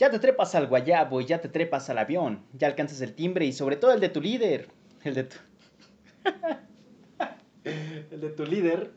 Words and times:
Ya 0.00 0.10
te 0.10 0.18
trepas 0.18 0.54
al 0.54 0.66
guayabo 0.66 1.20
y 1.20 1.26
ya 1.26 1.42
te 1.42 1.50
trepas 1.50 1.90
al 1.90 1.98
avión. 1.98 2.42
Ya 2.54 2.68
alcanzas 2.68 3.02
el 3.02 3.12
timbre 3.12 3.44
y 3.44 3.52
sobre 3.52 3.76
todo 3.76 3.92
el 3.92 4.00
de 4.00 4.08
tu 4.08 4.22
líder. 4.22 4.68
El 5.04 5.14
de 5.14 5.24
tu... 5.24 5.36
el 7.64 8.18
de 8.18 8.30
tu 8.30 8.46
líder. 8.46 8.92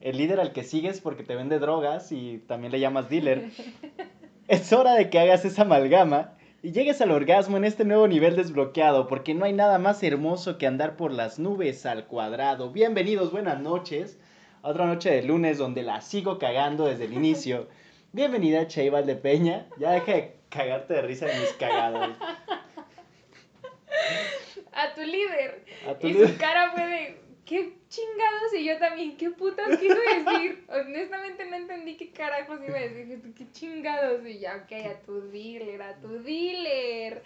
El 0.00 0.18
líder 0.18 0.38
al 0.38 0.52
que 0.52 0.62
sigues 0.62 1.00
porque 1.00 1.24
te 1.24 1.34
vende 1.34 1.58
drogas 1.58 2.12
y 2.12 2.38
también 2.46 2.70
le 2.70 2.78
llamas 2.78 3.10
dealer. 3.10 3.50
Es 4.46 4.72
hora 4.72 4.94
de 4.94 5.10
que 5.10 5.18
hagas 5.18 5.44
esa 5.44 5.62
amalgama 5.62 6.34
y 6.62 6.70
llegues 6.70 7.00
al 7.00 7.10
orgasmo 7.10 7.56
en 7.56 7.64
este 7.64 7.84
nuevo 7.84 8.06
nivel 8.06 8.36
desbloqueado, 8.36 9.08
porque 9.08 9.34
no 9.34 9.46
hay 9.46 9.52
nada 9.52 9.80
más 9.80 10.00
hermoso 10.04 10.58
que 10.58 10.68
andar 10.68 10.94
por 10.94 11.10
las 11.10 11.40
nubes 11.40 11.84
al 11.86 12.06
cuadrado. 12.06 12.70
Bienvenidos, 12.70 13.32
buenas 13.32 13.60
noches. 13.60 14.16
a 14.62 14.68
Otra 14.68 14.86
noche 14.86 15.10
de 15.10 15.24
lunes 15.24 15.58
donde 15.58 15.82
la 15.82 16.00
sigo 16.02 16.38
cagando 16.38 16.86
desde 16.86 17.06
el 17.06 17.14
inicio. 17.14 17.66
Bienvenida, 18.12 18.66
Che 18.68 18.90
Peña. 19.16 19.66
Ya 19.78 19.90
deja 19.90 20.12
de 20.12 20.35
cagarte 20.48 20.94
de 20.94 21.02
risa 21.02 21.26
de 21.26 21.38
mis 21.40 21.52
cagados. 21.54 22.16
A 24.72 24.94
tu 24.94 25.00
líder. 25.02 25.64
A 25.88 25.94
tu 25.94 26.06
y 26.06 26.12
líder. 26.12 26.28
su 26.28 26.38
cara 26.38 26.72
fue 26.72 26.86
de, 26.86 27.20
¿qué 27.44 27.72
chingados? 27.88 28.54
Y 28.54 28.64
yo 28.64 28.78
también, 28.78 29.16
¿qué 29.16 29.30
putas 29.30 29.78
quiso 29.78 29.94
decir? 29.94 30.66
Honestamente 30.68 31.46
no 31.46 31.56
entendí 31.56 31.96
qué 31.96 32.10
carajos 32.10 32.60
iba 32.66 32.76
a 32.76 32.82
decir. 32.82 33.34
¿Qué 33.34 33.50
chingados? 33.52 34.26
Y 34.26 34.38
ya, 34.40 34.56
ok, 34.64 34.72
a 34.86 35.00
tu 35.00 35.30
dealer, 35.30 35.82
a 35.82 35.94
tu 35.96 36.22
dealer. 36.22 37.22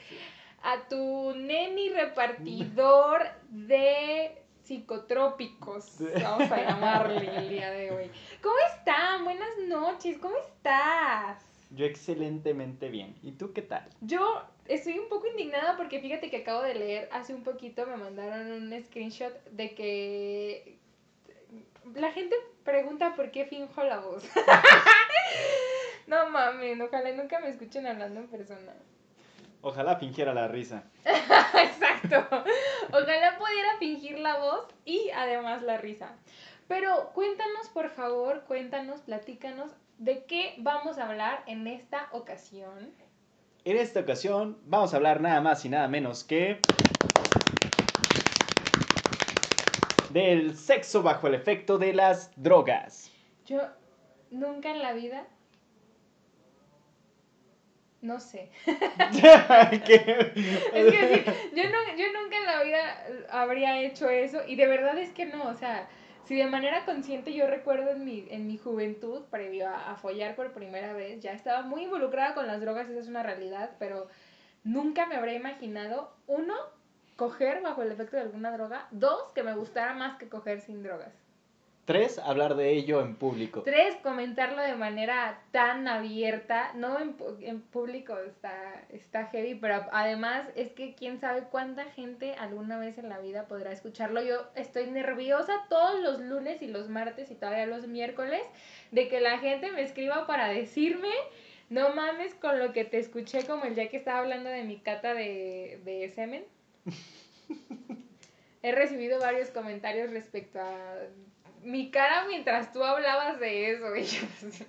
A 0.62 0.88
tu 0.88 1.34
neni 1.34 1.88
repartidor 1.88 3.22
de 3.48 4.40
psicotrópicos. 4.62 5.96
Vamos 6.22 6.52
a 6.52 6.56
llamarle 6.62 7.28
el 7.36 7.48
día 7.48 7.70
de 7.70 7.90
hoy. 7.90 8.10
¿Cómo 8.42 8.56
están? 8.76 9.24
Buenas 9.24 9.58
noches, 9.66 10.18
¿cómo 10.18 10.36
estás? 10.36 11.49
Yo 11.70 11.86
excelentemente 11.86 12.88
bien. 12.88 13.16
¿Y 13.22 13.32
tú 13.32 13.52
qué 13.52 13.62
tal? 13.62 13.88
Yo 14.00 14.42
estoy 14.66 14.98
un 14.98 15.08
poco 15.08 15.28
indignada 15.28 15.76
porque 15.76 16.00
fíjate 16.00 16.30
que 16.30 16.38
acabo 16.38 16.62
de 16.62 16.74
leer 16.74 17.08
hace 17.12 17.32
un 17.34 17.44
poquito, 17.44 17.86
me 17.86 17.96
mandaron 17.96 18.50
un 18.50 18.82
screenshot 18.84 19.32
de 19.50 19.74
que 19.74 20.78
la 21.94 22.12
gente 22.12 22.36
pregunta 22.64 23.14
por 23.14 23.30
qué 23.30 23.46
finjo 23.46 23.84
la 23.84 24.00
voz. 24.00 24.24
no 26.06 26.28
mames, 26.30 26.80
ojalá 26.80 27.12
nunca 27.12 27.38
me 27.40 27.50
escuchen 27.50 27.86
hablando 27.86 28.20
en 28.20 28.28
persona. 28.28 28.74
Ojalá 29.62 29.96
fingiera 29.96 30.32
la 30.34 30.48
risa. 30.48 30.84
Exacto. 31.04 32.44
Ojalá 32.88 33.38
pudiera 33.38 33.76
fingir 33.78 34.18
la 34.18 34.38
voz 34.38 34.66
y 34.84 35.10
además 35.10 35.62
la 35.62 35.76
risa. 35.76 36.16
Pero 36.66 37.10
cuéntanos, 37.14 37.68
por 37.68 37.90
favor, 37.90 38.44
cuéntanos, 38.44 39.00
platícanos 39.02 39.72
de 40.00 40.24
qué 40.24 40.54
vamos 40.56 40.98
a 40.98 41.06
hablar 41.06 41.44
en 41.46 41.66
esta 41.66 42.08
ocasión. 42.12 42.90
En 43.64 43.76
esta 43.76 44.00
ocasión 44.00 44.58
vamos 44.64 44.94
a 44.94 44.96
hablar 44.96 45.20
nada 45.20 45.42
más 45.42 45.62
y 45.66 45.68
nada 45.68 45.88
menos 45.88 46.24
que 46.24 46.58
del 50.10 50.56
sexo 50.56 51.02
bajo 51.02 51.26
el 51.26 51.34
efecto 51.34 51.76
de 51.76 51.92
las 51.92 52.32
drogas. 52.42 53.12
Yo 53.44 53.60
nunca 54.30 54.70
en 54.70 54.80
la 54.80 54.94
vida. 54.94 55.26
No 58.00 58.20
sé. 58.20 58.50
Es 58.66 59.82
que 59.82 60.34
sí, 60.34 61.24
yo, 61.54 61.64
no, 61.68 61.96
yo 61.98 62.06
nunca 62.18 62.38
en 62.38 62.46
la 62.46 62.62
vida 62.62 63.06
habría 63.30 63.82
hecho 63.82 64.08
eso 64.08 64.40
y 64.48 64.56
de 64.56 64.66
verdad 64.66 64.96
es 64.96 65.12
que 65.12 65.26
no, 65.26 65.44
o 65.44 65.54
sea, 65.54 65.90
si 66.30 66.36
de 66.36 66.46
manera 66.46 66.84
consciente 66.84 67.34
yo 67.34 67.48
recuerdo 67.48 67.90
en 67.90 68.04
mi, 68.04 68.24
en 68.30 68.46
mi 68.46 68.56
juventud, 68.56 69.22
previo 69.32 69.66
a, 69.66 69.90
a 69.90 69.96
follar 69.96 70.36
por 70.36 70.52
primera 70.52 70.92
vez, 70.92 71.20
ya 71.20 71.32
estaba 71.32 71.62
muy 71.62 71.82
involucrada 71.82 72.34
con 72.34 72.46
las 72.46 72.60
drogas, 72.60 72.88
esa 72.88 73.00
es 73.00 73.08
una 73.08 73.24
realidad, 73.24 73.72
pero 73.80 74.06
nunca 74.62 75.06
me 75.06 75.16
habría 75.16 75.34
imaginado, 75.34 76.14
uno, 76.28 76.54
coger 77.16 77.62
bajo 77.62 77.82
el 77.82 77.90
efecto 77.90 78.14
de 78.14 78.22
alguna 78.22 78.52
droga, 78.52 78.86
dos, 78.92 79.32
que 79.32 79.42
me 79.42 79.56
gustara 79.56 79.92
más 79.94 80.18
que 80.18 80.28
coger 80.28 80.60
sin 80.60 80.84
drogas. 80.84 81.12
Tres, 81.90 82.20
hablar 82.20 82.54
de 82.54 82.70
ello 82.70 83.00
en 83.00 83.16
público. 83.16 83.62
Tres, 83.62 83.96
comentarlo 83.96 84.62
de 84.62 84.76
manera 84.76 85.42
tan 85.50 85.88
abierta, 85.88 86.72
no 86.74 87.00
en, 87.00 87.60
público 87.62 88.16
está, 88.16 88.84
está 88.90 89.26
heavy, 89.26 89.56
pero 89.56 89.84
además 89.90 90.46
es 90.54 90.70
que 90.70 90.94
quién 90.94 91.18
sabe 91.18 91.48
cuánta 91.50 91.86
gente 91.86 92.34
alguna 92.34 92.78
vez 92.78 92.96
en 92.98 93.08
la 93.08 93.18
vida 93.18 93.48
podrá 93.48 93.72
escucharlo. 93.72 94.22
Yo 94.22 94.36
estoy 94.54 94.88
nerviosa 94.88 95.66
todos 95.68 95.98
los 95.98 96.20
lunes 96.20 96.62
y 96.62 96.68
los 96.68 96.88
martes 96.88 97.28
y 97.32 97.34
todavía 97.34 97.66
los 97.66 97.88
miércoles 97.88 98.42
de 98.92 99.08
que 99.08 99.18
la 99.20 99.38
gente 99.38 99.72
me 99.72 99.82
escriba 99.82 100.28
para 100.28 100.46
decirme, 100.46 101.10
no 101.70 101.92
mames 101.92 102.36
con 102.36 102.60
lo 102.60 102.72
que 102.72 102.84
te 102.84 103.00
escuché 103.00 103.44
como 103.46 103.64
el 103.64 103.74
día 103.74 103.88
que 103.88 103.96
estaba 103.96 104.20
hablando 104.20 104.48
de 104.48 104.62
mi 104.62 104.78
cata 104.78 105.12
de, 105.12 105.80
de 105.84 106.08
semen. 106.10 106.44
He 108.62 108.70
recibido 108.70 109.18
varios 109.18 109.48
comentarios 109.48 110.12
respecto 110.12 110.60
a 110.60 110.94
mi 111.62 111.90
cara 111.90 112.24
mientras 112.26 112.72
tú 112.72 112.82
hablabas 112.84 113.38
de 113.40 113.72
eso. 113.72 113.94
y 113.96 114.04
yo, 114.04 114.26
pues, 114.40 114.64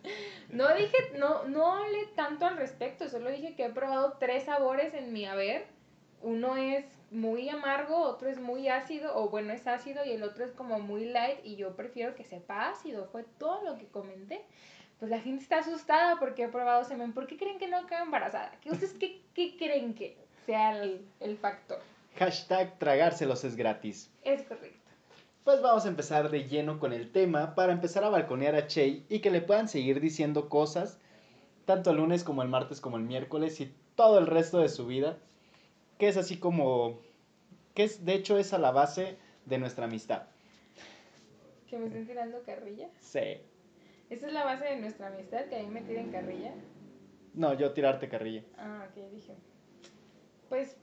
no 0.49 0.73
dije, 0.75 0.97
no, 1.17 1.43
no 1.45 1.75
hablé 1.75 2.05
tanto 2.15 2.45
al 2.45 2.57
respecto, 2.57 3.09
solo 3.09 3.29
dije 3.29 3.55
que 3.55 3.65
he 3.65 3.69
probado 3.69 4.17
tres 4.19 4.43
sabores 4.43 4.93
en 4.93 5.13
mi 5.13 5.25
haber. 5.25 5.65
Uno 6.23 6.55
es 6.55 6.85
muy 7.09 7.49
amargo, 7.49 7.97
otro 7.97 8.29
es 8.29 8.39
muy 8.39 8.69
ácido, 8.69 9.17
o 9.17 9.29
bueno, 9.29 9.53
es 9.53 9.65
ácido 9.65 10.05
y 10.05 10.11
el 10.11 10.21
otro 10.21 10.45
es 10.45 10.51
como 10.51 10.79
muy 10.79 11.05
light 11.05 11.39
y 11.43 11.55
yo 11.55 11.75
prefiero 11.75 12.13
que 12.13 12.23
sepa 12.23 12.69
ácido, 12.69 13.07
fue 13.07 13.25
todo 13.39 13.63
lo 13.63 13.77
que 13.77 13.87
comenté. 13.87 14.45
Pues 14.99 15.09
la 15.09 15.19
gente 15.19 15.41
está 15.41 15.59
asustada 15.59 16.19
porque 16.19 16.43
he 16.43 16.47
probado 16.47 16.83
semen. 16.83 17.11
¿Por 17.11 17.25
qué 17.25 17.35
creen 17.35 17.57
que 17.57 17.67
no 17.67 17.87
quedo 17.87 18.03
embarazada? 18.03 18.51
¿Qué, 18.61 18.69
¿Ustedes 18.69 18.93
qué, 18.93 19.19
qué 19.33 19.57
creen 19.57 19.95
que 19.95 20.15
sea 20.45 20.79
el, 20.79 21.03
el 21.19 21.37
factor? 21.37 21.79
Hashtag 22.17 22.77
tragárselos 22.77 23.43
es 23.43 23.55
gratis. 23.55 24.11
Es 24.23 24.43
correcto. 24.43 24.80
Pues 25.43 25.59
vamos 25.59 25.85
a 25.85 25.87
empezar 25.87 26.29
de 26.29 26.47
lleno 26.47 26.79
con 26.79 26.93
el 26.93 27.11
tema 27.11 27.55
para 27.55 27.73
empezar 27.73 28.03
a 28.03 28.09
balconear 28.09 28.53
a 28.53 28.67
Chey 28.67 29.07
y 29.09 29.19
que 29.19 29.31
le 29.31 29.41
puedan 29.41 29.67
seguir 29.67 29.99
diciendo 29.99 30.49
cosas, 30.49 30.99
tanto 31.65 31.89
el 31.89 31.97
lunes 31.97 32.23
como 32.23 32.43
el 32.43 32.47
martes 32.47 32.79
como 32.79 32.97
el 32.97 33.03
miércoles 33.03 33.59
y 33.59 33.73
todo 33.95 34.19
el 34.19 34.27
resto 34.27 34.59
de 34.59 34.69
su 34.69 34.85
vida, 34.85 35.17
que 35.97 36.07
es 36.09 36.17
así 36.17 36.37
como, 36.37 36.99
que 37.73 37.85
es, 37.85 38.05
de 38.05 38.13
hecho 38.13 38.37
es 38.37 38.53
a 38.53 38.59
la 38.59 38.69
base 38.69 39.17
de 39.47 39.57
nuestra 39.57 39.85
amistad. 39.85 40.27
¿Que 41.67 41.79
me 41.79 41.87
estén 41.87 42.05
tirando 42.05 42.43
carrilla? 42.43 42.89
Sí. 42.99 43.41
¿Esa 44.11 44.27
es 44.27 44.33
la 44.33 44.43
base 44.43 44.65
de 44.65 44.79
nuestra 44.79 45.07
amistad? 45.07 45.45
¿Que 45.45 45.59
a 45.59 45.63
mí 45.63 45.69
me 45.69 45.81
tiren 45.81 46.11
carrilla? 46.11 46.53
No, 47.33 47.55
yo 47.55 47.73
tirarte 47.73 48.07
carrilla. 48.09 48.43
Ah, 48.57 48.87
ok, 48.91 49.11
dije. 49.11 49.33
Pues 50.49 50.77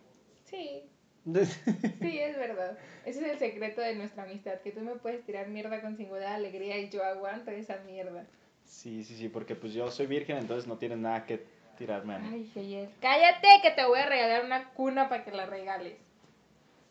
sí, 0.47 0.91
sí, 2.01 2.19
es 2.19 2.37
verdad. 2.37 2.79
Ese 3.05 3.21
es 3.21 3.33
el 3.33 3.39
secreto 3.39 3.81
de 3.81 3.95
nuestra 3.95 4.25
amistad, 4.25 4.61
que 4.61 4.73
tú 4.73 4.81
me 4.81 4.97
puedes 4.97 5.25
tirar 5.25 5.49
mierda 5.49 5.81
con 5.81 5.97
singular 5.97 6.35
alegría 6.35 6.79
y 6.79 6.89
yo 6.91 7.05
aguanto 7.05 7.51
esa 7.51 7.79
mierda. 7.87 8.27
sí, 8.65 9.05
sí, 9.05 9.17
sí, 9.17 9.29
porque 9.29 9.55
pues 9.55 9.73
yo 9.73 9.91
soy 9.91 10.07
virgen, 10.07 10.39
entonces 10.39 10.67
no 10.67 10.79
tienes 10.79 10.99
nada 10.99 11.25
que 11.27 11.45
tirarme 11.77 12.15
a 12.15 12.19
mí. 12.19 12.29
Ay, 12.33 12.51
Geyel, 12.53 12.89
cállate 13.01 13.49
que 13.63 13.71
te 13.71 13.85
voy 13.87 13.99
a 14.01 14.07
regalar 14.07 14.45
una 14.45 14.71
cuna 14.71 15.09
para 15.09 15.25
que 15.25 15.31
la 15.33 15.47
regales. 15.47 15.95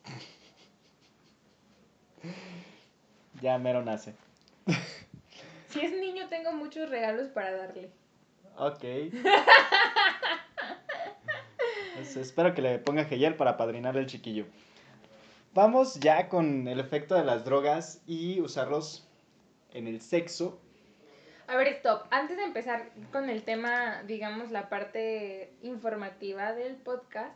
Ya 3.41 3.57
mero 3.59 3.83
nace. 3.83 4.15
Si 5.69 5.79
es 5.79 5.91
niño, 5.91 6.27
tengo 6.27 6.53
muchos 6.53 6.89
regalos 6.89 7.27
para 7.27 7.51
darle. 7.51 7.91
Ok. 8.57 8.83
Espero 11.97 12.53
que 12.53 12.62
le 12.62 12.78
ponga 12.78 13.06
gel 13.06 13.35
para 13.35 13.58
padrinar 13.58 13.97
el 13.97 14.06
chiquillo. 14.06 14.46
Vamos 15.53 15.96
ya 16.00 16.30
con 16.30 16.68
el 16.68 16.80
efecto 16.80 17.16
de 17.16 17.25
las 17.25 17.44
drogas 17.44 18.03
y 18.06 18.40
usarlos 18.41 19.08
en 19.74 19.88
el 19.88 20.02
sexo. 20.02 20.59
A 21.47 21.56
ver, 21.56 21.68
stop. 21.69 22.06
Antes 22.12 22.38
de 22.38 22.44
empezar 22.44 22.91
con 23.12 23.30
el 23.30 23.44
tema, 23.44 24.03
digamos, 24.03 24.52
la 24.52 24.70
parte 24.70 25.53
informativa 25.64 26.53
del 26.53 26.76
podcast, 26.76 27.35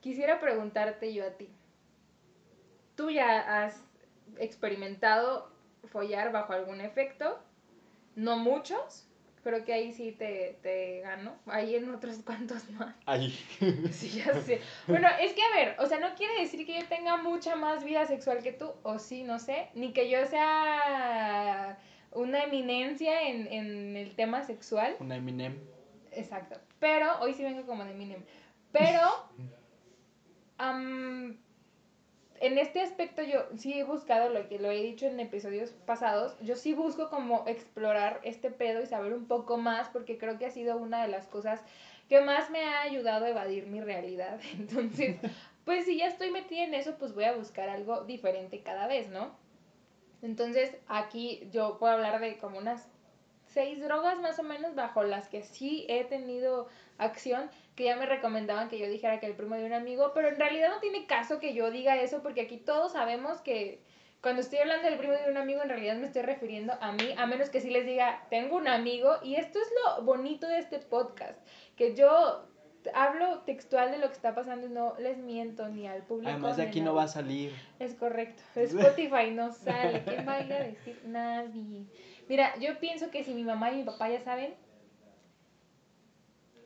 quisiera 0.00 0.40
preguntarte 0.40 1.12
yo 1.12 1.26
a 1.26 1.30
ti. 1.32 1.50
¿Tú 2.96 3.10
ya 3.10 3.64
has 3.64 3.84
experimentado 4.38 5.50
follar 5.90 6.32
bajo 6.32 6.54
algún 6.54 6.80
efecto? 6.80 7.38
No 8.14 8.38
muchos, 8.38 9.06
creo 9.42 9.64
que 9.64 9.72
ahí 9.72 9.92
sí 9.92 10.12
te, 10.12 10.58
te 10.62 11.00
gano. 11.00 11.36
Ahí 11.46 11.74
en 11.74 11.92
otros 11.94 12.18
cuantos 12.24 12.68
más. 12.70 12.94
Ay. 13.06 13.36
Sí, 13.92 14.22
ya 14.24 14.40
sé. 14.42 14.60
Bueno, 14.86 15.08
es 15.20 15.32
que 15.32 15.42
a 15.42 15.56
ver, 15.56 15.76
o 15.78 15.86
sea, 15.86 15.98
no 15.98 16.14
quiere 16.14 16.40
decir 16.40 16.66
que 16.66 16.80
yo 16.80 16.86
tenga 16.86 17.16
mucha 17.16 17.56
más 17.56 17.84
vida 17.84 18.06
sexual 18.06 18.42
que 18.42 18.52
tú, 18.52 18.72
o 18.82 18.98
sí, 18.98 19.22
no 19.22 19.38
sé, 19.38 19.68
ni 19.74 19.92
que 19.92 20.08
yo 20.10 20.24
sea 20.26 21.78
una 22.12 22.44
eminencia 22.44 23.28
en, 23.28 23.46
en 23.52 23.96
el 23.96 24.14
tema 24.14 24.42
sexual. 24.42 24.96
Una 25.00 25.16
Eminem. 25.16 25.58
Exacto. 26.12 26.60
Pero, 26.78 27.20
hoy 27.20 27.34
sí 27.34 27.42
vengo 27.42 27.64
como 27.66 27.84
de 27.84 27.92
Eminem. 27.92 28.22
Pero, 28.72 29.00
am, 30.58 31.38
en 32.42 32.58
este 32.58 32.80
aspecto 32.80 33.22
yo 33.22 33.44
sí 33.56 33.78
he 33.78 33.84
buscado 33.84 34.28
lo 34.28 34.48
que 34.48 34.58
lo 34.58 34.68
he 34.68 34.82
dicho 34.82 35.06
en 35.06 35.20
episodios 35.20 35.70
pasados, 35.86 36.36
yo 36.40 36.56
sí 36.56 36.74
busco 36.74 37.08
como 37.08 37.44
explorar 37.46 38.20
este 38.24 38.50
pedo 38.50 38.82
y 38.82 38.86
saber 38.86 39.14
un 39.14 39.26
poco 39.26 39.58
más 39.58 39.88
porque 39.90 40.18
creo 40.18 40.38
que 40.38 40.46
ha 40.46 40.50
sido 40.50 40.76
una 40.76 41.02
de 41.02 41.08
las 41.08 41.28
cosas 41.28 41.62
que 42.08 42.20
más 42.20 42.50
me 42.50 42.64
ha 42.64 42.82
ayudado 42.82 43.26
a 43.26 43.30
evadir 43.30 43.68
mi 43.68 43.80
realidad. 43.80 44.40
Entonces, 44.58 45.18
pues 45.64 45.84
si 45.84 45.98
ya 45.98 46.08
estoy 46.08 46.32
metida 46.32 46.64
en 46.64 46.74
eso, 46.74 46.96
pues 46.98 47.14
voy 47.14 47.24
a 47.24 47.36
buscar 47.36 47.68
algo 47.68 48.02
diferente 48.02 48.60
cada 48.62 48.88
vez, 48.88 49.08
¿no? 49.08 49.30
Entonces, 50.20 50.76
aquí 50.88 51.48
yo 51.52 51.78
puedo 51.78 51.92
hablar 51.92 52.20
de 52.20 52.38
como 52.38 52.58
unas 52.58 52.88
seis 53.46 53.80
drogas 53.80 54.18
más 54.18 54.40
o 54.40 54.42
menos 54.42 54.74
bajo 54.74 55.04
las 55.04 55.28
que 55.28 55.44
sí 55.44 55.86
he 55.88 56.02
tenido 56.02 56.66
acción, 56.98 57.50
que 57.74 57.84
ya 57.84 57.96
me 57.96 58.06
recomendaban 58.06 58.68
que 58.68 58.78
yo 58.78 58.88
dijera 58.88 59.20
que 59.20 59.26
el 59.26 59.34
primo 59.34 59.56
de 59.56 59.64
un 59.64 59.72
amigo, 59.72 60.12
pero 60.14 60.28
en 60.28 60.36
realidad 60.36 60.70
no 60.70 60.80
tiene 60.80 61.06
caso 61.06 61.38
que 61.38 61.54
yo 61.54 61.70
diga 61.70 61.96
eso 61.96 62.22
porque 62.22 62.42
aquí 62.42 62.58
todos 62.58 62.92
sabemos 62.92 63.40
que 63.40 63.80
cuando 64.20 64.40
estoy 64.42 64.58
hablando 64.58 64.88
del 64.88 64.98
primo 64.98 65.14
de 65.14 65.30
un 65.30 65.36
amigo 65.36 65.62
en 65.62 65.68
realidad 65.68 65.96
me 65.96 66.06
estoy 66.06 66.22
refiriendo 66.22 66.74
a 66.80 66.92
mí, 66.92 67.14
a 67.16 67.26
menos 67.26 67.50
que 67.50 67.60
sí 67.60 67.70
les 67.70 67.86
diga, 67.86 68.24
tengo 68.30 68.56
un 68.56 68.68
amigo 68.68 69.16
y 69.22 69.34
esto 69.36 69.58
es 69.58 69.68
lo 69.84 70.04
bonito 70.04 70.46
de 70.46 70.58
este 70.58 70.78
podcast, 70.78 71.38
que 71.76 71.94
yo 71.94 72.46
hablo 72.94 73.40
textual 73.40 73.90
de 73.90 73.98
lo 73.98 74.08
que 74.08 74.14
está 74.14 74.34
pasando 74.34 74.66
y 74.66 74.70
no 74.70 74.94
les 74.98 75.18
miento 75.18 75.68
ni 75.68 75.86
al 75.86 76.02
público. 76.02 76.30
Además 76.30 76.56
de 76.56 76.64
aquí 76.64 76.80
no 76.80 76.94
va 76.94 77.04
a 77.04 77.08
salir. 77.08 77.52
Es 77.78 77.94
correcto. 77.94 78.42
Spotify 78.54 79.30
no 79.32 79.52
sale. 79.52 80.02
¿Quién 80.04 80.26
va 80.26 80.34
a 80.34 80.42
ir 80.42 80.52
a 80.52 80.58
decir? 80.64 81.00
Nadie. 81.04 81.84
Mira, 82.28 82.56
yo 82.58 82.78
pienso 82.78 83.10
que 83.10 83.24
si 83.24 83.34
mi 83.34 83.44
mamá 83.44 83.70
y 83.72 83.76
mi 83.76 83.84
papá 83.84 84.08
ya 84.08 84.20
saben, 84.20 84.54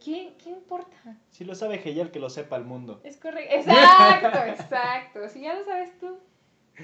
¿qué, 0.06 0.34
qué 0.42 0.50
importa? 0.50 1.18
Si 1.30 1.44
lo 1.44 1.56
sabe 1.56 1.78
Geyel, 1.78 2.12
que 2.12 2.20
lo 2.20 2.30
sepa 2.30 2.56
el 2.56 2.64
mundo. 2.64 3.00
Es 3.02 3.16
correcto. 3.16 3.52
Exacto, 3.56 4.38
exacto. 4.46 5.28
Si 5.28 5.40
ya 5.40 5.54
lo 5.54 5.64
sabes 5.64 5.98
tú, 5.98 6.20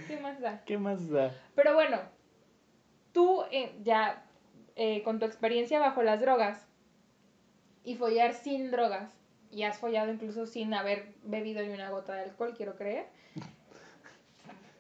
¿qué 0.09 0.19
más 0.19 0.41
da? 0.41 0.65
¿Qué 0.65 0.77
más 0.77 1.09
da? 1.09 1.33
Pero 1.55 1.75
bueno, 1.75 2.01
tú 3.13 3.45
eh, 3.53 3.73
ya 3.85 4.25
eh, 4.75 5.05
con 5.05 5.21
tu 5.21 5.25
experiencia 5.27 5.79
bajo 5.79 6.03
las 6.03 6.21
drogas 6.21 6.67
y 7.85 7.95
follar 7.95 8.35
sin 8.35 8.73
drogas, 8.73 9.13
y 9.53 9.63
has 9.63 9.79
follado 9.79 10.11
incluso 10.13 10.47
sin 10.47 10.75
haber 10.75 11.15
bebido 11.23 11.63
ni 11.63 11.73
una 11.73 11.91
gota 11.91 12.15
de 12.15 12.23
alcohol, 12.23 12.55
quiero 12.57 12.75
creer. 12.77 13.07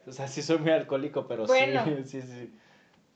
O 0.04 0.10
sea, 0.10 0.26
sí 0.26 0.42
soy 0.42 0.58
muy 0.58 0.72
alcohólico, 0.72 1.28
pero 1.28 1.46
Bueno. 1.46 1.84
sí, 2.04 2.04
sí, 2.04 2.22
sí. 2.22 2.52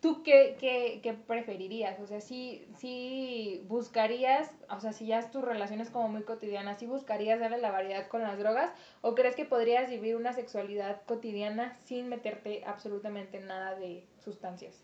¿Tú 0.06 0.22
qué, 0.22 0.56
qué, 0.60 1.00
qué 1.02 1.14
preferirías? 1.14 1.98
O 1.98 2.06
sea, 2.06 2.20
si 2.20 2.64
si 2.78 3.64
buscarías, 3.66 4.52
o 4.70 4.78
sea, 4.78 4.92
si 4.92 5.06
ya 5.06 5.28
tus 5.32 5.42
relaciones 5.42 5.90
como 5.90 6.06
muy 6.06 6.22
cotidianas, 6.22 6.78
¿sí 6.78 6.86
buscarías 6.86 7.40
darle 7.40 7.58
la 7.58 7.72
variedad 7.72 8.06
con 8.06 8.22
las 8.22 8.38
drogas? 8.38 8.70
¿O 9.00 9.16
crees 9.16 9.34
que 9.34 9.44
podrías 9.44 9.90
vivir 9.90 10.14
una 10.14 10.32
sexualidad 10.32 11.02
cotidiana 11.06 11.76
sin 11.86 12.08
meterte 12.08 12.62
absolutamente 12.66 13.40
nada 13.40 13.74
de 13.74 14.04
sustancias? 14.24 14.80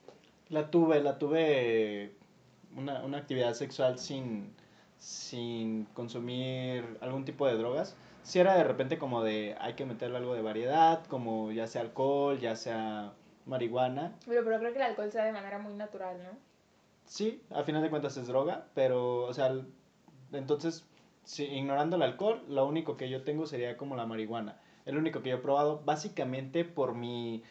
La 0.49 0.73
tuve, 0.73 1.01
la 1.01 1.19
tuve 1.19 2.15
una, 2.77 3.05
una 3.05 3.19
actividad 3.19 3.55
sexual 3.55 4.01
sin, 4.01 4.53
sin 4.99 5.85
consumir 5.95 6.99
algún 7.01 7.25
tipo 7.25 7.47
de 7.47 7.55
drogas. 7.55 7.95
Si 8.25 8.41
era 8.41 8.57
de 8.57 8.65
repente 8.65 8.99
como 8.99 9.23
de 9.23 9.55
hay 9.61 9.75
que 9.75 9.87
meterle 9.87 10.17
algo 10.17 10.35
de 10.35 10.43
variedad, 10.43 11.05
como 11.07 11.53
ya 11.53 11.69
sea 11.69 11.83
alcohol, 11.83 12.41
ya 12.41 12.57
sea 12.57 13.13
marihuana. 13.47 14.17
Pero, 14.27 14.45
pero 14.45 14.59
creo 14.59 14.73
que 14.73 14.79
el 14.79 14.85
alcohol 14.85 15.11
se 15.11 15.19
da 15.19 15.25
de 15.25 15.33
manera 15.33 15.59
muy 15.59 15.75
natural, 15.75 16.23
¿no? 16.23 16.31
Sí, 17.05 17.43
a 17.51 17.63
final 17.65 17.83
de 17.83 17.91
cuentas 17.91 18.17
es 18.17 18.27
droga, 18.27 18.67
pero, 18.75 19.25
o 19.25 19.35
sea, 19.35 19.53
entonces, 20.33 20.85
si, 21.25 21.45
ignorando 21.45 21.97
el 21.97 22.03
alcohol, 22.03 22.43
lo 22.49 22.67
único 22.67 22.97
que 22.97 23.11
yo 23.11 23.23
tengo 23.25 23.47
sería 23.47 23.77
como 23.77 23.97
la 23.97 24.07
marihuana. 24.07 24.61
El 24.87 24.97
único 24.97 25.23
que 25.23 25.31
yo 25.31 25.37
he 25.37 25.41
probado, 25.41 25.83
básicamente 25.85 26.65
por 26.65 26.95
mi, 26.95 27.43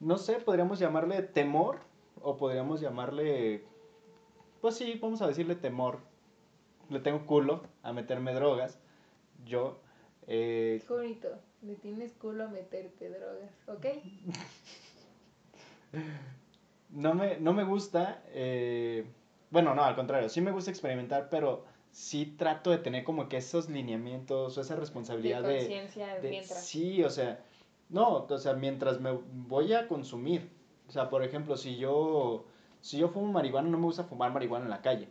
no 0.00 0.18
sé, 0.18 0.34
podríamos 0.34 0.78
llamarle 0.78 1.22
temor, 1.22 1.80
o 2.20 2.36
podríamos 2.36 2.80
llamarle, 2.80 3.64
pues 4.60 4.76
sí, 4.76 4.98
vamos 5.00 5.22
a 5.22 5.26
decirle 5.26 5.54
temor. 5.54 5.98
Le 6.88 7.00
tengo 7.00 7.26
culo 7.26 7.62
a 7.82 7.92
meterme 7.92 8.34
drogas. 8.34 8.78
Yo, 9.46 9.80
eh, 10.26 10.82
Qué 10.86 10.92
bonito. 10.92 11.28
Le 11.62 11.76
tienes 11.76 12.12
culo 12.12 12.44
a 12.44 12.48
meterte 12.48 13.08
drogas, 13.08 13.50
¿ok? 13.68 13.86
No 16.90 17.14
me, 17.14 17.38
no 17.38 17.52
me 17.54 17.64
gusta, 17.64 18.22
eh, 18.28 19.06
bueno, 19.50 19.74
no, 19.74 19.82
al 19.82 19.94
contrario, 19.96 20.28
sí 20.28 20.40
me 20.42 20.50
gusta 20.52 20.70
experimentar, 20.70 21.28
pero 21.30 21.64
sí 21.90 22.26
trato 22.26 22.70
de 22.70 22.78
tener 22.78 23.04
como 23.04 23.28
que 23.28 23.38
esos 23.38 23.70
lineamientos 23.70 24.58
o 24.58 24.60
esa 24.60 24.76
responsabilidad 24.76 25.42
de, 25.42 25.56
conciencia 25.58 26.14
de- 26.20 26.28
mientras. 26.30 26.64
Sí, 26.64 27.02
o 27.02 27.08
sea, 27.10 27.42
no, 27.88 28.26
o 28.28 28.38
sea, 28.38 28.54
mientras 28.54 29.00
me 29.00 29.12
voy 29.12 29.72
a 29.72 29.88
consumir. 29.88 30.50
O 30.88 30.92
sea, 30.92 31.08
por 31.08 31.22
ejemplo, 31.24 31.56
si 31.56 31.76
yo, 31.76 32.44
si 32.82 32.98
yo 32.98 33.08
fumo 33.08 33.32
marihuana, 33.32 33.70
no 33.70 33.78
me 33.78 33.84
gusta 33.84 34.04
fumar 34.04 34.32
marihuana 34.32 34.66
en 34.66 34.70
la 34.70 34.82
calle. 34.82 35.08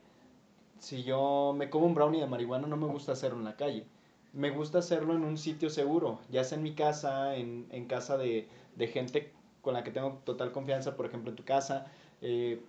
Si 0.80 1.04
yo 1.04 1.54
me 1.58 1.70
como 1.70 1.86
un 1.88 1.96
brownie 1.96 2.22
de 2.22 2.28
marihuana, 2.28 2.68
no 2.68 2.78
me 2.78 2.88
gusta 2.88 3.12
hacerlo 3.14 3.40
en 3.40 3.46
la 3.46 3.56
calle. 3.56 3.86
Me 4.34 4.50
gusta 4.52 4.80
hacerlo 4.80 5.16
en 5.16 5.24
un 5.24 5.38
sitio 5.38 5.70
seguro, 5.70 6.20
ya 6.30 6.44
sea 6.44 6.58
en 6.58 6.64
mi 6.64 6.74
casa, 6.74 7.36
en, 7.36 7.68
en 7.72 7.86
casa 7.86 8.18
de, 8.18 8.48
de 8.76 8.88
gente 8.88 9.34
con 9.62 9.74
la 9.74 9.84
que 9.84 9.92
tengo 9.92 10.22
total 10.26 10.52
confianza, 10.52 10.96
por 10.96 11.06
ejemplo, 11.06 11.30
en 11.30 11.36
tu 11.36 11.44
casa. 11.46 11.88
eh, 12.22 12.62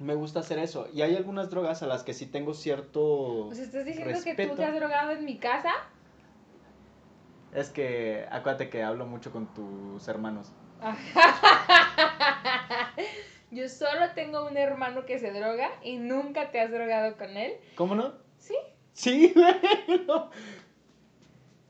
me 0.00 0.16
gusta 0.16 0.40
hacer 0.40 0.58
eso. 0.58 0.88
Y 0.92 1.02
hay 1.02 1.14
algunas 1.14 1.50
drogas 1.50 1.84
a 1.84 1.86
las 1.86 2.02
que 2.02 2.14
sí 2.14 2.26
tengo 2.26 2.52
cierto... 2.52 3.46
O 3.46 3.54
sea, 3.54 3.64
¿estás 3.64 3.84
diciendo 3.84 4.18
que 4.24 4.34
tú 4.48 4.56
te 4.56 4.64
has 4.64 4.74
drogado 4.74 5.12
en 5.12 5.24
mi 5.24 5.38
casa? 5.38 5.70
Es 7.52 7.68
que 7.70 8.26
acuérdate 8.28 8.68
que 8.70 8.82
hablo 8.82 9.06
mucho 9.06 9.30
con 9.30 9.46
tus 9.54 10.08
hermanos. 10.08 10.50
Yo 13.50 13.68
solo 13.68 14.10
tengo 14.16 14.46
un 14.46 14.56
hermano 14.56 15.04
que 15.04 15.18
se 15.20 15.30
droga 15.30 15.68
y 15.82 15.98
nunca 15.98 16.50
te 16.50 16.60
has 16.60 16.72
drogado 16.72 17.16
con 17.16 17.36
él. 17.36 17.52
¿Cómo 17.76 17.94
no? 17.94 18.14
¿Sí? 18.38 18.56
Sí, 18.92 19.32
güey. 19.34 20.04
no. 20.06 20.30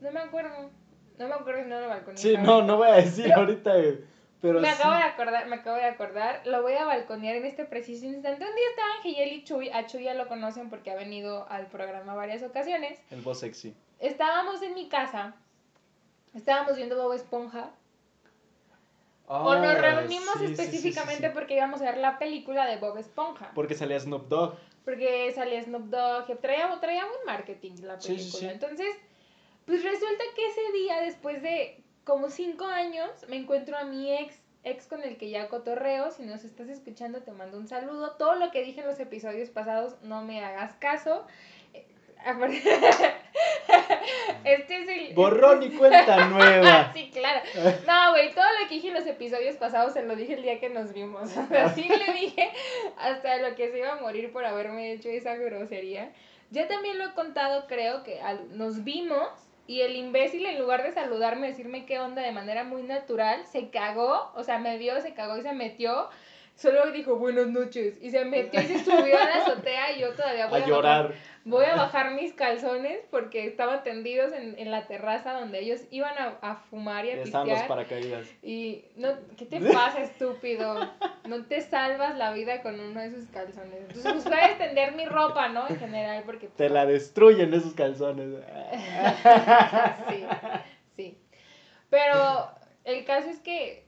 No 0.01 0.11
me 0.11 0.19
acuerdo. 0.19 0.71
No 1.19 1.27
me 1.27 1.33
acuerdo 1.35 1.63
si 1.63 1.69
no 1.69 1.79
lo 1.79 1.87
balconé. 1.89 2.17
Sí, 2.17 2.35
no, 2.37 2.63
no 2.63 2.77
voy 2.77 2.87
a 2.89 2.93
decir 2.95 3.25
Pero- 3.25 3.41
ahorita, 3.41 3.77
eh, 3.77 4.03
pero 4.47 4.61
me 4.61 4.67
sí. 4.69 4.75
acabo 4.75 4.93
de 4.95 5.01
acordar, 5.03 5.47
me 5.47 5.55
acabo 5.55 5.77
de 5.77 5.85
acordar. 5.85 6.41
Lo 6.45 6.61
voy 6.61 6.73
a 6.73 6.85
balconear 6.85 7.35
en 7.35 7.45
este 7.45 7.65
preciso 7.65 8.05
instante. 8.05 8.43
Un 8.45 8.55
día 8.55 8.65
estaban 8.69 9.01
Geyel 9.03 9.33
y 9.33 9.43
Chuy. 9.43 9.69
A 9.69 9.85
Chuy 9.85 10.03
ya 10.03 10.13
lo 10.13 10.27
conocen 10.27 10.69
porque 10.69 10.91
ha 10.91 10.95
venido 10.95 11.45
al 11.49 11.67
programa 11.67 12.13
varias 12.15 12.43
ocasiones. 12.43 12.99
El 13.11 13.21
voz 13.21 13.39
sexy. 13.39 13.75
Estábamos 13.99 14.61
en 14.61 14.73
mi 14.73 14.87
casa. 14.89 15.35
Estábamos 16.33 16.75
viendo 16.75 17.01
Bob 17.01 17.13
Esponja. 17.13 17.71
o 19.27 19.55
nos 19.55 19.65
Ah, 19.75 19.81
reunimos 19.81 20.35
sí, 20.37 20.45
específicamente 20.45 21.27
sí. 21.29 21.33
porque 21.33 21.55
íbamos 21.55 21.81
a 21.81 21.85
ver 21.85 21.97
la 21.97 22.19
película 22.19 22.65
de 22.67 22.77
Bob 22.77 22.97
Esponja. 22.97 23.51
Porque 23.55 23.73
salía 23.73 23.99
Snoop 23.99 24.27
Dogg. 24.27 24.55
Porque 24.83 25.31
salía 25.33 25.63
Snoop 25.63 25.85
Dogg, 25.85 26.39
traía, 26.41 26.69
traía 26.79 27.05
buen 27.05 27.25
marketing 27.25 27.71
la 27.81 27.97
película. 27.97 28.51
Entonces, 28.51 28.95
pues 29.65 29.83
resulta 29.83 30.23
que 30.35 30.47
ese 30.47 30.71
día, 30.73 31.01
después 31.01 31.41
de 31.41 31.81
como 32.05 32.29
cinco 32.29 32.65
años, 32.65 33.09
me 33.27 33.35
encuentro 33.35 33.77
a 33.77 33.83
mi 33.83 34.13
ex, 34.15 34.39
ex 34.63 34.87
con 34.87 35.03
el 35.03 35.17
que 35.17 35.29
ya 35.29 35.49
cotorreo. 35.49 36.11
Si 36.11 36.23
nos 36.23 36.43
estás 36.43 36.69
escuchando, 36.69 37.21
te 37.21 37.31
mando 37.31 37.57
un 37.57 37.67
saludo. 37.67 38.11
Todo 38.13 38.35
lo 38.35 38.51
que 38.51 38.63
dije 38.63 38.81
en 38.81 38.87
los 38.87 38.99
episodios 38.99 39.49
pasados, 39.49 39.95
no 40.03 40.23
me 40.23 40.43
hagas 40.45 40.73
caso. 40.75 41.25
Eh, 41.73 41.85
Este 44.43 44.81
es 44.83 44.87
el... 44.89 45.13
Borrón 45.15 45.63
y 45.63 45.69
cuenta 45.71 46.25
nueva. 46.29 46.91
Sí, 46.93 47.09
claro. 47.11 47.41
No, 47.87 48.11
güey, 48.11 48.33
todo 48.33 48.45
lo 48.61 48.67
que 48.67 48.75
dije 48.75 48.89
en 48.89 48.93
los 48.93 49.07
episodios 49.07 49.55
pasados 49.57 49.93
se 49.93 50.03
lo 50.03 50.15
dije 50.15 50.35
el 50.35 50.43
día 50.43 50.59
que 50.59 50.69
nos 50.69 50.93
vimos. 50.93 51.35
O 51.37 51.47
sea, 51.47 51.69
sí 51.73 51.87
le 51.87 52.13
dije 52.13 52.49
hasta 52.97 53.37
lo 53.37 53.55
que 53.55 53.71
se 53.71 53.79
iba 53.79 53.93
a 53.93 54.01
morir 54.01 54.31
por 54.31 54.45
haberme 54.45 54.91
hecho 54.93 55.09
esa 55.09 55.35
grosería. 55.35 56.11
Ya 56.51 56.67
también 56.67 56.97
lo 56.99 57.05
he 57.05 57.13
contado, 57.13 57.65
creo 57.67 58.03
que 58.03 58.21
al- 58.21 58.55
nos 58.57 58.83
vimos 58.83 59.27
y 59.67 59.81
el 59.81 59.95
imbécil 59.95 60.45
en 60.45 60.59
lugar 60.59 60.83
de 60.83 60.91
saludarme, 60.91 61.47
decirme 61.47 61.85
qué 61.85 61.99
onda 61.99 62.21
de 62.21 62.31
manera 62.31 62.63
muy 62.63 62.83
natural, 62.83 63.45
se 63.45 63.69
cagó, 63.69 64.31
o 64.35 64.43
sea, 64.43 64.59
me 64.59 64.77
vio, 64.77 65.01
se 65.01 65.13
cagó 65.13 65.37
y 65.37 65.41
se 65.41 65.53
metió. 65.53 66.09
Solo 66.55 66.89
dijo 66.91 67.17
buenas 67.17 67.47
noches 67.47 67.95
y 68.01 68.11
se 68.11 68.23
metió 68.23 68.61
y 68.61 68.65
se 68.65 68.79
subió 68.85 69.19
a 69.19 69.25
la 69.25 69.35
azotea 69.43 69.91
y 69.91 69.99
yo 69.99 70.13
todavía 70.13 70.47
voy 70.47 70.61
A 70.61 70.63
a 70.63 70.67
llorar. 70.67 71.13
Voy 71.43 71.65
a 71.65 71.75
bajar 71.75 72.13
mis 72.13 72.33
calzones 72.33 72.99
porque 73.11 73.45
estaban 73.45 73.83
tendidos 73.83 74.31
en, 74.31 74.57
en 74.57 74.71
la 74.71 74.87
terraza 74.87 75.33
donde 75.33 75.59
ellos 75.59 75.81
iban 75.91 76.17
a, 76.17 76.37
a 76.41 76.55
fumar 76.55 77.05
y 77.05 77.09
a 77.11 77.21
estaban 77.21 77.47
los 77.49 77.59
pistear. 77.59 77.67
paracaídas. 77.67 78.27
Y 78.41 78.85
no, 78.95 79.09
¿qué 79.37 79.45
te 79.45 79.59
pasa, 79.73 80.01
estúpido? 80.01 80.89
No 81.27 81.45
te 81.45 81.59
salvas 81.61 82.17
la 82.17 82.31
vida 82.31 82.61
con 82.63 82.79
uno 82.79 83.01
de 83.01 83.07
esos 83.07 83.25
calzones. 83.31 83.81
Entonces, 83.81 84.11
pues 84.13 84.23
voy 84.23 84.33
a 84.33 84.47
extender 84.47 84.93
mi 84.95 85.05
ropa, 85.05 85.49
¿no? 85.49 85.67
En 85.69 85.77
general, 85.77 86.23
porque... 86.25 86.47
Te 86.47 86.69
la 86.69 86.85
destruyen 86.85 87.53
esos 87.53 87.73
calzones. 87.73 88.29
sí, 90.09 90.25
sí. 90.95 91.17
Pero 91.89 92.49
el 92.85 93.05
caso 93.05 93.29
es 93.29 93.39
que 93.39 93.84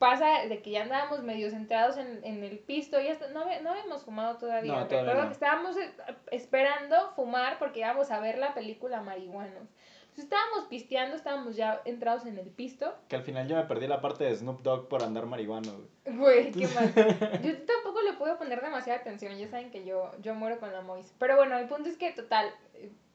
pasa 0.00 0.46
de 0.48 0.62
que 0.62 0.70
ya 0.70 0.82
andábamos 0.84 1.22
medio 1.22 1.50
centrados 1.50 1.98
en, 1.98 2.24
en 2.24 2.42
el 2.42 2.58
pisto, 2.58 2.98
ya 2.98 3.18
no, 3.34 3.44
no 3.60 3.70
habíamos 3.70 4.02
fumado 4.02 4.38
todavía. 4.38 4.72
No, 4.72 4.88
todavía 4.88 5.12
Recuerdo 5.12 5.22
no. 5.24 5.28
que 5.28 5.34
estábamos 5.34 5.76
eh, 5.76 5.92
esperando 6.30 7.12
fumar 7.14 7.58
porque 7.58 7.80
íbamos 7.80 8.10
a 8.10 8.18
ver 8.18 8.38
la 8.38 8.54
película 8.54 9.02
Marihuanos. 9.02 9.68
Entonces 10.00 10.24
estábamos 10.24 10.64
pisteando, 10.70 11.16
estábamos 11.16 11.54
ya 11.54 11.82
entrados 11.84 12.24
en 12.24 12.38
el 12.38 12.48
pisto. 12.48 12.94
Que 13.08 13.16
al 13.16 13.22
final 13.24 13.46
yo 13.46 13.56
me 13.56 13.64
perdí 13.64 13.86
la 13.86 14.00
parte 14.00 14.24
de 14.24 14.34
Snoop 14.34 14.62
Dogg 14.62 14.88
por 14.88 15.02
andar 15.04 15.26
marihuano, 15.26 15.70
güey. 16.06 16.16
Güey, 16.16 16.50
qué 16.50 16.66
mal. 16.74 16.94
Yo 17.42 17.58
tampoco 17.58 18.00
le 18.02 18.14
puedo 18.14 18.38
poner 18.38 18.62
demasiada 18.62 19.00
atención, 19.00 19.36
ya 19.36 19.48
saben 19.48 19.70
que 19.70 19.84
yo, 19.84 20.10
yo 20.22 20.34
muero 20.34 20.58
con 20.58 20.72
la 20.72 20.80
Mois. 20.80 21.14
Pero 21.18 21.36
bueno, 21.36 21.58
el 21.58 21.68
punto 21.68 21.90
es 21.90 21.98
que, 21.98 22.10
total, 22.12 22.50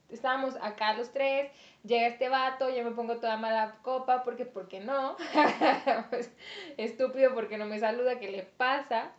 estábamos 0.09 0.55
acá 0.62 0.93
los 0.93 1.12
tres, 1.12 1.51
llega 1.83 2.07
este 2.07 2.29
vato, 2.29 2.69
yo 2.69 2.83
me 2.83 2.91
pongo 2.91 3.17
toda 3.17 3.38
mala 3.38 3.77
copa, 3.81 4.24
porque, 4.24 4.45
¿por 4.45 4.67
qué 4.67 4.79
no? 4.79 5.15
pues, 6.09 6.31
estúpido 6.77 7.33
porque 7.33 7.57
no 7.57 7.65
me 7.65 7.79
saluda, 7.79 8.19
¿qué 8.19 8.31
le 8.31 8.43
pasa? 8.43 9.12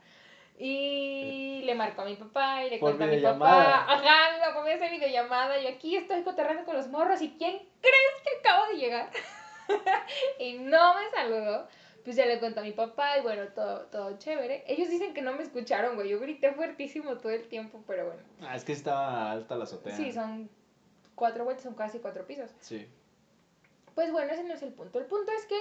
Y 0.58 1.62
le 1.64 1.74
marco 1.74 2.02
a 2.02 2.06
mi 2.06 2.16
papá 2.16 2.64
y 2.64 2.70
le 2.70 2.78
cuento 2.78 3.04
a 3.04 3.08
mi 3.08 3.20
papá. 3.20 3.84
Ajá, 3.92 4.34
mi 4.34 4.40
papá 4.40 4.62
me 4.64 4.72
hace 4.72 4.88
videollamada. 4.88 5.60
Yo 5.60 5.68
aquí 5.68 5.96
estoy 5.96 6.22
coterrando 6.22 6.64
con 6.64 6.76
los 6.76 6.88
morros. 6.88 7.20
¿Y 7.20 7.36
quién 7.36 7.58
crees 7.82 8.22
que 8.24 8.38
acabo 8.40 8.72
de 8.72 8.78
llegar? 8.78 9.10
y 10.38 10.54
no 10.54 10.94
me 10.94 11.10
saludó. 11.10 11.68
Pues 12.04 12.16
ya 12.16 12.24
le 12.24 12.38
cuento 12.38 12.60
a 12.60 12.62
mi 12.62 12.72
papá 12.72 13.18
y 13.18 13.22
bueno, 13.22 13.48
todo, 13.48 13.80
todo 13.86 14.16
chévere. 14.16 14.64
Ellos 14.66 14.88
dicen 14.88 15.12
que 15.12 15.20
no 15.20 15.34
me 15.34 15.42
escucharon, 15.42 15.94
güey. 15.96 16.08
Yo 16.08 16.20
grité 16.20 16.52
fuertísimo 16.52 17.18
todo 17.18 17.32
el 17.32 17.48
tiempo, 17.48 17.82
pero 17.86 18.06
bueno. 18.06 18.22
Ah, 18.40 18.56
es 18.56 18.64
que 18.64 18.72
estaba 18.72 19.32
alta 19.32 19.56
la 19.56 19.64
azotea. 19.64 19.94
Sí, 19.94 20.10
son 20.10 20.48
cuatro 21.16 21.42
vueltas, 21.44 21.64
son 21.64 21.74
casi 21.74 21.98
cuatro 21.98 22.24
pisos. 22.26 22.50
Sí. 22.60 22.86
Pues 23.96 24.12
bueno, 24.12 24.32
ese 24.32 24.44
no 24.44 24.54
es 24.54 24.62
el 24.62 24.72
punto. 24.72 25.00
El 25.00 25.06
punto 25.06 25.32
es 25.32 25.44
que 25.46 25.56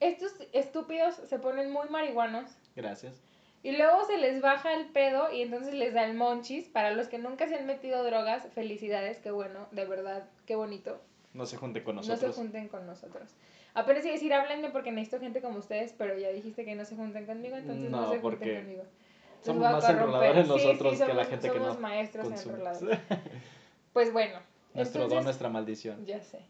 estos 0.00 0.34
estúpidos 0.52 1.14
se 1.14 1.38
ponen 1.38 1.70
muy 1.72 1.88
marihuanos. 1.88 2.50
Gracias. 2.76 3.22
Y 3.62 3.72
luego 3.78 4.04
se 4.04 4.18
les 4.18 4.42
baja 4.42 4.74
el 4.74 4.88
pedo 4.88 5.32
y 5.32 5.40
entonces 5.40 5.72
les 5.72 5.94
da 5.94 6.04
el 6.04 6.12
monchis. 6.14 6.68
Para 6.68 6.90
los 6.90 7.08
que 7.08 7.16
nunca 7.18 7.48
se 7.48 7.54
han 7.54 7.64
metido 7.66 8.04
drogas, 8.04 8.46
felicidades, 8.54 9.18
qué 9.20 9.30
bueno, 9.30 9.68
de 9.70 9.86
verdad, 9.86 10.28
qué 10.44 10.54
bonito. 10.56 11.00
No 11.32 11.46
se 11.46 11.56
junte 11.56 11.82
con 11.82 11.94
No 11.96 12.02
nosotros. 12.02 12.34
se 12.34 12.40
junten 12.42 12.68
con 12.68 12.86
nosotros. 12.86 13.30
Apenas 13.72 14.04
iba 14.04 14.10
a 14.12 14.14
decir, 14.14 14.34
háblenme 14.34 14.68
porque 14.70 14.92
necesito 14.92 15.18
gente 15.18 15.40
como 15.40 15.58
ustedes, 15.58 15.94
pero 15.96 16.16
ya 16.18 16.28
dijiste 16.28 16.64
que 16.64 16.74
no 16.74 16.84
se 16.84 16.94
junten 16.94 17.24
conmigo, 17.26 17.56
entonces 17.56 17.90
no, 17.90 18.02
No, 18.02 18.12
se 18.12 18.18
porque 18.18 18.44
junten 18.44 18.62
conmigo. 18.64 18.82
Los 18.82 19.46
Somos 19.46 19.72
más 19.72 19.88
enroladores 19.88 20.46
Sí, 20.46 20.52
nosotros 20.52 20.92
que 20.92 20.98
la 20.98 21.06
somos- 21.24 21.28
gente 21.28 21.48
que 21.50 21.58
somos 21.58 21.74
no 21.76 21.80
maestros 21.80 22.24
en 22.26 22.32
consume. 22.32 22.54
enroladores. 22.54 22.98
Pues 23.92 24.12
bueno. 24.12 24.40
Nuestro 24.74 25.00
don, 25.02 25.04
entonces- 25.10 25.24
nuestra 25.24 25.48
maldición. 25.48 26.04
Ya 26.04 26.20
sé. 26.20 26.40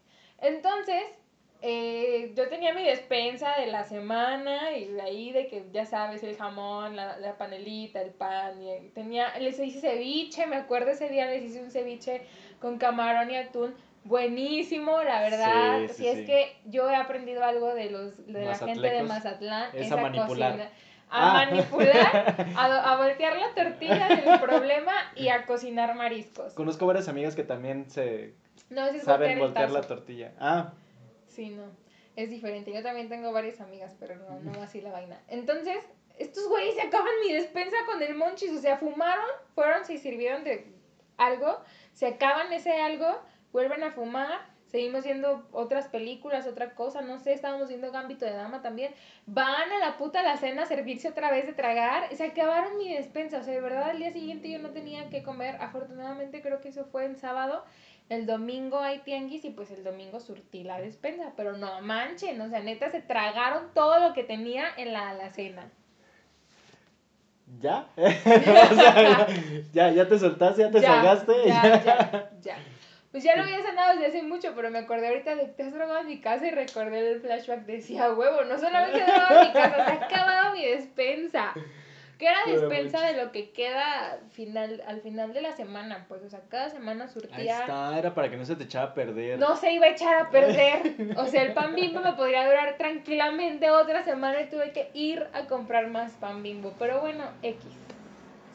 Entonces, 0.41 1.01
eh, 1.61 2.33
yo 2.35 2.49
tenía 2.49 2.73
mi 2.73 2.83
despensa 2.83 3.55
de 3.59 3.67
la 3.67 3.83
semana 3.83 4.75
y 4.77 4.85
de 4.85 5.01
ahí 5.01 5.31
de 5.31 5.47
que, 5.47 5.65
ya 5.71 5.85
sabes, 5.85 6.21
el 6.23 6.35
jamón, 6.35 6.95
la, 6.95 7.17
la 7.17 7.37
panelita, 7.37 8.01
el 8.01 8.11
pan. 8.11 8.61
Y 8.61 8.89
tenía, 8.89 9.37
les 9.39 9.59
hice 9.59 9.79
ceviche, 9.79 10.45
me 10.47 10.57
acuerdo 10.57 10.91
ese 10.91 11.09
día 11.09 11.25
les 11.27 11.43
hice 11.43 11.61
un 11.61 11.71
ceviche 11.71 12.21
con 12.59 12.77
camarón 12.77 13.31
y 13.31 13.37
atún. 13.37 13.73
Buenísimo, 14.03 15.01
la 15.01 15.21
verdad. 15.21 15.79
Sí, 15.87 15.87
si 15.87 15.93
sí, 16.03 16.07
es 16.07 16.25
que 16.27 16.55
yo 16.65 16.89
he 16.89 16.95
aprendido 16.95 17.43
algo 17.43 17.73
de 17.73 17.89
los 17.89 18.27
de 18.27 18.45
la 18.45 18.55
gente 18.55 18.87
de 18.87 19.01
Mazatlecos. 19.03 19.07
Mazatlán, 19.07 19.69
Es 19.75 19.85
esa 19.87 19.95
a 19.95 20.01
manipular. 20.01 20.51
cocina. 20.51 20.69
A 21.09 21.41
Ah. 21.41 21.45
manipular, 21.45 22.35
a, 22.57 22.91
a 22.93 22.97
voltear 22.97 23.37
la 23.37 23.53
tortilla 23.53 24.07
del 24.09 24.39
problema 24.39 24.93
y 25.15 25.27
a 25.29 25.45
cocinar 25.45 25.95
mariscos. 25.95 26.53
Conozco 26.53 26.85
varias 26.87 27.07
amigas 27.07 27.35
que 27.35 27.43
también 27.43 27.89
se 27.89 28.33
No, 28.69 28.85
saben 29.03 29.37
voltear 29.37 29.39
voltear 29.39 29.71
la 29.71 29.81
tortilla. 29.81 30.33
Ah, 30.39 30.73
Sí, 31.27 31.49
no. 31.49 31.63
Es 32.15 32.29
diferente. 32.29 32.71
Yo 32.73 32.81
también 32.81 33.09
tengo 33.09 33.33
varias 33.33 33.59
amigas, 33.59 33.93
pero 33.99 34.15
no, 34.15 34.39
no 34.39 34.61
así 34.63 34.79
la 34.79 34.91
vaina. 34.91 35.19
Entonces, 35.27 35.77
estos 36.17 36.47
güeyes 36.47 36.75
se 36.75 36.81
acaban 36.81 37.11
mi 37.27 37.33
despensa 37.33 37.75
con 37.85 38.01
el 38.01 38.15
monchis. 38.15 38.51
O 38.51 38.61
sea, 38.61 38.77
fumaron, 38.77 39.25
fueron, 39.53 39.83
se 39.83 39.97
sirvieron 39.97 40.45
de 40.45 40.65
algo, 41.17 41.59
se 41.93 42.07
acaban 42.07 42.53
ese 42.53 42.71
algo, 42.81 43.21
vuelven 43.51 43.83
a 43.83 43.91
fumar. 43.91 44.54
Seguimos 44.67 45.03
viendo 45.03 45.47
otras 45.51 45.87
películas, 45.87 46.47
otra 46.47 46.73
cosa, 46.73 47.01
no 47.01 47.19
sé, 47.19 47.33
estábamos 47.33 47.69
viendo 47.69 47.91
Gambito 47.91 48.25
de 48.25 48.33
Dama 48.33 48.61
también. 48.61 48.93
Van 49.25 49.71
a 49.71 49.79
la 49.79 49.97
puta 49.97 50.23
la 50.23 50.37
cena 50.37 50.63
a 50.63 50.65
servirse 50.65 51.09
otra 51.09 51.31
vez 51.31 51.45
de 51.45 51.53
tragar. 51.53 52.13
Se 52.15 52.25
acabaron 52.25 52.77
mi 52.77 52.93
despensa. 52.93 53.39
O 53.39 53.43
sea, 53.43 53.53
de 53.53 53.61
verdad, 53.61 53.91
al 53.91 53.99
día 53.99 54.11
siguiente 54.11 54.49
yo 54.49 54.59
no 54.59 54.71
tenía 54.71 55.09
que 55.09 55.23
comer. 55.23 55.55
Afortunadamente 55.61 56.41
creo 56.41 56.61
que 56.61 56.69
eso 56.69 56.85
fue 56.85 57.05
en 57.05 57.15
sábado. 57.15 57.63
El 58.09 58.25
domingo 58.25 58.79
hay 58.79 58.99
tianguis 58.99 59.45
y 59.45 59.49
pues 59.51 59.71
el 59.71 59.83
domingo 59.83 60.19
surtí 60.19 60.63
la 60.63 60.79
despensa, 60.79 61.33
pero 61.35 61.57
no 61.57 61.81
manchen, 61.81 62.39
o 62.39 62.49
sea, 62.49 62.59
neta 62.59 62.91
se 62.91 63.01
tragaron 63.01 63.73
todo 63.73 63.99
lo 63.99 64.13
que 64.13 64.23
tenía 64.23 64.65
en 64.77 64.93
la 64.93 65.09
alacena. 65.09 65.71
¿ya? 67.61 67.87
O 67.97 68.75
sea, 68.75 69.27
ya, 69.73 69.91
ya 69.91 70.07
te 70.07 70.19
soltaste, 70.19 70.61
ya 70.61 70.71
te 70.71 70.81
Ya, 70.81 70.87
salgaste. 70.87 71.33
Ya, 71.47 71.83
ya, 71.83 72.31
ya. 72.41 72.57
Pues 73.15 73.23
ya 73.23 73.37
lo 73.37 73.43
había 73.43 73.63
sanado 73.63 73.93
desde 73.93 74.07
hace 74.07 74.23
mucho, 74.23 74.51
pero 74.57 74.69
me 74.69 74.79
acordé 74.79 75.07
ahorita 75.07 75.37
de 75.37 75.43
que 75.43 75.51
te 75.53 75.63
has 75.63 75.71
drogado 75.71 76.01
en 76.01 76.07
mi 76.07 76.19
casa 76.19 76.47
y 76.47 76.51
recordé 76.51 77.13
el 77.13 77.21
flashback. 77.21 77.61
Decía, 77.61 78.11
huevo, 78.11 78.43
no 78.43 78.59
solamente 78.59 78.99
he 78.99 79.05
drogado 79.05 79.39
en 79.39 79.47
mi 79.47 79.53
casa, 79.53 79.85
se 79.85 79.91
ha 79.91 80.05
acabado 80.05 80.53
mi 80.53 80.65
despensa. 80.65 81.53
Que 82.19 82.27
era 82.27 82.39
despensa 82.45 82.99
de 83.05 83.23
lo 83.23 83.31
que 83.31 83.51
queda 83.51 84.19
final, 84.31 84.83
al 84.85 84.99
final 84.99 85.33
de 85.33 85.41
la 85.41 85.53
semana, 85.53 86.03
pues, 86.09 86.23
o 86.23 86.29
sea, 86.29 86.41
cada 86.49 86.69
semana 86.69 87.05
Ahí 87.05 87.09
surtía. 87.09 87.61
está, 87.61 87.97
era 87.97 88.13
para 88.13 88.29
que 88.29 88.35
no 88.35 88.43
se 88.43 88.57
te 88.57 88.65
echara 88.65 88.87
a 88.87 88.93
perder. 88.93 89.39
No 89.39 89.55
se 89.55 89.71
iba 89.71 89.85
a 89.85 89.91
echar 89.91 90.17
a 90.17 90.29
perder. 90.29 90.81
O 91.17 91.25
sea, 91.25 91.43
el 91.43 91.53
pan 91.53 91.73
bimbo 91.73 92.01
me 92.01 92.11
podría 92.11 92.45
durar 92.45 92.75
tranquilamente 92.77 93.71
otra 93.71 94.03
semana 94.03 94.41
y 94.41 94.49
tuve 94.49 94.73
que 94.73 94.89
ir 94.93 95.25
a 95.31 95.45
comprar 95.45 95.87
más 95.87 96.11
pan 96.15 96.43
bimbo. 96.43 96.73
Pero 96.77 96.99
bueno, 96.99 97.23
X. 97.41 97.63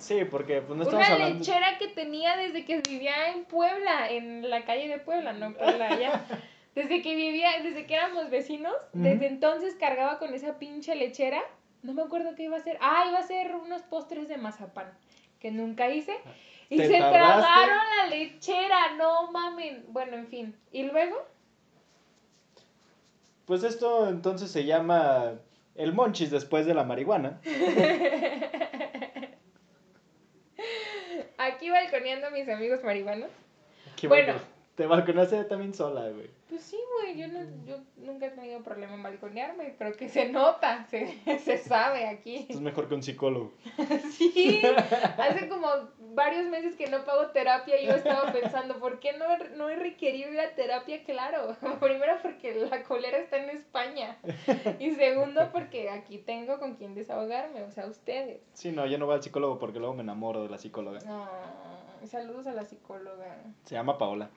Sí, 0.00 0.24
porque 0.24 0.62
pues 0.62 0.76
no 0.76 0.82
estamos 0.82 1.04
Una 1.06 1.14
hablando. 1.14 1.38
lechera 1.38 1.78
que 1.78 1.88
tenía 1.88 2.36
desde 2.36 2.64
que 2.64 2.78
vivía 2.80 3.28
en 3.32 3.44
Puebla, 3.44 4.10
en 4.10 4.48
la 4.50 4.64
calle 4.64 4.88
de 4.88 4.98
Puebla, 4.98 5.32
no 5.34 5.52
Puebla 5.54 5.88
allá. 5.88 6.24
Desde 6.74 7.02
que 7.02 7.16
vivía, 7.16 7.50
desde 7.64 7.84
que 7.84 7.94
éramos 7.94 8.30
vecinos, 8.30 8.72
desde 8.92 9.26
entonces 9.26 9.74
cargaba 9.74 10.20
con 10.20 10.32
esa 10.34 10.58
pinche 10.60 10.94
lechera. 10.94 11.42
No 11.82 11.92
me 11.94 12.02
acuerdo 12.02 12.36
qué 12.36 12.44
iba 12.44 12.56
a 12.56 12.60
hacer. 12.60 12.78
Ah, 12.80 13.06
iba 13.08 13.18
a 13.18 13.22
hacer 13.22 13.54
unos 13.56 13.82
postres 13.82 14.28
de 14.28 14.36
mazapán, 14.36 14.86
que 15.40 15.50
nunca 15.50 15.88
hice. 15.90 16.14
Y 16.68 16.76
¿Te 16.76 16.86
se 16.86 16.98
tardaste? 17.00 17.42
tragaron 17.42 17.84
la 17.98 18.06
lechera, 18.06 18.94
no 18.96 19.32
mamen. 19.32 19.84
Bueno, 19.88 20.16
en 20.16 20.28
fin. 20.28 20.54
Y 20.70 20.84
luego, 20.84 21.16
Pues 23.46 23.64
esto 23.64 24.08
entonces 24.08 24.48
se 24.52 24.64
llama 24.64 25.32
el 25.74 25.92
monchis 25.92 26.30
después 26.30 26.66
de 26.66 26.74
la 26.74 26.84
marihuana. 26.84 27.40
aquí 31.38 31.70
balconeando 31.70 32.26
a 32.26 32.30
mis 32.30 32.48
amigos 32.48 32.82
marihuanos. 32.84 33.30
Que 33.96 34.08
Bueno. 34.08 34.34
Te 34.80 34.86
balconaste 34.86 35.44
también 35.44 35.74
sola, 35.74 36.08
güey. 36.08 36.30
Pues 36.48 36.62
sí, 36.62 36.78
güey, 36.96 37.14
yo, 37.18 37.28
no, 37.28 37.40
yo 37.66 37.76
nunca 37.98 38.24
he 38.26 38.30
tenido 38.30 38.62
problema 38.62 38.94
en 38.94 39.02
balconearme. 39.02 39.76
Creo 39.76 39.92
que 39.92 40.08
se 40.08 40.30
nota, 40.30 40.86
se, 40.86 41.18
se 41.44 41.58
sabe 41.58 42.06
aquí. 42.08 42.36
Esto 42.36 42.54
es 42.54 42.60
mejor 42.62 42.88
que 42.88 42.94
un 42.94 43.02
psicólogo. 43.02 43.52
Sí, 44.12 44.62
hace 45.18 45.48
como 45.50 45.68
varios 46.14 46.46
meses 46.46 46.76
que 46.76 46.86
no 46.88 47.04
pago 47.04 47.26
terapia 47.26 47.78
y 47.82 47.86
yo 47.88 47.92
estaba 47.92 48.32
pensando, 48.32 48.78
¿por 48.78 49.00
qué 49.00 49.12
no, 49.18 49.26
he- 49.30 49.50
no 49.50 49.68
he 49.68 49.76
requerido 49.76 50.32
ir 50.32 50.40
a 50.40 50.54
terapia? 50.54 51.04
Claro, 51.04 51.54
primero 51.80 52.14
porque 52.22 52.54
la 52.54 52.82
colera 52.84 53.18
está 53.18 53.36
en 53.36 53.50
España 53.50 54.16
y 54.78 54.92
segundo 54.92 55.50
porque 55.52 55.90
aquí 55.90 56.16
tengo 56.16 56.58
con 56.58 56.76
quien 56.76 56.94
desahogarme, 56.94 57.64
o 57.64 57.70
sea, 57.70 57.84
ustedes. 57.86 58.40
Sí, 58.54 58.72
no, 58.72 58.86
yo 58.86 58.96
no 58.96 59.04
voy 59.04 59.16
al 59.16 59.22
psicólogo 59.22 59.58
porque 59.58 59.78
luego 59.78 59.92
me 59.92 60.02
enamoro 60.02 60.42
de 60.42 60.48
la 60.48 60.56
psicóloga. 60.56 61.00
Ay, 61.06 62.06
saludos 62.08 62.46
a 62.46 62.52
la 62.52 62.64
psicóloga. 62.64 63.36
Se 63.64 63.74
llama 63.74 63.98
Paola. 63.98 64.30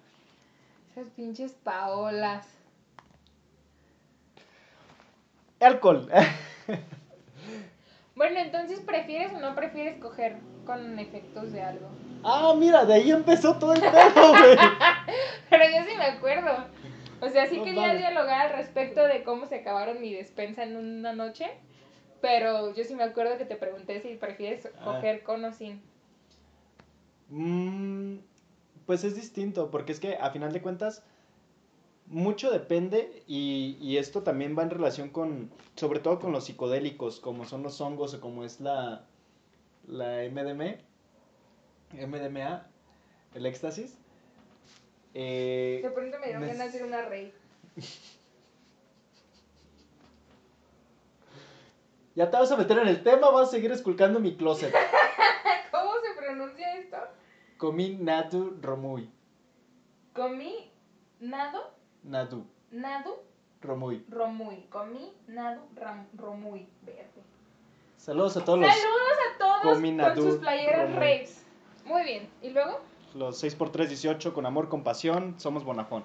Esas 0.95 1.09
pinches 1.09 1.53
paolas. 1.53 2.47
Alcohol. 5.59 6.07
Bueno, 8.15 8.39
entonces, 8.39 8.79
¿prefieres 8.79 9.33
o 9.33 9.39
no 9.39 9.55
prefieres 9.55 9.97
coger 9.99 10.37
con 10.67 10.99
efectos 10.99 11.51
de 11.51 11.63
algo? 11.63 11.87
ah, 12.23 12.53
mira, 12.55 12.85
de 12.85 12.93
ahí 12.93 13.11
empezó 13.11 13.57
todo 13.57 13.73
el 13.73 13.81
pedo, 13.81 14.29
güey. 14.29 14.55
Pero 15.49 15.63
yo 15.65 15.83
sí 15.89 15.97
me 15.97 16.05
acuerdo. 16.05 16.51
O 17.21 17.29
sea, 17.29 17.47
sí 17.47 17.57
No 17.57 17.63
quería 17.63 17.95
dialogar 17.95 18.45
al 18.51 18.53
respecto 18.57 19.03
de 19.03 19.23
cómo 19.23 19.47
se 19.47 19.55
acabaron 19.55 19.99
mi 19.99 20.13
despensa 20.13 20.61
en 20.61 20.77
una 20.77 21.13
noche. 21.13 21.49
Pero 22.21 22.75
yo 22.75 22.83
sí 22.83 22.93
me 22.93 23.03
acuerdo 23.03 23.35
que 23.39 23.45
te 23.45 23.55
pregunté 23.55 23.99
si 23.99 24.13
prefieres 24.15 24.69
Ah. 24.79 24.83
coger 24.85 25.23
con 25.23 25.43
o 25.45 25.51
sin. 25.51 25.81
Mm, 27.29 28.17
pues 28.85 29.03
es 29.03 29.15
distinto, 29.15 29.71
porque 29.71 29.91
es 29.91 29.99
que 29.99 30.15
a 30.15 30.29
final 30.31 30.53
de 30.53 30.61
cuentas 30.61 31.03
mucho 32.07 32.51
depende 32.51 33.23
y, 33.27 33.77
y 33.81 33.97
esto 33.97 34.23
también 34.23 34.57
va 34.57 34.63
en 34.63 34.69
relación 34.69 35.09
con, 35.09 35.51
sobre 35.75 35.99
todo 35.99 36.19
con 36.19 36.31
los 36.31 36.45
psicodélicos, 36.45 37.19
como 37.19 37.45
son 37.45 37.63
los 37.63 37.79
hongos 37.81 38.13
o 38.13 38.21
como 38.21 38.43
es 38.43 38.59
la, 38.59 39.05
la 39.87 40.23
MDM, 40.29 40.77
MDMA, 41.93 42.67
el 43.35 43.45
éxtasis. 43.45 43.97
Eh, 45.13 45.79
De 45.83 45.91
pronto 45.91 46.17
me 46.19 46.25
dieron 46.25 46.41
ganas 46.41 46.57
de 46.57 46.63
hacer 46.63 46.83
una 46.83 47.03
rey. 47.03 47.33
ya 52.15 52.29
te 52.29 52.37
vas 52.37 52.51
a 52.51 52.57
meter 52.57 52.77
en 52.79 52.87
el 52.87 53.03
tema, 53.03 53.29
vas 53.29 53.49
a 53.49 53.51
seguir 53.51 53.71
esculcando 53.71 54.19
mi 54.19 54.35
closet. 54.35 54.73
¿Cómo 55.71 55.91
se 56.01 56.19
pronuncia 56.19 56.75
esto? 56.75 56.97
Comí 57.63 57.95
natu 57.95 58.59
romui. 58.61 59.09
Comí 60.13 60.69
nado 61.21 61.61
Nadu. 62.03 62.45
Nadu, 62.71 63.13
Romuy. 63.61 64.05
Romuy. 64.09 64.65
Comí, 64.69 65.13
Nadu, 65.27 65.61
Ram, 65.73 66.05
Romuy. 66.17 66.67
Verde. 66.81 67.23
Saludos 67.95 68.35
a 68.35 68.43
todos 68.43 68.59
los, 68.59 68.69
Saludos 68.69 69.17
a 69.33 69.37
todos 69.37 69.61
con 69.61 69.95
Nadu, 69.95 70.21
sus 70.23 70.39
playeras 70.39 70.89
Romuy. 70.89 70.95
raves. 70.95 71.45
Muy 71.85 72.03
bien. 72.03 72.29
¿Y 72.41 72.49
luego? 72.49 72.81
los 73.15 73.41
6x318 73.41 74.33
con 74.33 74.45
amor, 74.45 74.67
compasión. 74.67 75.39
Somos 75.39 75.63
Bonafón. 75.63 76.03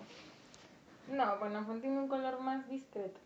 No, 1.11 1.39
Bonafón 1.39 1.81
tiene 1.81 1.99
un 1.99 2.07
color 2.07 2.39
más 2.39 2.69
discreto. 2.69 3.19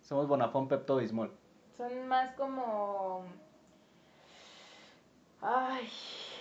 Somos 0.00 0.26
Bonafón 0.26 0.66
Pepto 0.66 0.96
Bismol. 0.96 1.30
Son 1.76 2.08
más 2.08 2.32
como. 2.36 3.24
Ay, 5.42 5.86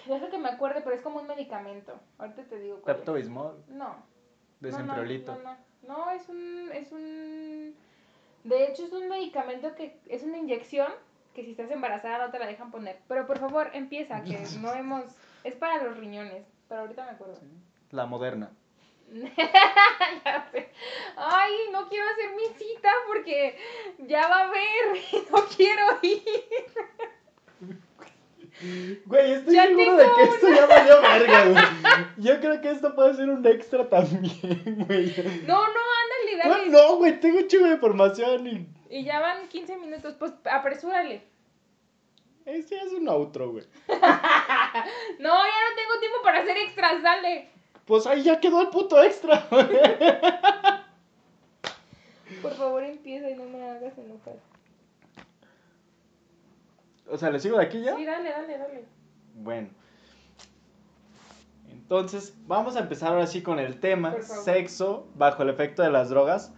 deja 0.10 0.30
que 0.30 0.38
me 0.38 0.50
acuerde, 0.50 0.82
pero 0.82 0.96
es 0.96 1.02
como 1.02 1.20
un 1.20 1.28
medicamento. 1.28 2.00
Ahorita 2.18 2.44
te 2.44 2.60
digo 2.60 2.82
Pepto. 2.82 3.14
Bismol. 3.14 3.64
No. 3.70 3.96
De 4.60 4.72
no, 4.72 4.80
no. 4.80 4.96
No, 4.96 5.58
no, 5.88 6.12
es 6.12 6.28
un, 6.28 6.70
es 6.74 6.92
un... 6.92 7.76
De 8.44 8.68
hecho, 8.68 8.86
es 8.86 8.94
un 8.94 9.08
medicamento 9.08 9.74
que 9.76 10.00
es 10.08 10.24
una 10.24 10.38
inyección 10.38 10.92
que 11.34 11.44
si 11.44 11.52
estás 11.52 11.72
embarazada 11.72 12.26
no 12.26 12.32
te 12.32 12.40
la 12.40 12.48
dejan 12.48 12.72
poner. 12.72 13.00
Pero 13.08 13.26
por 13.26 13.40
favor, 13.40 13.70
empieza, 13.74 14.24
que 14.24 14.38
no 14.62 14.74
hemos... 14.74 15.06
Es 15.44 15.56
para 15.56 15.82
los 15.84 15.98
riñones, 15.98 16.46
pero 16.68 16.82
ahorita 16.82 17.06
me 17.06 17.12
acuerdo. 17.12 17.40
La 17.92 18.06
moderna. 18.06 18.52
ya 19.12 20.50
sé. 20.52 20.70
Ay, 21.16 21.54
no 21.72 21.88
quiero 21.88 22.06
hacer 22.10 22.36
mi 22.36 22.46
cita 22.58 22.90
porque 23.08 23.58
ya 24.00 24.28
va 24.28 24.42
a 24.42 24.48
haber 24.48 24.98
y 25.12 25.32
no 25.32 25.46
quiero 25.56 25.86
ir. 26.02 26.24
Güey, 29.06 29.32
estoy 29.34 29.56
Ya 29.56 29.68
seguro 29.68 29.96
de 29.96 30.06
que 30.06 30.24
esto 30.24 30.50
ya 30.50 30.66
valió 30.66 31.02
verga, 31.02 31.46
güey. 31.46 31.64
Yo 32.18 32.40
creo 32.42 32.60
que 32.62 32.72
esto 32.72 32.94
puede 32.94 33.14
ser 33.14 33.30
un 33.30 33.46
extra 33.48 33.88
también, 33.88 34.86
güey. 34.88 35.16
No, 35.48 35.56
no, 35.68 35.80
ándale, 36.02 36.38
dale. 36.38 36.50
Güey, 36.50 36.70
no, 36.70 36.96
güey, 36.98 37.20
tengo 37.20 37.42
chingo 37.48 37.68
de 37.68 37.74
información 37.74 38.48
y. 38.48 38.68
Y 38.90 39.04
ya 39.06 39.20
van 39.20 39.48
15 39.48 39.78
minutos, 39.78 40.16
pues 40.20 40.34
apresúrale. 40.52 41.24
Este 42.46 42.76
ya 42.76 42.82
es 42.82 42.92
un 42.94 43.08
outro, 43.08 43.52
güey. 43.52 43.66
No, 43.88 45.36
ya 45.46 45.60
no 45.70 45.76
tengo 45.76 46.00
tiempo 46.00 46.22
para 46.24 46.40
hacer 46.40 46.58
extras, 46.58 47.02
dale. 47.04 47.50
Pues 47.86 48.06
ahí 48.08 48.24
ya 48.24 48.40
quedó 48.40 48.62
el 48.62 48.70
puto 48.70 49.02
extra, 49.02 49.48
güey. 49.50 49.68
Por 52.42 52.54
favor, 52.56 52.84
empieza 52.84 53.30
y 53.30 53.36
no 53.36 53.46
me 53.46 53.70
hagas 53.70 53.98
enojar. 53.98 54.36
O 57.12 57.18
sea, 57.18 57.30
¿le 57.30 57.40
sigo 57.40 57.58
de 57.58 57.66
aquí 57.66 57.82
ya? 57.82 57.96
Sí, 57.96 58.06
dale, 58.06 58.30
dale, 58.30 58.58
dale. 58.58 58.86
Bueno. 59.36 59.70
Entonces, 61.68 62.36
vamos 62.46 62.76
a 62.76 62.82
empezar 62.82 63.14
ahora 63.14 63.26
sí 63.26 63.42
con 63.42 63.58
el 63.58 63.80
tema 63.80 64.22
sexo 64.22 65.08
bajo 65.16 65.44
el 65.44 65.50
efecto 65.50 65.82
de 65.82 65.90
las 65.90 66.10
drogas. 66.10 66.54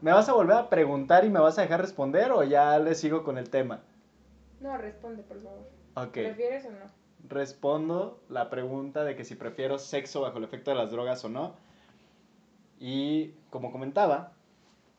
¿Me 0.00 0.12
vas 0.12 0.28
a 0.28 0.32
volver 0.32 0.56
a 0.56 0.68
preguntar 0.70 1.24
y 1.24 1.30
me 1.30 1.40
vas 1.40 1.58
a 1.58 1.62
dejar 1.62 1.80
responder 1.80 2.32
o 2.32 2.42
ya 2.42 2.78
le 2.78 2.94
sigo 2.94 3.22
con 3.22 3.38
el 3.38 3.50
tema? 3.50 3.80
No, 4.60 4.76
responde, 4.76 5.22
por 5.22 5.42
favor. 5.42 5.68
Ok. 5.94 6.12
¿Prefieres 6.12 6.64
o 6.66 6.70
no? 6.70 6.78
Respondo 7.28 8.20
la 8.28 8.50
pregunta 8.50 9.04
de 9.04 9.14
que 9.14 9.24
si 9.24 9.34
prefiero 9.34 9.78
sexo 9.78 10.22
bajo 10.22 10.38
el 10.38 10.44
efecto 10.44 10.70
de 10.70 10.76
las 10.78 10.90
drogas 10.90 11.24
o 11.24 11.28
no. 11.28 11.54
Y 12.80 13.34
como 13.50 13.70
comentaba, 13.70 14.32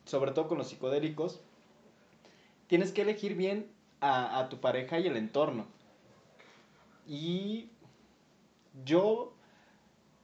sobre 0.05 0.31
todo 0.31 0.47
con 0.47 0.59
los 0.59 0.69
psicodélicos, 0.69 1.41
tienes 2.67 2.91
que 2.91 3.01
elegir 3.01 3.35
bien 3.35 3.71
a, 4.01 4.39
a 4.39 4.49
tu 4.49 4.59
pareja 4.59 4.99
y 4.99 5.07
el 5.07 5.15
entorno. 5.15 5.65
Y 7.07 7.69
yo 8.85 9.33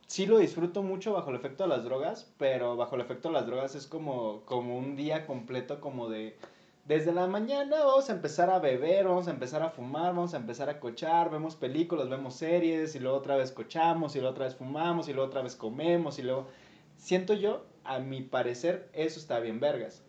sí 0.08 0.26
lo 0.26 0.38
disfruto 0.38 0.84
mucho 0.84 1.14
bajo 1.14 1.30
el 1.30 1.36
efecto 1.36 1.64
de 1.64 1.70
las 1.70 1.84
drogas, 1.84 2.32
pero 2.38 2.76
bajo 2.78 2.96
el 2.96 3.02
efecto 3.02 3.28
de 3.28 3.36
las 3.36 3.46
drogas 3.46 3.76
es 3.76 3.88
como, 3.88 4.42
como 4.46 4.78
un 4.78 4.96
día 4.96 5.26
completo 5.26 5.80
como 5.80 6.10
de... 6.10 6.38
Desde 6.86 7.12
la 7.12 7.28
mañana 7.28 7.84
vamos 7.84 8.10
a 8.10 8.14
empezar 8.14 8.50
a 8.50 8.60
beber, 8.60 9.08
vamos 9.08 9.28
a 9.28 9.32
empezar 9.32 9.62
a 9.62 9.70
fumar, 9.70 10.16
vamos 10.16 10.34
a 10.34 10.38
empezar 10.38 10.70
a 10.70 10.80
cochar, 10.80 11.30
vemos 11.30 11.58
películas, 11.58 12.08
vemos 12.08 12.36
series, 12.36 12.96
y 12.96 13.00
luego 13.00 13.18
otra 13.18 13.36
vez 13.36 13.52
cochamos, 13.52 14.16
y 14.16 14.20
luego 14.20 14.32
otra 14.32 14.46
vez 14.46 14.56
fumamos, 14.56 15.10
y 15.10 15.14
luego 15.14 15.28
otra 15.28 15.42
vez 15.42 15.56
comemos, 15.58 16.18
y 16.18 16.24
luego... 16.24 16.48
Siento 16.96 17.34
yo, 17.34 17.66
a 17.84 18.00
mi 18.00 18.22
parecer, 18.22 18.90
eso 18.94 19.20
está 19.20 19.42
bien 19.42 19.60
vergas. 19.60 20.02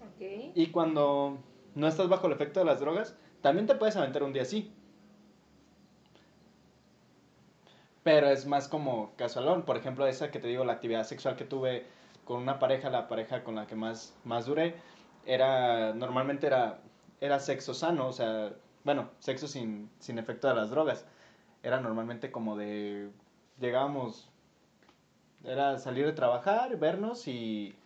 Ok. 0.00 0.52
Y 0.54 0.68
cuando 0.68 1.38
no 1.78 1.86
estás 1.86 2.08
bajo 2.08 2.26
el 2.26 2.32
efecto 2.32 2.58
de 2.58 2.66
las 2.66 2.80
drogas, 2.80 3.14
también 3.40 3.68
te 3.68 3.76
puedes 3.76 3.96
aventar 3.96 4.24
un 4.24 4.32
día 4.32 4.42
así. 4.42 4.72
Pero 8.02 8.28
es 8.28 8.46
más 8.46 8.66
como 8.66 9.14
casualón. 9.16 9.62
Por 9.62 9.76
ejemplo, 9.76 10.04
esa 10.06 10.32
que 10.32 10.40
te 10.40 10.48
digo, 10.48 10.64
la 10.64 10.72
actividad 10.72 11.04
sexual 11.04 11.36
que 11.36 11.44
tuve 11.44 11.86
con 12.24 12.42
una 12.42 12.58
pareja, 12.58 12.90
la 12.90 13.06
pareja 13.06 13.44
con 13.44 13.54
la 13.54 13.68
que 13.68 13.76
más, 13.76 14.12
más 14.24 14.46
duré, 14.46 14.74
era, 15.24 15.94
normalmente 15.94 16.48
era, 16.48 16.80
era 17.20 17.38
sexo 17.38 17.74
sano, 17.74 18.08
o 18.08 18.12
sea, 18.12 18.52
bueno, 18.82 19.10
sexo 19.20 19.46
sin, 19.46 19.88
sin 20.00 20.18
efecto 20.18 20.48
de 20.48 20.54
las 20.54 20.70
drogas. 20.70 21.06
Era 21.62 21.80
normalmente 21.80 22.32
como 22.32 22.56
de, 22.56 23.08
llegábamos, 23.60 24.28
era 25.44 25.78
salir 25.78 26.06
de 26.06 26.12
trabajar, 26.12 26.76
vernos 26.76 27.28
y, 27.28 27.76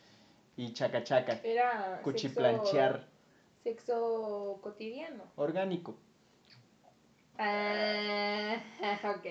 y 0.57 0.73
chaca 0.73 1.05
chaca, 1.05 1.41
Era 1.45 2.01
cuchiplanchear, 2.03 2.95
Sexo, 2.95 3.12
sexo 3.63 4.59
cotidiano. 4.63 5.25
orgánico. 5.37 5.97
Ah, 7.39 8.57
ok. 9.17 9.27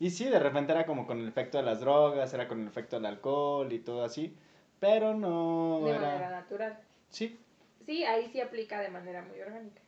Y 0.00 0.10
sí, 0.10 0.26
de 0.26 0.38
repente 0.38 0.72
era 0.72 0.86
como 0.86 1.06
con 1.06 1.18
el 1.20 1.28
efecto 1.28 1.58
de 1.58 1.64
las 1.64 1.80
drogas, 1.80 2.32
era 2.34 2.46
con 2.48 2.60
el 2.60 2.68
efecto 2.68 2.96
del 2.96 3.06
alcohol 3.06 3.72
y 3.72 3.80
todo 3.80 4.04
así, 4.04 4.36
pero 4.80 5.14
no 5.14 5.80
De 5.84 5.90
era... 5.90 6.00
manera 6.00 6.30
natural. 6.30 6.78
Sí, 7.10 7.38
Sí, 7.86 8.04
ahí 8.04 8.28
sí 8.30 8.40
aplica 8.40 8.80
de 8.80 8.90
manera 8.90 9.22
muy 9.22 9.40
orgánica. 9.40 9.80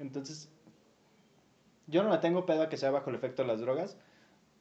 entonces 0.00 0.48
yo 1.86 2.02
no 2.02 2.10
le 2.10 2.18
tengo 2.18 2.46
pedo 2.46 2.62
a 2.62 2.68
que 2.68 2.76
sea 2.76 2.90
bajo 2.90 3.10
el 3.10 3.16
efecto 3.16 3.42
de 3.42 3.48
las 3.48 3.60
drogas. 3.60 3.96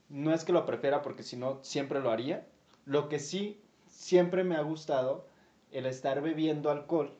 No 0.09 0.33
es 0.33 0.43
que 0.43 0.53
lo 0.53 0.65
prefiera 0.65 1.01
porque 1.01 1.23
si 1.23 1.37
no, 1.37 1.63
siempre 1.63 2.01
lo 2.01 2.11
haría. 2.11 2.45
Lo 2.85 3.09
que 3.09 3.17
sí, 3.19 3.59
siempre 3.87 4.43
me 4.43 4.55
ha 4.57 4.61
gustado 4.61 5.25
el 5.71 5.85
estar 5.87 6.21
bebiendo 6.21 6.69
alcohol, 6.69 7.17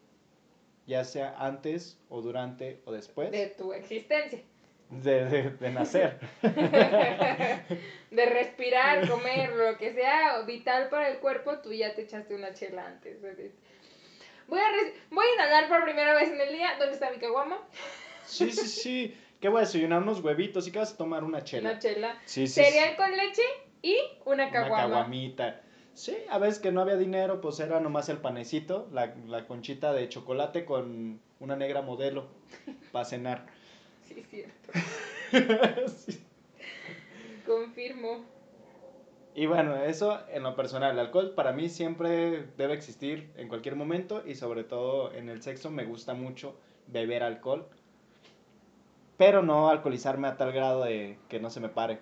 ya 0.86 1.04
sea 1.04 1.36
antes 1.40 2.00
o 2.10 2.22
durante 2.22 2.82
o 2.86 2.92
después 2.92 3.32
De 3.32 3.48
tu 3.48 3.74
existencia. 3.74 4.42
de, 4.90 5.26
de- 5.26 5.50
de 5.52 5.72
nacer. 5.72 6.20
de 8.12 8.26
respirar, 8.26 9.08
comer, 9.10 9.52
lo 9.56 9.78
que 9.78 9.94
sea 9.94 10.42
vital 10.42 10.90
para 10.90 11.10
el 11.10 11.18
cuerpo, 11.20 11.60
tú 11.60 11.72
ya 11.74 11.94
te 11.96 12.02
echaste 12.04 12.36
una 12.36 12.54
chela 12.54 12.86
antes. 12.86 13.22
Voy 13.22 14.60
a, 14.60 14.64
voy 15.10 15.26
a 15.26 15.34
inhalar 15.36 15.68
por 15.70 15.84
primera 15.84 16.14
vez 16.14 16.30
en 16.30 16.40
el 16.40 16.54
día. 16.54 16.76
¿Dónde 16.78 16.94
está 16.94 17.10
mi 17.12 17.18
caguama? 17.18 17.60
Sí, 18.26 18.52
sí, 18.52 18.68
sí. 18.68 19.18
¿Qué 19.40 19.50
voy 19.50 19.60
a 19.60 19.62
desayunar? 19.66 20.02
Unos 20.02 20.22
huevitos 20.22 20.68
y 20.68 20.72
que 20.72 20.80
vas 20.80 20.94
a 20.94 20.98
tomar 20.98 21.24
una 21.24 21.44
chela. 21.44 21.72
Una 21.72 21.80
chela. 21.80 22.18
Sí, 22.26 22.48
sí. 22.48 22.64
Cereal 22.64 22.92
sí. 22.92 22.96
con 22.96 23.12
leche 23.18 23.42
y 23.82 23.98
una 24.26 24.44
Una 24.48 24.52
caguama. 24.52 24.78
caguamita. 24.84 25.62
Sí, 25.94 26.16
a 26.30 26.38
veces 26.40 26.60
que 26.60 26.72
no 26.72 26.82
había 26.82 26.98
dinero, 26.98 27.40
pues 27.42 27.60
era 27.60 27.80
nomás 27.80 28.10
el 28.10 28.18
panecito, 28.20 28.88
la, 28.92 29.16
la 29.28 29.46
conchita 29.48 29.94
de 29.94 30.10
chocolate 30.10 30.66
con 30.66 31.22
una 31.40 31.56
negra 31.56 31.82
modelo 31.82 32.28
para 32.92 33.06
cenar. 33.06 33.48
Sí, 34.04 34.22
cierto. 34.30 34.72
Sí. 35.98 36.20
Confirmo. 37.46 38.26
Y 39.36 39.48
bueno, 39.48 39.76
eso 39.76 40.20
en 40.30 40.44
lo 40.44 40.56
personal, 40.56 40.92
el 40.94 41.00
alcohol 41.00 41.34
para 41.36 41.52
mí 41.54 41.68
siempre 41.70 42.48
debe 42.58 42.74
existir 42.74 43.32
en 43.36 43.48
cualquier 43.48 43.76
momento 43.76 44.24
y 44.26 44.36
sobre 44.36 44.64
todo 44.64 45.12
en 45.14 45.30
el 45.30 45.42
sexo 45.42 45.72
me 45.72 45.86
gusta 45.86 46.14
mucho 46.14 46.56
beber 46.88 47.24
alcohol, 47.24 47.68
pero 49.18 49.42
no 49.44 49.70
alcoholizarme 49.70 50.28
a 50.28 50.38
tal 50.38 50.52
grado 50.52 50.84
de 50.84 51.18
que 51.30 51.40
no 51.40 51.50
se 51.50 51.60
me 51.60 51.70
pare. 51.70 52.00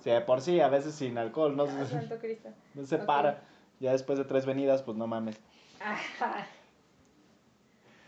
Sea, 0.00 0.14
de 0.14 0.20
por 0.22 0.40
sí, 0.40 0.60
a 0.60 0.68
veces 0.68 0.94
sin 0.94 1.18
alcohol 1.18 1.56
no, 1.56 1.64
Ah, 1.64 1.84
se- 1.86 2.18
Cristo. 2.18 2.48
no 2.74 2.84
se 2.86 2.96
Ok. 2.96 3.04
para. 3.06 3.42
Ya 3.80 3.92
después 3.92 4.18
de 4.18 4.24
tres 4.24 4.44
venidas, 4.46 4.82
pues 4.82 4.96
no 4.96 5.06
mames. 5.06 5.40
Ajá. 5.80 6.46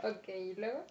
Ok, 0.02 0.28
¿y 0.28 0.54
luego? 0.54 0.84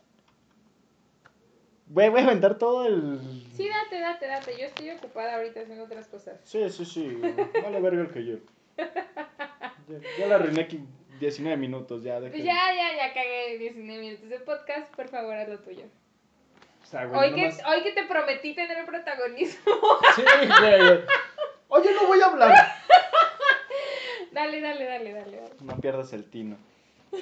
Voy, 1.88 2.08
voy 2.10 2.22
a 2.22 2.24
aventar 2.24 2.58
todo 2.58 2.86
el... 2.88 3.20
Sí, 3.54 3.68
date, 3.68 4.00
date, 4.00 4.26
date. 4.28 4.58
Yo 4.58 4.66
estoy 4.66 4.90
ocupada 4.92 5.36
ahorita 5.36 5.60
haciendo 5.62 5.84
otras 5.84 6.08
cosas. 6.08 6.40
Sí, 6.46 6.70
sí, 6.70 6.86
sí. 6.86 7.20
Vale 7.62 7.82
verga 7.82 8.02
el 8.04 8.12
que 8.12 8.26
yo. 8.26 8.38
Ya, 8.78 10.00
ya 10.18 10.28
la 10.28 10.36
arruiné 10.36 10.62
aquí 10.62 10.80
19 11.20 11.58
minutos, 11.58 12.02
ya. 12.04 12.20
Pues 12.20 12.32
dejen- 12.34 12.44
ya, 12.46 12.74
ya, 12.74 12.96
ya 12.96 13.14
cagué 13.14 13.58
19 13.58 14.02
minutos 14.02 14.30
de 14.30 14.40
podcast. 14.40 14.96
Por 14.96 15.10
favor, 15.10 15.36
haz 15.36 15.50
lo 15.50 15.60
tuyo. 15.60 15.84
O 16.92 16.94
sea, 16.94 17.06
güey, 17.06 17.22
Hoy 17.30 17.36
que, 17.36 17.48
nomás- 17.48 17.62
hoy 17.70 17.84
que 17.84 17.92
te 17.94 18.04
prometí 18.04 18.54
tener 18.54 18.78
el 18.80 18.86
protagonismo. 18.86 19.64
Sí, 20.18 20.24
güey. 20.24 21.00
Oye, 21.70 21.90
no 21.94 22.06
voy 22.06 22.20
a 22.20 22.26
hablar. 22.26 22.54
dale, 24.34 24.60
dale, 24.60 24.84
dale, 24.86 25.14
dale, 25.14 25.38
dale. 25.38 25.54
No 25.62 25.78
pierdas 25.78 26.12
el 26.12 26.30
tino. 26.30 26.58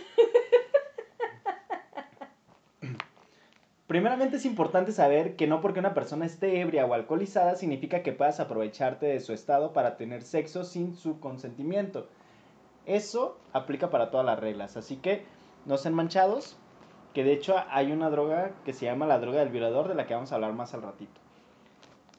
Primeramente 3.85 4.37
es 4.37 4.45
importante 4.45 4.91
saber 4.91 5.35
que 5.35 5.45
no 5.45 5.61
porque 5.61 5.79
una 5.81 5.93
persona 5.93 6.25
esté 6.25 6.61
ebria 6.61 6.87
o 6.87 6.95
alcoholizada 6.95 7.55
significa 7.55 8.01
que 8.01 8.11
puedas 8.11 8.39
aprovecharte 8.39 9.05
de 9.05 9.19
su 9.19 9.33
estado 9.33 9.71
para 9.71 9.97
tener 9.97 10.23
sexo 10.23 10.63
sin 10.63 10.95
su 10.95 11.19
consentimiento. 11.19 12.07
Eso 12.87 13.37
aplica 13.53 13.91
para 13.91 14.09
todas 14.09 14.25
las 14.25 14.39
reglas. 14.39 14.77
Así 14.77 14.95
que 14.97 15.25
no 15.67 15.77
sean 15.77 15.93
manchados. 15.93 16.57
Que 17.13 17.23
de 17.23 17.33
hecho 17.33 17.55
hay 17.69 17.91
una 17.91 18.09
droga 18.09 18.51
que 18.65 18.73
se 18.73 18.85
llama 18.85 19.07
la 19.07 19.19
droga 19.19 19.39
del 19.39 19.49
violador, 19.49 19.87
de 19.87 19.95
la 19.95 20.05
que 20.05 20.13
vamos 20.13 20.31
a 20.31 20.35
hablar 20.35 20.53
más 20.53 20.73
al 20.73 20.83
ratito. 20.83 21.19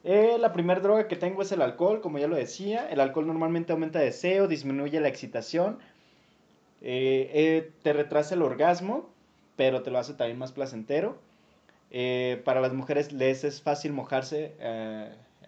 Eh, 0.03 0.37
la 0.39 0.51
primera 0.51 0.79
droga 0.79 1.07
que 1.07 1.15
tengo 1.15 1.43
es 1.43 1.51
el 1.51 1.61
alcohol, 1.61 2.01
como 2.01 2.17
ya 2.17 2.27
lo 2.27 2.35
decía. 2.35 2.89
El 2.89 2.99
alcohol 2.99 3.27
normalmente 3.27 3.71
aumenta 3.71 3.99
deseo, 3.99 4.47
disminuye 4.47 4.99
la 4.99 5.07
excitación, 5.07 5.79
eh, 6.81 7.29
eh, 7.33 7.71
te 7.83 7.93
retrasa 7.93 8.33
el 8.35 8.41
orgasmo, 8.41 9.09
pero 9.55 9.83
te 9.83 9.91
lo 9.91 9.99
hace 9.99 10.13
también 10.13 10.39
más 10.39 10.51
placentero. 10.51 11.19
para 12.45 12.61
las 12.61 12.73
mujeres 12.73 13.11
les 13.11 13.43
es 13.43 13.61
fácil 13.61 13.91
mojarse 13.93 14.55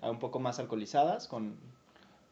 un 0.03 0.19
poco 0.19 0.39
más 0.39 0.59
alcoholizadas, 0.59 1.27
con 1.27 1.57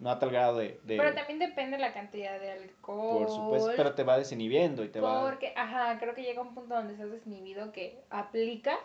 no 0.01 0.09
a 0.09 0.17
tal 0.17 0.31
grado 0.31 0.57
de, 0.57 0.79
Pero 0.87 1.13
también 1.13 1.37
depende 1.37 1.77
la 1.77 1.93
cantidad 1.93 2.39
de 2.39 2.51
alcohol. 2.51 3.19
Por 3.19 3.29
supuesto, 3.29 3.71
pero 3.77 3.93
te 3.93 4.03
va 4.03 4.17
desinhibiendo 4.17 4.83
y 4.83 4.89
te 4.89 4.99
va... 4.99 5.21
Porque, 5.21 5.53
ajá, 5.55 5.99
creo 5.99 6.15
que 6.15 6.23
llega 6.23 6.41
un 6.41 6.55
punto 6.55 6.73
donde 6.73 6.93
estás 6.93 7.11
desinhibido 7.11 7.71
que 7.71 8.01
aplica, 8.09 8.79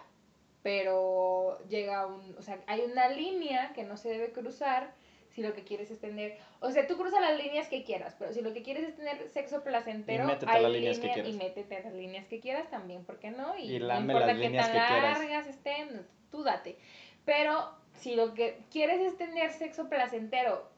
pero 0.62 1.58
llega 1.68 2.06
un... 2.06 2.36
O 2.38 2.42
sea, 2.42 2.60
hay 2.66 2.82
una 2.82 3.08
línea 3.08 3.72
que 3.72 3.82
no 3.82 3.96
se 3.96 4.10
debe 4.10 4.32
cruzar 4.32 4.92
si 5.30 5.40
lo 5.42 5.54
que 5.54 5.64
quieres 5.64 5.90
es 5.90 6.00
tener... 6.00 6.36
O 6.60 6.70
sea, 6.70 6.86
tú 6.86 6.98
cruzas 6.98 7.22
las 7.22 7.38
líneas 7.38 7.68
que 7.68 7.82
quieras, 7.82 8.14
pero 8.18 8.34
si 8.34 8.42
lo 8.42 8.52
que 8.52 8.62
quieres 8.62 8.84
es 8.86 8.96
tener 8.96 9.26
sexo 9.30 9.64
placentero, 9.64 10.24
y 10.24 10.26
métete 10.26 10.52
hay 10.52 10.62
las 10.64 10.72
líneas 10.72 10.98
que 10.98 11.12
quieras. 11.12 11.28
Y 11.30 11.32
métete 11.32 11.82
las 11.82 11.94
líneas 11.94 12.26
que 12.26 12.40
quieras 12.40 12.68
también, 12.68 13.06
¿por 13.06 13.18
qué 13.18 13.30
no? 13.30 13.56
Y, 13.56 13.78
no 13.78 14.00
importa 14.00 14.26
las 14.26 14.36
líneas 14.36 14.68
que 14.68 14.76
tan 14.76 15.02
largas 15.02 15.46
estén, 15.46 16.06
tú 16.30 16.42
date. 16.42 16.76
Pero 17.24 17.70
si 17.94 18.14
lo 18.14 18.34
que 18.34 18.58
quieres 18.70 19.00
es 19.00 19.16
tener 19.16 19.50
sexo 19.52 19.88
placentero 19.88 20.75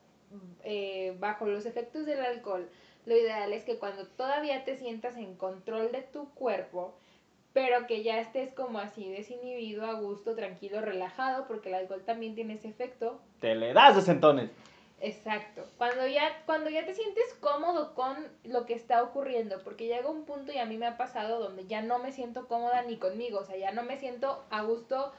eh, 0.65 1.17
bajo 1.19 1.47
los 1.47 1.67
efectos 1.67 2.07
del 2.07 2.21
alcohol, 2.21 2.69
lo 3.07 3.17
ideal 3.17 3.53
es 3.53 3.65
que 3.65 3.79
cuando 3.79 4.07
todavía 4.07 4.65
te 4.65 4.77
sientas 4.77 5.17
en 5.17 5.35
control 5.37 5.93
de 5.93 6.03
tu 6.03 6.29
cuerpo, 6.35 6.95
pero 7.53 7.87
que 7.87 8.03
ya 8.03 8.21
estés 8.21 8.53
como 8.53 8.79
así 8.79 9.09
desinhibido, 9.09 9.87
a 9.87 9.95
gusto, 9.95 10.35
tranquilo, 10.35 10.81
relajado, 10.81 11.47
porque 11.47 11.71
el 11.71 11.77
alcohol 11.77 12.03
también 12.05 12.35
tiene 12.35 12.55
ese 12.55 12.69
efecto. 12.69 13.21
Te 13.41 13.55
le 13.55 13.73
das 13.73 13.97
de 13.97 14.03
sentones. 14.03 14.51
Exacto. 15.01 15.65
Cuando 15.79 16.07
ya, 16.07 16.43
cuando 16.45 16.71
ya 16.71 16.85
te 16.85 16.95
sientes 16.95 17.35
cómodo 17.41 17.95
con 17.95 18.17
lo 18.45 18.67
que 18.67 18.75
está 18.75 19.03
ocurriendo, 19.03 19.63
porque 19.63 19.87
llega 19.87 20.11
un 20.11 20.25
punto 20.25 20.53
y 20.53 20.59
a 20.59 20.67
mí 20.67 20.77
me 20.77 20.87
ha 20.87 20.97
pasado 20.97 21.39
donde 21.41 21.67
ya 21.67 21.83
no 21.83 21.99
me 21.99 22.13
siento 22.13 22.49
cómoda 22.49 22.83
ni 22.83 22.97
conmigo, 22.97 23.39
o 23.39 23.45
sea, 23.45 23.57
ya 23.57 23.71
no 23.71 23.85
me 23.85 23.99
siento 23.99 24.45
a 24.51 24.63
gusto 24.63 25.13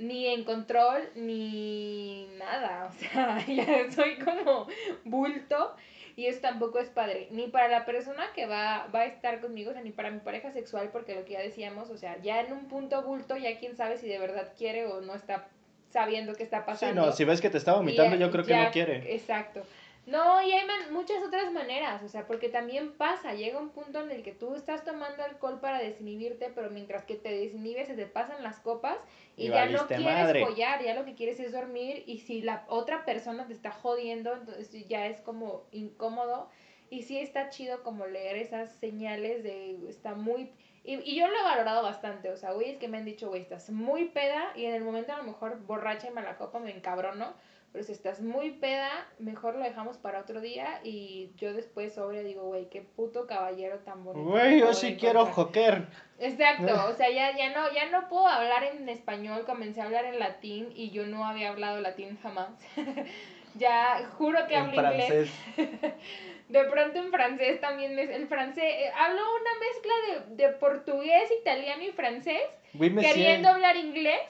ni 0.00 0.26
en 0.26 0.44
control, 0.44 1.10
ni 1.14 2.26
nada. 2.38 2.86
O 2.86 2.92
sea, 2.92 3.38
ya 3.46 3.90
soy 3.92 4.18
como 4.18 4.66
bulto 5.04 5.76
y 6.16 6.26
eso 6.26 6.40
tampoco 6.40 6.78
es 6.78 6.88
padre. 6.88 7.28
Ni 7.30 7.48
para 7.48 7.68
la 7.68 7.84
persona 7.84 8.24
que 8.34 8.46
va, 8.46 8.88
va 8.94 9.00
a 9.00 9.04
estar 9.04 9.40
conmigo, 9.40 9.70
o 9.70 9.72
sea, 9.72 9.82
ni 9.82 9.92
para 9.92 10.10
mi 10.10 10.20
pareja 10.20 10.50
sexual, 10.52 10.88
porque 10.90 11.14
lo 11.14 11.24
que 11.24 11.34
ya 11.34 11.40
decíamos, 11.40 11.90
o 11.90 11.96
sea, 11.96 12.20
ya 12.22 12.40
en 12.40 12.52
un 12.52 12.66
punto 12.66 13.02
bulto, 13.02 13.36
ya 13.36 13.58
quién 13.58 13.76
sabe 13.76 13.98
si 13.98 14.08
de 14.08 14.18
verdad 14.18 14.52
quiere 14.56 14.86
o 14.86 15.00
no 15.02 15.14
está 15.14 15.48
sabiendo 15.90 16.34
qué 16.34 16.44
está 16.44 16.64
pasando. 16.64 17.02
Sí, 17.02 17.08
no, 17.08 17.12
si 17.12 17.24
ves 17.24 17.40
que 17.40 17.50
te 17.50 17.58
está 17.58 17.74
vomitando, 17.74 18.16
yo 18.16 18.30
creo 18.30 18.44
que 18.44 18.56
no 18.56 18.70
quiere. 18.70 19.14
Exacto. 19.14 19.62
No, 20.10 20.42
y 20.42 20.50
hay 20.50 20.66
muchas 20.90 21.22
otras 21.22 21.52
maneras, 21.52 22.02
o 22.02 22.08
sea, 22.08 22.26
porque 22.26 22.48
también 22.48 22.92
pasa, 22.94 23.32
llega 23.34 23.60
un 23.60 23.70
punto 23.70 24.00
en 24.00 24.10
el 24.10 24.24
que 24.24 24.32
tú 24.32 24.56
estás 24.56 24.84
tomando 24.84 25.22
alcohol 25.22 25.60
para 25.60 25.78
desinhibirte, 25.78 26.50
pero 26.52 26.68
mientras 26.68 27.04
que 27.04 27.14
te 27.14 27.30
desinhibes 27.30 27.86
se 27.86 27.94
te 27.94 28.06
pasan 28.06 28.42
las 28.42 28.58
copas 28.58 28.98
y, 29.36 29.50
ya 29.50 29.66
no 29.66 29.86
quieres 29.86 30.04
madre. 30.04 30.44
follar, 30.44 30.82
ya 30.82 30.94
lo 30.94 31.04
que 31.04 31.14
quieres 31.14 31.38
es 31.38 31.52
dormir 31.52 32.02
y 32.06 32.18
si 32.18 32.42
la 32.42 32.64
otra 32.66 33.04
persona 33.04 33.46
te 33.46 33.52
está 33.52 33.70
jodiendo, 33.70 34.34
entonces 34.34 34.88
ya 34.88 35.06
es 35.06 35.20
como 35.20 35.68
incómodo 35.70 36.48
y 36.90 37.04
sí 37.04 37.20
está 37.20 37.48
chido 37.50 37.84
como 37.84 38.08
leer 38.08 38.36
esas 38.36 38.72
señales 38.78 39.44
de 39.44 39.78
está 39.88 40.16
muy... 40.16 40.50
Y, 40.82 40.94
y 41.08 41.14
yo 41.14 41.28
lo 41.28 41.38
he 41.38 41.42
valorado 41.42 41.84
bastante, 41.84 42.30
o 42.30 42.36
sea, 42.36 42.50
güey, 42.50 42.70
es 42.70 42.78
que 42.78 42.88
me 42.88 42.98
han 42.98 43.04
dicho, 43.04 43.28
güey, 43.28 43.42
estás 43.42 43.70
muy 43.70 44.06
peda 44.06 44.50
y 44.56 44.64
en 44.64 44.74
el 44.74 44.82
momento 44.82 45.12
a 45.12 45.18
lo 45.18 45.22
mejor 45.22 45.60
borracha 45.66 46.08
y 46.08 46.10
mala 46.10 46.36
copa 46.36 46.58
me 46.58 46.74
encabrono, 46.74 47.32
pero 47.72 47.84
si 47.84 47.92
estás 47.92 48.20
muy 48.20 48.50
peda, 48.50 48.90
mejor 49.18 49.54
lo 49.54 49.62
dejamos 49.62 49.96
para 49.96 50.20
otro 50.20 50.40
día 50.40 50.80
y 50.82 51.30
yo 51.36 51.54
después 51.54 51.94
sobre 51.94 52.24
digo, 52.24 52.42
güey, 52.42 52.68
qué 52.68 52.82
puto 52.82 53.28
caballero 53.28 53.78
tan 53.78 54.04
bonito. 54.04 54.28
Güey, 54.28 54.58
yo 54.58 54.74
sí 54.74 54.96
quiero 54.96 55.26
joker. 55.26 55.86
Exacto, 56.18 56.88
o 56.88 56.94
sea, 56.94 57.08
ya, 57.10 57.36
ya, 57.36 57.50
no, 57.50 57.72
ya 57.72 57.88
no 57.90 58.08
puedo 58.08 58.26
hablar 58.26 58.64
en 58.64 58.88
español, 58.88 59.44
comencé 59.46 59.80
a 59.80 59.84
hablar 59.84 60.04
en 60.04 60.18
latín 60.18 60.72
y 60.74 60.90
yo 60.90 61.06
no 61.06 61.24
había 61.24 61.50
hablado 61.50 61.80
latín 61.80 62.18
jamás. 62.20 62.50
ya 63.54 64.04
juro 64.18 64.46
que 64.48 64.56
hablo 64.56 64.74
inglés. 64.74 65.30
de 66.48 66.64
pronto 66.64 66.98
en 66.98 67.12
francés 67.12 67.60
también, 67.60 67.94
me, 67.94 68.02
el 68.02 68.26
francés, 68.26 68.64
eh, 68.64 68.90
hablo 68.96 69.22
una 69.22 69.50
mezcla 69.60 70.34
de, 70.34 70.48
de 70.48 70.52
portugués, 70.54 71.30
italiano 71.40 71.84
y 71.84 71.92
francés, 71.92 72.42
queriendo 72.72 73.48
hablar 73.48 73.76
inglés 73.76 74.20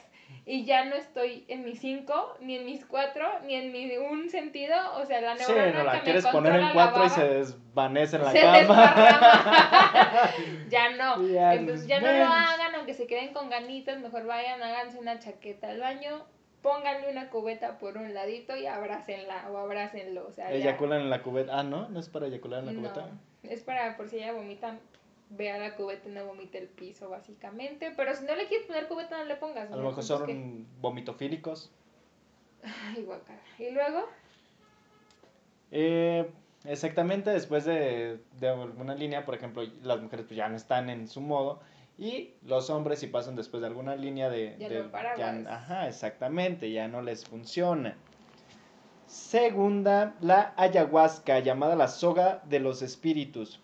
y 0.45 0.65
ya 0.65 0.85
no 0.85 0.95
estoy 0.95 1.45
en 1.47 1.63
mis 1.63 1.79
cinco, 1.79 2.35
ni 2.39 2.55
en 2.55 2.65
mis 2.65 2.85
cuatro, 2.85 3.25
ni 3.45 3.53
en 3.55 3.71
mi 3.71 3.95
un 3.97 4.29
sentido, 4.29 4.75
o 4.95 5.05
sea, 5.05 5.21
la 5.21 5.35
neurona 5.35 5.65
sí, 5.65 5.77
no 5.77 5.83
la 5.83 6.01
quieres 6.01 6.25
poner 6.27 6.59
en 6.59 6.73
cuatro 6.73 7.05
y 7.05 7.09
se 7.09 7.27
desvanece 7.27 8.15
en 8.15 8.23
la 8.23 8.31
se 8.31 8.41
cama. 8.41 10.31
ya 10.69 10.89
no. 10.95 11.27
Entonces 11.53 11.87
ya 11.87 11.99
no 11.99 12.11
lo 12.11 12.25
hagan, 12.25 12.75
aunque 12.75 12.93
se 12.93 13.05
queden 13.05 13.33
con 13.33 13.49
ganitas, 13.49 13.99
mejor 13.99 14.25
vayan, 14.25 14.61
háganse 14.63 14.97
una 14.97 15.19
chaqueta 15.19 15.69
al 15.69 15.79
baño, 15.79 16.25
pónganle 16.63 17.11
una 17.11 17.29
cubeta 17.29 17.77
por 17.77 17.97
un 17.97 18.13
ladito 18.13 18.55
y 18.57 18.65
abrácenla 18.65 19.47
o 19.51 19.57
abrácenlo, 19.57 20.25
o 20.27 20.31
sea, 20.31 20.51
Eyaculan 20.51 21.01
en 21.01 21.09
la 21.11 21.21
cubeta. 21.21 21.59
Ah, 21.59 21.63
¿no? 21.63 21.87
¿No 21.89 21.99
es 21.99 22.09
para 22.09 22.27
eyacular 22.27 22.61
en 22.61 22.65
la 22.65 22.73
cubeta? 22.73 23.09
Es 23.43 23.63
para 23.63 23.95
por 23.95 24.09
si 24.09 24.17
ella 24.17 24.33
vomitan 24.33 24.79
vea 25.31 25.57
la 25.57 25.75
cubeta 25.75 26.07
y 26.09 26.11
no 26.11 26.25
vomite 26.25 26.57
el 26.57 26.67
piso, 26.67 27.09
básicamente. 27.09 27.93
Pero 27.95 28.15
si 28.15 28.25
no 28.25 28.35
le 28.35 28.47
quieres 28.47 28.67
poner 28.67 28.87
cubeta, 28.87 29.17
no 29.17 29.25
le 29.25 29.35
pongas. 29.35 29.71
A 29.71 29.75
lo 29.75 29.89
mejor 29.89 30.03
son 30.03 30.67
vomitofílicos. 30.79 31.71
Ay. 32.63 33.07
¿Y 33.57 33.71
luego? 33.71 34.07
Eh, 35.71 36.29
exactamente, 36.65 37.29
después 37.31 37.65
de, 37.65 38.19
de 38.39 38.49
alguna 38.49 38.93
línea, 38.93 39.25
por 39.25 39.35
ejemplo, 39.35 39.63
las 39.83 40.01
mujeres 40.01 40.25
pues 40.27 40.37
ya 40.37 40.49
no 40.49 40.55
están 40.55 40.89
en 40.89 41.07
su 41.07 41.21
modo. 41.21 41.61
Y 41.97 42.33
los 42.43 42.69
hombres 42.69 42.99
si 42.99 43.07
pasan 43.07 43.35
después 43.35 43.61
de 43.61 43.67
alguna 43.67 43.95
línea 43.95 44.29
de... 44.29 44.55
Ya 44.57 44.69
de, 44.69 44.89
ya, 45.17 45.53
ajá, 45.53 45.87
exactamente, 45.87 46.71
ya 46.71 46.87
no 46.87 47.01
les 47.01 47.25
funciona. 47.25 47.95
Segunda, 49.05 50.15
la 50.21 50.53
ayahuasca, 50.57 51.39
llamada 51.39 51.75
la 51.75 51.87
soga 51.87 52.41
de 52.45 52.59
los 52.59 52.81
espíritus. 52.81 53.59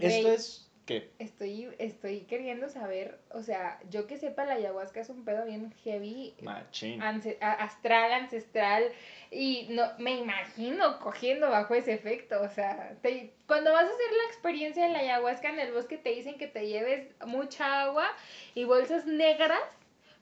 Esto 0.00 0.28
es 0.28 0.71
¿Qué? 0.86 1.12
Estoy, 1.20 1.68
estoy 1.78 2.22
queriendo 2.22 2.68
saber, 2.68 3.20
o 3.30 3.42
sea, 3.42 3.78
yo 3.88 4.08
que 4.08 4.18
sepa, 4.18 4.44
la 4.44 4.54
ayahuasca 4.54 5.00
es 5.00 5.10
un 5.10 5.24
pedo 5.24 5.44
bien 5.44 5.72
heavy. 5.84 6.34
Machín. 6.42 7.00
astral, 7.40 8.12
ancestral. 8.12 8.84
Y 9.30 9.68
no 9.70 9.84
me 9.98 10.16
imagino 10.16 10.98
cogiendo 10.98 11.48
bajo 11.50 11.74
ese 11.74 11.92
efecto. 11.92 12.42
O 12.42 12.48
sea, 12.48 12.96
cuando 13.46 13.72
vas 13.72 13.84
a 13.84 13.86
hacer 13.86 14.12
la 14.16 14.24
experiencia 14.26 14.84
de 14.84 14.92
la 14.92 14.98
ayahuasca 14.98 15.50
en 15.50 15.60
el 15.60 15.72
bosque, 15.72 15.98
te 15.98 16.10
dicen 16.10 16.36
que 16.36 16.48
te 16.48 16.66
lleves 16.66 17.08
mucha 17.26 17.82
agua 17.82 18.08
y 18.54 18.64
bolsas 18.64 19.06
negras 19.06 19.62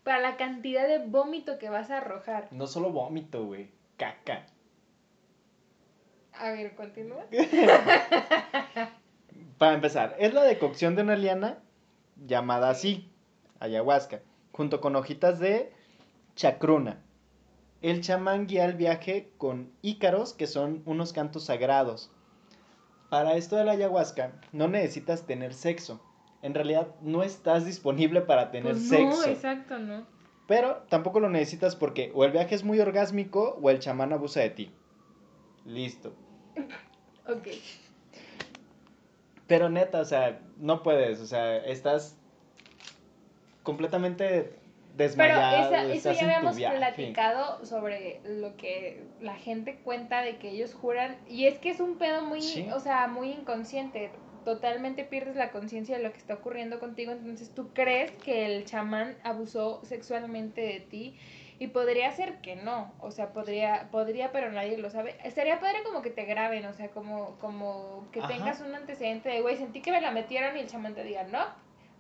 para 0.05 0.20
la 0.20 0.37
cantidad 0.37 0.87
de 0.87 0.99
vómito 0.99 1.59
que 1.59 1.70
vas 1.70 1.90
a 1.90 1.99
arrojar. 1.99 2.49
No 2.51 2.66
solo 2.66 2.90
vómito, 2.90 3.46
güey. 3.46 3.70
Caca. 3.96 4.46
A 6.35 6.51
ver, 6.51 6.75
continúa. 6.75 7.25
Para 9.59 9.75
empezar, 9.75 10.16
es 10.19 10.33
la 10.35 10.43
decocción 10.43 10.97
de 10.97 11.03
una 11.03 11.16
liana 11.16 11.59
llamada 12.27 12.71
así, 12.71 13.11
ayahuasca, 13.59 14.21
junto 14.53 14.81
con 14.81 14.97
hojitas 14.97 15.38
de 15.38 15.73
chacruna. 16.35 17.03
El 17.83 18.03
chamán 18.03 18.47
guía 18.47 18.64
el 18.66 18.75
viaje 18.75 19.33
con 19.38 19.73
ícaros, 19.83 20.35
que 20.35 20.47
son 20.47 20.83
unos 20.85 21.12
cantos 21.12 21.45
sagrados. 21.45 22.11
Para 23.09 23.37
esto 23.37 23.57
de 23.57 23.64
la 23.64 23.73
ayahuasca, 23.73 24.33
no 24.53 24.69
necesitas 24.69 25.27
tener 25.27 25.55
sexo. 25.55 26.01
En 26.43 26.55
realidad, 26.55 26.88
no 27.03 27.23
estás 27.23 27.66
disponible 27.66 28.21
para 28.21 28.51
tener 28.51 28.73
pues 28.73 28.88
sexo. 28.88 29.21
No, 29.21 29.25
exacto, 29.25 29.79
no. 29.79 30.07
Pero 30.47 30.85
tampoco 30.88 31.21
lo 31.21 31.29
necesitas 31.29 31.77
porque 31.77 32.12
o 32.14 32.25
el 32.25 32.33
viaje 32.33 32.55
es 32.55 32.64
muy 32.64 32.81
orgásmico 32.81 33.59
o 33.62 33.71
el 33.71 33.79
chamán 33.79 34.12
abusa 34.12 34.40
de 34.40 34.51
ti. 34.51 34.73
Listo. 35.64 36.14
ok. 37.29 37.49
Pero 39.51 39.69
neta, 39.69 40.01
o 40.01 40.05
sea, 40.05 40.39
no 40.59 40.85
puedes, 40.85 41.19
o 41.19 41.27
sea, 41.27 41.57
estás 41.57 42.17
completamente 43.65 44.53
desmayado. 44.97 45.71
Pero 45.71 45.89
eso 45.89 46.13
ya 46.13 46.23
habíamos 46.23 46.57
platicado 46.57 47.67
sobre 47.67 48.21
lo 48.25 48.57
que 48.57 49.03
la 49.21 49.35
gente 49.35 49.81
cuenta 49.83 50.23
de 50.23 50.37
que 50.37 50.51
ellos 50.51 50.73
juran, 50.73 51.19
y 51.29 51.47
es 51.47 51.59
que 51.59 51.71
es 51.71 51.81
un 51.81 51.99
pedo 51.99 52.23
muy, 52.23 52.41
o 52.73 52.79
sea, 52.79 53.09
muy 53.09 53.33
inconsciente. 53.33 54.13
Totalmente 54.45 55.03
pierdes 55.03 55.35
la 55.35 55.51
conciencia 55.51 55.97
de 55.97 56.05
lo 56.05 56.13
que 56.13 56.19
está 56.19 56.35
ocurriendo 56.35 56.79
contigo, 56.79 57.11
entonces 57.11 57.53
tú 57.53 57.71
crees 57.75 58.13
que 58.13 58.47
el 58.47 58.65
chamán 58.67 59.17
abusó 59.25 59.81
sexualmente 59.85 60.61
de 60.61 60.79
ti 60.79 61.19
Y 61.61 61.66
podría 61.66 62.11
ser 62.11 62.40
que 62.40 62.57
no, 62.57 62.90
o 63.01 63.11
sea, 63.11 63.35
podría, 63.35 63.90
podría, 63.90 64.33
pero 64.33 64.51
nadie 64.51 64.79
lo 64.79 64.88
sabe. 64.88 65.14
Estaría 65.25 65.61
padre 65.61 65.83
como 65.85 66.01
que 66.01 66.09
te 66.09 66.25
graben, 66.25 66.64
o 66.64 66.73
sea, 66.73 66.88
como, 66.88 67.37
como 67.38 68.09
que 68.12 68.20
Ajá. 68.20 68.29
tengas 68.29 68.62
un 68.62 68.75
antecedente 68.75 69.29
de, 69.29 69.42
güey, 69.42 69.59
sentí 69.59 69.83
que 69.83 69.92
me 69.92 70.01
la 70.01 70.11
metieron 70.11 70.57
y 70.57 70.61
el 70.61 70.68
chamán 70.68 70.94
te 70.94 71.05
diga, 71.05 71.25
no, 71.25 71.44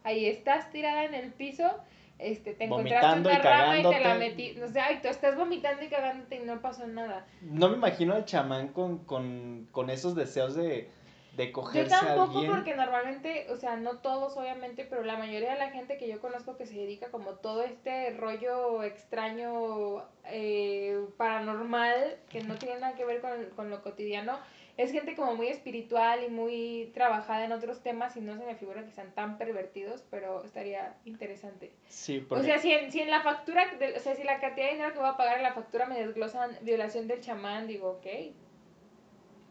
ahí 0.02 0.24
estás 0.24 0.70
tirada 0.70 1.04
en 1.04 1.12
el 1.12 1.30
piso, 1.34 1.70
este, 2.18 2.54
te 2.54 2.64
encontraste 2.64 3.06
Vomitando 3.06 3.30
y 3.30 3.34
una 3.34 3.42
rama 3.42 3.78
y 3.78 3.82
te 3.82 4.00
la 4.00 4.14
metí, 4.14 4.60
o 4.62 4.68
sea, 4.68 4.92
y 4.92 5.02
tú 5.02 5.08
estás 5.08 5.36
vomitando 5.36 5.84
y 5.84 5.88
cagándote 5.88 6.36
y 6.36 6.40
no 6.40 6.62
pasó 6.62 6.86
nada. 6.86 7.26
No 7.42 7.68
me 7.68 7.76
imagino 7.76 8.14
al 8.14 8.24
chamán 8.24 8.68
con, 8.68 9.04
con, 9.04 9.68
con 9.72 9.90
esos 9.90 10.14
deseos 10.14 10.54
de, 10.54 10.90
de 11.32 11.46
Yo 11.46 11.52
cogerse 11.52 11.94
a 11.94 12.00
tampoco 12.00 12.38
alguien. 12.38 12.52
porque 12.52 12.74
normalmente, 12.74 13.46
o 13.50 13.56
sea, 13.56 13.76
no 13.76 13.98
todos 13.98 14.36
obviamente, 14.36 14.84
pero 14.84 15.02
la 15.04 15.16
mayoría 15.16 15.52
de 15.52 15.58
la 15.58 15.70
gente 15.70 15.96
que 15.96 16.08
yo 16.08 16.20
conozco 16.20 16.56
que 16.56 16.66
se 16.66 16.74
dedica 16.74 17.10
como 17.10 17.34
todo 17.34 17.62
este 17.62 18.10
rollo 18.10 18.82
extraño, 18.82 20.04
eh, 20.26 20.98
paranormal, 21.16 22.16
que 22.28 22.42
no 22.42 22.56
tiene 22.56 22.80
nada 22.80 22.94
que 22.96 23.04
ver 23.04 23.20
con, 23.20 23.30
con 23.56 23.70
lo 23.70 23.82
cotidiano, 23.82 24.38
es 24.76 24.92
gente 24.92 25.14
como 25.14 25.34
muy 25.36 25.48
espiritual 25.48 26.24
y 26.24 26.30
muy 26.30 26.90
trabajada 26.94 27.44
en 27.44 27.52
otros 27.52 27.82
temas 27.82 28.16
y 28.16 28.20
no 28.20 28.36
se 28.38 28.44
me 28.46 28.54
figura 28.56 28.82
que 28.84 28.90
sean 28.90 29.14
tan 29.14 29.36
pervertidos, 29.36 30.02
pero 30.10 30.42
estaría 30.44 30.96
interesante. 31.04 31.70
Sí, 31.88 32.20
porque 32.26 32.42
O 32.42 32.44
sea, 32.44 32.58
si 32.58 32.72
en, 32.72 32.90
si 32.90 33.00
en 33.00 33.10
la 33.10 33.20
factura, 33.20 33.66
de- 33.78 33.96
o 33.96 34.00
sea, 34.00 34.14
si 34.14 34.24
la 34.24 34.40
cantidad 34.40 34.66
de 34.66 34.72
dinero 34.72 34.92
que 34.94 34.98
voy 35.00 35.08
a 35.08 35.16
pagar 35.16 35.36
en 35.36 35.42
la 35.42 35.52
factura 35.52 35.84
me 35.86 35.98
desglosan 36.04 36.56
violación 36.62 37.08
del 37.08 37.20
chamán, 37.20 37.66
digo, 37.66 37.90
ok. 37.90 38.06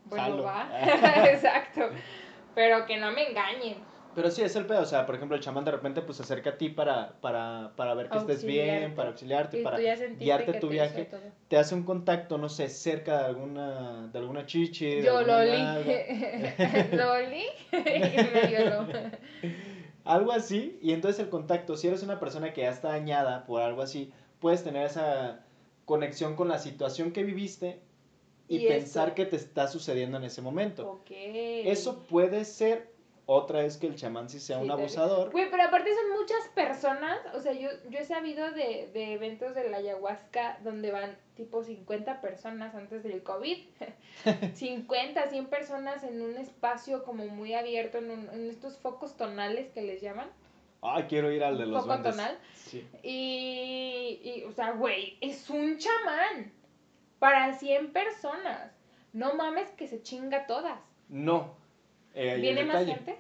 Bueno, 0.10 0.24
Jalo. 0.24 0.44
va. 0.44 0.70
Exacto. 1.32 1.90
Pero 2.56 2.86
que 2.86 2.98
no 2.98 3.12
me 3.12 3.30
engañen. 3.30 3.78
Pero 4.16 4.32
sí, 4.32 4.42
es 4.42 4.56
el 4.56 4.66
pedo, 4.66 4.82
o 4.82 4.86
sea, 4.86 5.06
por 5.06 5.16
ejemplo, 5.16 5.38
el 5.38 5.44
chamán 5.44 5.64
de 5.64 5.72
repente 5.72 6.02
pues 6.02 6.18
se 6.18 6.24
acerca 6.24 6.50
a 6.52 6.58
ti 6.58 6.70
para, 6.70 7.14
para, 7.22 7.74
para 7.76 7.94
ver 7.94 8.10
que 8.10 8.18
estés 8.18 8.44
bien, 8.44 8.96
para 8.96 9.10
auxiliarte, 9.10 9.60
Y 9.60 9.64
para 9.64 9.78
guiarte 9.78 10.54
tu 10.60 10.68
viaje. 10.68 11.08
te 11.48 11.58
hace 11.58 11.76
un 11.76 11.84
contacto, 11.84 12.38
no 12.38 12.50
sé, 12.50 12.70
cerca 12.70 13.20
de 13.20 13.26
alguna, 13.28 14.08
de 14.08 14.20
alguna 14.20 14.46
chichi, 14.46 14.96
de 14.96 15.04
Yo 15.04 15.22
lo 15.22 15.38
olí. 15.38 15.62
lo 16.92 17.10
algo 20.06 20.32
así, 20.32 20.80
y 20.82 20.94
entonces 20.94 21.20
el 21.22 21.30
contacto, 21.30 21.78
si 21.78 21.88
eres 21.88 22.02
una 22.02 22.20
persona 22.20 22.52
que 22.52 22.62
ya 22.62 22.72
está 22.72 22.90
dañada 22.90 23.46
por 23.46 23.62
algo 23.62 23.84
así, 23.84 24.12
puedes 24.40 24.64
tener 24.64 24.88
esa 24.88 25.42
conexión 25.86 26.36
con 26.36 26.48
la 26.48 26.58
situación 26.58 27.12
que 27.12 27.24
viviste 27.24 27.80
y, 28.50 28.66
Y 28.66 28.68
pensar 28.68 29.14
que 29.14 29.26
te 29.26 29.36
está 29.38 29.68
sucediendo 29.68 30.18
en 30.18 30.26
ese 30.26 30.42
momento. 30.42 30.90
Ok. 30.92 31.12
Eso 31.12 32.00
puede 32.10 32.44
ser 32.46 32.90
otra 33.32 33.60
vez 33.62 33.78
que 33.78 33.86
el 33.86 33.96
chamán 33.96 34.28
sí 34.28 34.40
sea 34.40 34.58
Sí, 34.58 34.64
un 34.64 34.72
abusador. 34.72 35.30
Güey, 35.30 35.52
pero 35.52 35.62
aparte 35.62 35.92
son 35.94 36.20
muchas 36.20 36.48
personas, 36.56 37.20
o 37.36 37.40
sea, 37.40 37.54
yo, 37.54 37.70
yo 37.92 38.00
he 38.00 38.04
sabido 38.06 38.50
de, 38.52 38.90
de 38.92 39.14
eventos 39.14 39.54
de 39.54 39.70
la 39.70 39.78
ayahuasca 39.78 40.58
donde 40.64 40.90
van 40.90 41.16
tipo 41.36 41.64
50 41.64 42.22
personas 42.22 42.74
antes 42.74 43.04
del 43.04 43.22
COVID, 43.22 43.58
50, 44.56 45.30
100 45.30 45.46
personas 45.46 46.04
en 46.04 46.22
un 46.24 46.38
espacio 46.38 47.04
como 47.04 47.28
muy 47.28 47.54
abierto, 47.54 48.00
en, 48.00 48.10
un- 48.12 48.30
en 48.34 48.50
estos 48.50 48.78
focos 48.78 49.16
tonales 49.16 49.70
que 49.74 49.82
les 49.84 50.02
llaman, 50.02 50.28
Ay, 50.82 51.04
quiero 51.10 51.32
ir 51.32 51.44
al 51.44 51.58
de 51.58 51.66
los 51.68 51.82
foco 51.82 51.88
duendes. 51.98 52.16
tonal, 52.16 52.38
Sí. 52.56 52.88
y, 53.04 54.20
y, 54.24 54.44
o 54.46 54.52
sea, 54.54 54.72
güey, 54.72 55.18
es 55.22 55.50
un 55.50 55.78
chamán 55.78 56.52
para 57.20 57.54
100 57.54 57.92
personas, 57.94 58.72
no 59.14 59.36
mames 59.36 59.70
que 59.72 59.88
se 59.88 60.02
chinga 60.02 60.48
todas. 60.48 60.80
No. 61.10 61.56
eh, 62.14 62.38
¿Viene 62.40 62.64
más 62.66 62.86
gente? 62.86 63.18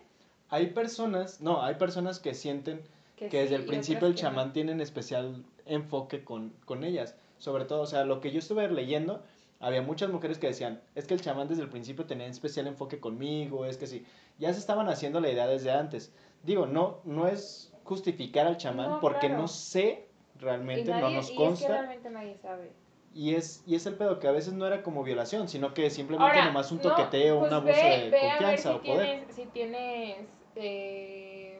Hay 0.50 0.68
personas, 0.68 1.42
no, 1.42 1.62
hay 1.64 1.76
personas 1.76 2.20
que 2.20 2.34
sienten 2.34 2.82
que 3.18 3.30
desde 3.30 3.50
sí, 3.50 3.54
el 3.56 3.66
principio 3.66 4.08
el 4.08 4.14
no. 4.14 4.20
chamán 4.20 4.54
tiene 4.54 4.72
en 4.72 4.82
especial 4.82 5.44
enfoque 5.66 6.24
con, 6.24 6.52
con 6.66 6.84
ellas. 6.84 7.16
Sobre 7.38 7.66
todo, 7.66 7.82
o 7.82 7.86
sea, 7.86 8.06
lo 8.06 8.22
que 8.22 8.32
yo 8.32 8.40
estuve 8.40 8.68
leyendo, 8.70 9.24
había 9.60 9.82
muchas 9.82 10.10
mujeres 10.10 10.38
que 10.40 10.48
decían, 10.48 10.82
es 10.96 11.06
que 11.06 11.14
el 11.14 11.22
chamán 11.22 11.48
desde 11.48 11.64
el 11.64 11.70
principio 11.70 12.06
tenía 12.06 12.28
especial 12.28 12.68
enfoque 12.68 13.00
conmigo, 13.00 13.66
es 13.66 13.78
que 13.78 13.88
sí, 13.88 14.06
ya 14.38 14.54
se 14.54 14.60
estaban 14.60 14.88
haciendo 14.90 15.20
la 15.20 15.30
idea 15.30 15.48
desde 15.48 15.72
antes. 15.72 16.14
Digo, 16.44 16.66
no, 16.66 17.02
no 17.04 17.28
es 17.28 17.74
justificar 17.84 18.48
al 18.48 18.58
chamán 18.58 18.90
No, 18.90 19.00
porque 19.00 19.28
claro. 19.28 19.38
no 19.38 19.48
sé 19.48 20.08
realmente, 20.40 20.96
no 20.96 21.10
nos 21.10 21.30
y 21.30 21.32
es 21.32 21.32
que 21.32 21.36
consta. 21.36 21.68
realmente 21.68 22.10
nadie 22.10 22.38
sabe. 22.38 22.72
Y 23.14 23.34
es, 23.36 23.64
y 23.66 23.76
es 23.76 23.86
el 23.86 23.96
pedo 23.96 24.20
que 24.20 24.28
a 24.28 24.32
veces 24.32 24.54
no 24.54 24.66
era 24.68 24.84
como 24.84 25.04
violación, 25.04 25.50
sino 25.50 25.74
que 25.74 25.90
simplemente 25.90 26.32
Ahora, 26.32 26.46
nomás 26.46 26.72
un 26.72 26.78
no, 26.78 26.84
toqueteo, 26.84 27.40
pues 27.40 27.52
un 27.52 27.56
abuso 27.56 27.72
ve- 27.82 27.98
de 28.06 28.12
ve 28.12 28.20
a 28.20 28.22
ver 28.22 28.30
confianza 28.30 28.72
si 28.72 28.76
o 28.78 28.82
poder. 28.84 29.06
Tienes, 29.08 29.36
si 29.36 29.46
tienes 29.48 30.28
eh, 30.56 31.60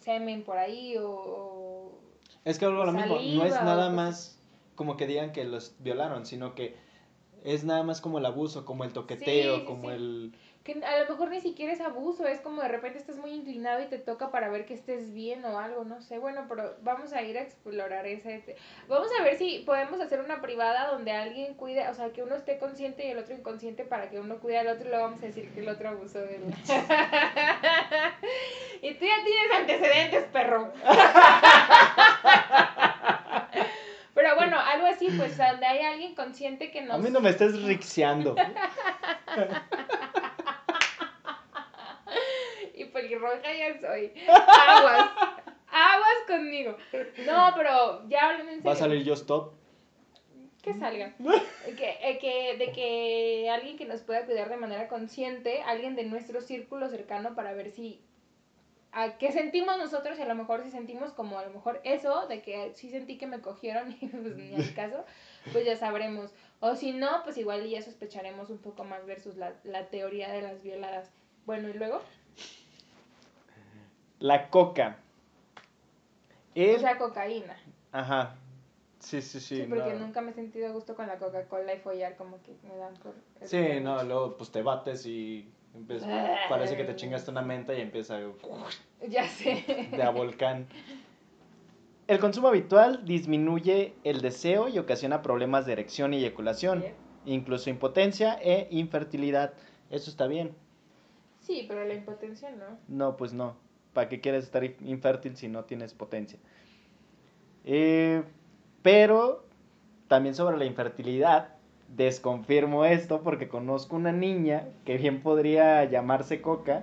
semen 0.00 0.42
por 0.42 0.58
ahí 0.58 0.96
o, 0.98 1.08
o- 1.10 1.98
Es 2.44 2.58
que 2.58 2.66
algo 2.66 2.84
lo 2.84 2.92
mismo, 2.92 3.18
no 3.18 3.44
es 3.46 3.54
nada 3.62 3.90
más 3.90 4.38
como 4.74 4.96
que 4.96 5.06
digan 5.06 5.32
que 5.32 5.44
los 5.44 5.74
violaron, 5.78 6.26
sino 6.26 6.54
que 6.54 6.76
es 7.44 7.64
nada 7.64 7.82
más 7.82 8.00
como 8.00 8.18
el 8.18 8.26
abuso, 8.26 8.64
como 8.64 8.84
el 8.84 8.92
toqueteo, 8.92 9.54
Sí, 9.54 9.60
sí, 9.60 9.66
como 9.66 9.88
sí. 9.90 9.94
el... 9.96 10.34
que 10.64 10.82
a 10.82 10.98
lo 11.00 11.08
mejor 11.10 11.28
ni 11.28 11.40
siquiera 11.42 11.72
es 11.74 11.80
abuso, 11.82 12.26
es 12.26 12.40
como 12.40 12.62
de 12.62 12.68
repente 12.68 12.98
estás 12.98 13.18
muy 13.18 13.32
inclinado 13.32 13.82
y 13.82 13.86
te 13.86 13.98
toca 13.98 14.30
para 14.30 14.48
ver 14.48 14.64
que 14.64 14.72
estés 14.72 15.12
bien 15.12 15.44
o 15.44 15.58
algo, 15.58 15.84
no 15.84 16.00
sé. 16.00 16.18
Bueno, 16.18 16.46
pero 16.48 16.74
vamos 16.80 17.12
a 17.12 17.20
ir 17.20 17.36
a 17.36 17.42
explorar 17.42 18.06
ese. 18.06 18.36
este- 18.36 18.56
Vamos 18.88 19.08
a 19.20 19.22
ver 19.22 19.36
si 19.36 19.58
podemos 19.66 20.00
hacer 20.00 20.20
una 20.20 20.40
privada 20.40 20.86
donde 20.86 21.12
alguien 21.12 21.52
cuide, 21.52 21.86
o 21.88 21.94
sea, 21.94 22.14
que 22.14 22.22
uno 22.22 22.34
esté 22.34 22.56
consciente 22.58 23.06
y 23.06 23.10
el 23.10 23.18
otro 23.18 23.34
inconsciente 23.34 23.84
para 23.84 24.08
que 24.08 24.18
uno 24.18 24.38
cuide 24.38 24.56
al 24.58 24.68
otro 24.68 24.86
y 24.86 24.88
luego 24.88 25.04
vamos 25.04 25.22
a 25.22 25.26
decir 25.26 25.50
que 25.50 25.60
el 25.60 25.68
otro 25.68 25.90
abusó 25.90 26.20
de 26.20 26.36
él. 26.36 26.44
y 28.80 28.94
tú 28.94 29.04
ya 29.04 29.22
tienes 29.22 29.52
antecedentes, 29.58 30.24
perro. 30.32 30.72
Pero 34.14 34.36
bueno, 34.36 34.58
algo 34.58 34.86
así, 34.86 35.08
pues 35.18 35.36
donde 35.36 35.66
hay 35.66 35.80
alguien 35.80 36.14
consciente 36.14 36.70
que 36.70 36.80
nos... 36.80 36.94
A 36.94 36.98
mí 36.98 37.10
no 37.10 37.20
me 37.20 37.28
estés 37.30 37.60
rixeando. 37.62 38.34
Y 42.76 42.86
pelirroja 43.04 43.52
ya 43.52 43.80
soy. 43.80 44.12
Aguas. 44.28 45.10
Aguas 45.70 46.18
conmigo. 46.26 46.76
No, 47.26 47.52
pero 47.56 48.08
ya 48.08 48.30
hablando 48.30 48.52
en 48.52 48.58
serio. 48.58 48.64
Va 48.64 48.72
a 48.72 48.76
salir 48.76 49.04
yo 49.04 49.14
stop. 49.14 49.52
Que 50.62 50.74
salga. 50.74 51.14
Que, 51.76 51.96
eh, 52.02 52.18
que, 52.18 52.56
de 52.58 52.72
que 52.72 53.50
alguien 53.50 53.76
que 53.76 53.86
nos 53.86 54.02
pueda 54.02 54.24
cuidar 54.26 54.50
de 54.50 54.56
manera 54.56 54.86
consciente, 54.86 55.62
alguien 55.62 55.96
de 55.96 56.04
nuestro 56.04 56.40
círculo 56.40 56.88
cercano 56.88 57.34
para 57.34 57.52
ver 57.54 57.70
si. 57.70 58.00
A 58.92 59.18
qué 59.18 59.32
sentimos 59.32 59.76
nosotros 59.76 60.16
y 60.18 60.22
a 60.22 60.26
lo 60.26 60.36
mejor 60.36 60.62
si 60.62 60.70
sentimos 60.70 61.12
como 61.12 61.38
a 61.38 61.44
lo 61.44 61.50
mejor 61.50 61.80
eso, 61.82 62.28
de 62.28 62.42
que 62.42 62.72
sí 62.74 62.90
sentí 62.90 63.18
que 63.18 63.26
me 63.26 63.40
cogieron 63.40 63.90
y 64.00 64.06
pues 64.06 64.36
ni 64.36 64.54
al 64.54 64.74
caso, 64.74 65.04
pues 65.52 65.64
ya 65.64 65.76
sabremos. 65.76 66.32
O 66.60 66.76
si 66.76 66.92
no, 66.92 67.22
pues 67.24 67.36
igual 67.36 67.68
ya 67.68 67.82
sospecharemos 67.82 68.50
un 68.50 68.58
poco 68.58 68.84
más 68.84 69.04
versus 69.04 69.36
la, 69.36 69.54
la 69.64 69.88
teoría 69.88 70.30
de 70.30 70.42
las 70.42 70.62
violadas. 70.62 71.10
Bueno, 71.44 71.68
y 71.68 71.72
luego, 71.72 72.02
La 74.24 74.48
coca. 74.48 74.96
El... 76.54 76.76
o 76.76 76.78
sea, 76.78 76.96
cocaína. 76.96 77.54
Ajá. 77.92 78.36
Sí, 78.98 79.20
sí, 79.20 79.38
sí. 79.38 79.56
Sí, 79.56 79.66
porque 79.68 79.92
no. 79.92 79.98
nunca 80.06 80.22
me 80.22 80.30
he 80.30 80.34
sentido 80.34 80.66
a 80.66 80.70
gusto 80.70 80.94
con 80.94 81.06
la 81.06 81.18
Coca-Cola 81.18 81.74
y 81.74 81.78
follar 81.80 82.16
como 82.16 82.40
que 82.42 82.56
me 82.66 82.74
dan 82.74 82.94
por... 82.94 83.12
Sí, 83.42 83.80
no, 83.82 84.02
luego 84.02 84.38
pues 84.38 84.50
te 84.50 84.62
bates 84.62 85.04
y 85.04 85.46
empieza- 85.74 86.38
parece 86.48 86.74
que 86.74 86.84
te 86.84 86.96
chingaste 86.96 87.30
una 87.32 87.42
menta 87.42 87.74
y 87.74 87.82
empieza 87.82 88.18
Ya 89.06 89.28
sé. 89.28 89.62
de 89.94 90.02
a 90.02 90.08
volcán. 90.08 90.68
El 92.06 92.18
consumo 92.18 92.48
habitual 92.48 93.04
disminuye 93.04 93.92
el 94.04 94.22
deseo 94.22 94.68
y 94.68 94.78
ocasiona 94.78 95.20
problemas 95.20 95.66
de 95.66 95.72
erección 95.72 96.14
y 96.14 96.20
eyaculación, 96.20 96.82
incluso 97.26 97.68
impotencia 97.68 98.38
e 98.40 98.68
infertilidad. 98.70 99.52
Eso 99.90 100.08
está 100.08 100.26
bien. 100.26 100.56
Sí, 101.40 101.66
pero 101.68 101.84
la 101.84 101.92
impotencia 101.92 102.50
no. 102.52 102.78
No, 102.88 103.18
pues 103.18 103.34
no. 103.34 103.62
¿Para 103.94 104.08
qué 104.08 104.20
quieres 104.20 104.44
estar 104.44 104.62
infértil 104.64 105.36
si 105.36 105.48
no 105.48 105.64
tienes 105.64 105.94
potencia? 105.94 106.38
Eh, 107.64 108.22
pero 108.82 109.46
también 110.08 110.34
sobre 110.34 110.58
la 110.58 110.66
infertilidad, 110.66 111.48
desconfirmo 111.88 112.84
esto 112.84 113.22
porque 113.22 113.48
conozco 113.48 113.96
una 113.96 114.12
niña 114.12 114.68
que 114.84 114.98
bien 114.98 115.22
podría 115.22 115.84
llamarse 115.84 116.42
Coca. 116.42 116.82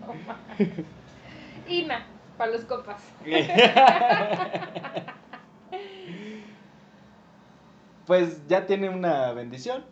no. 0.00 0.14
Ina, 1.68 2.06
para 2.36 2.52
los 2.52 2.64
copas. 2.64 3.02
pues 8.06 8.46
ya 8.46 8.64
tiene 8.66 8.88
una 8.88 9.32
bendición, 9.32 9.84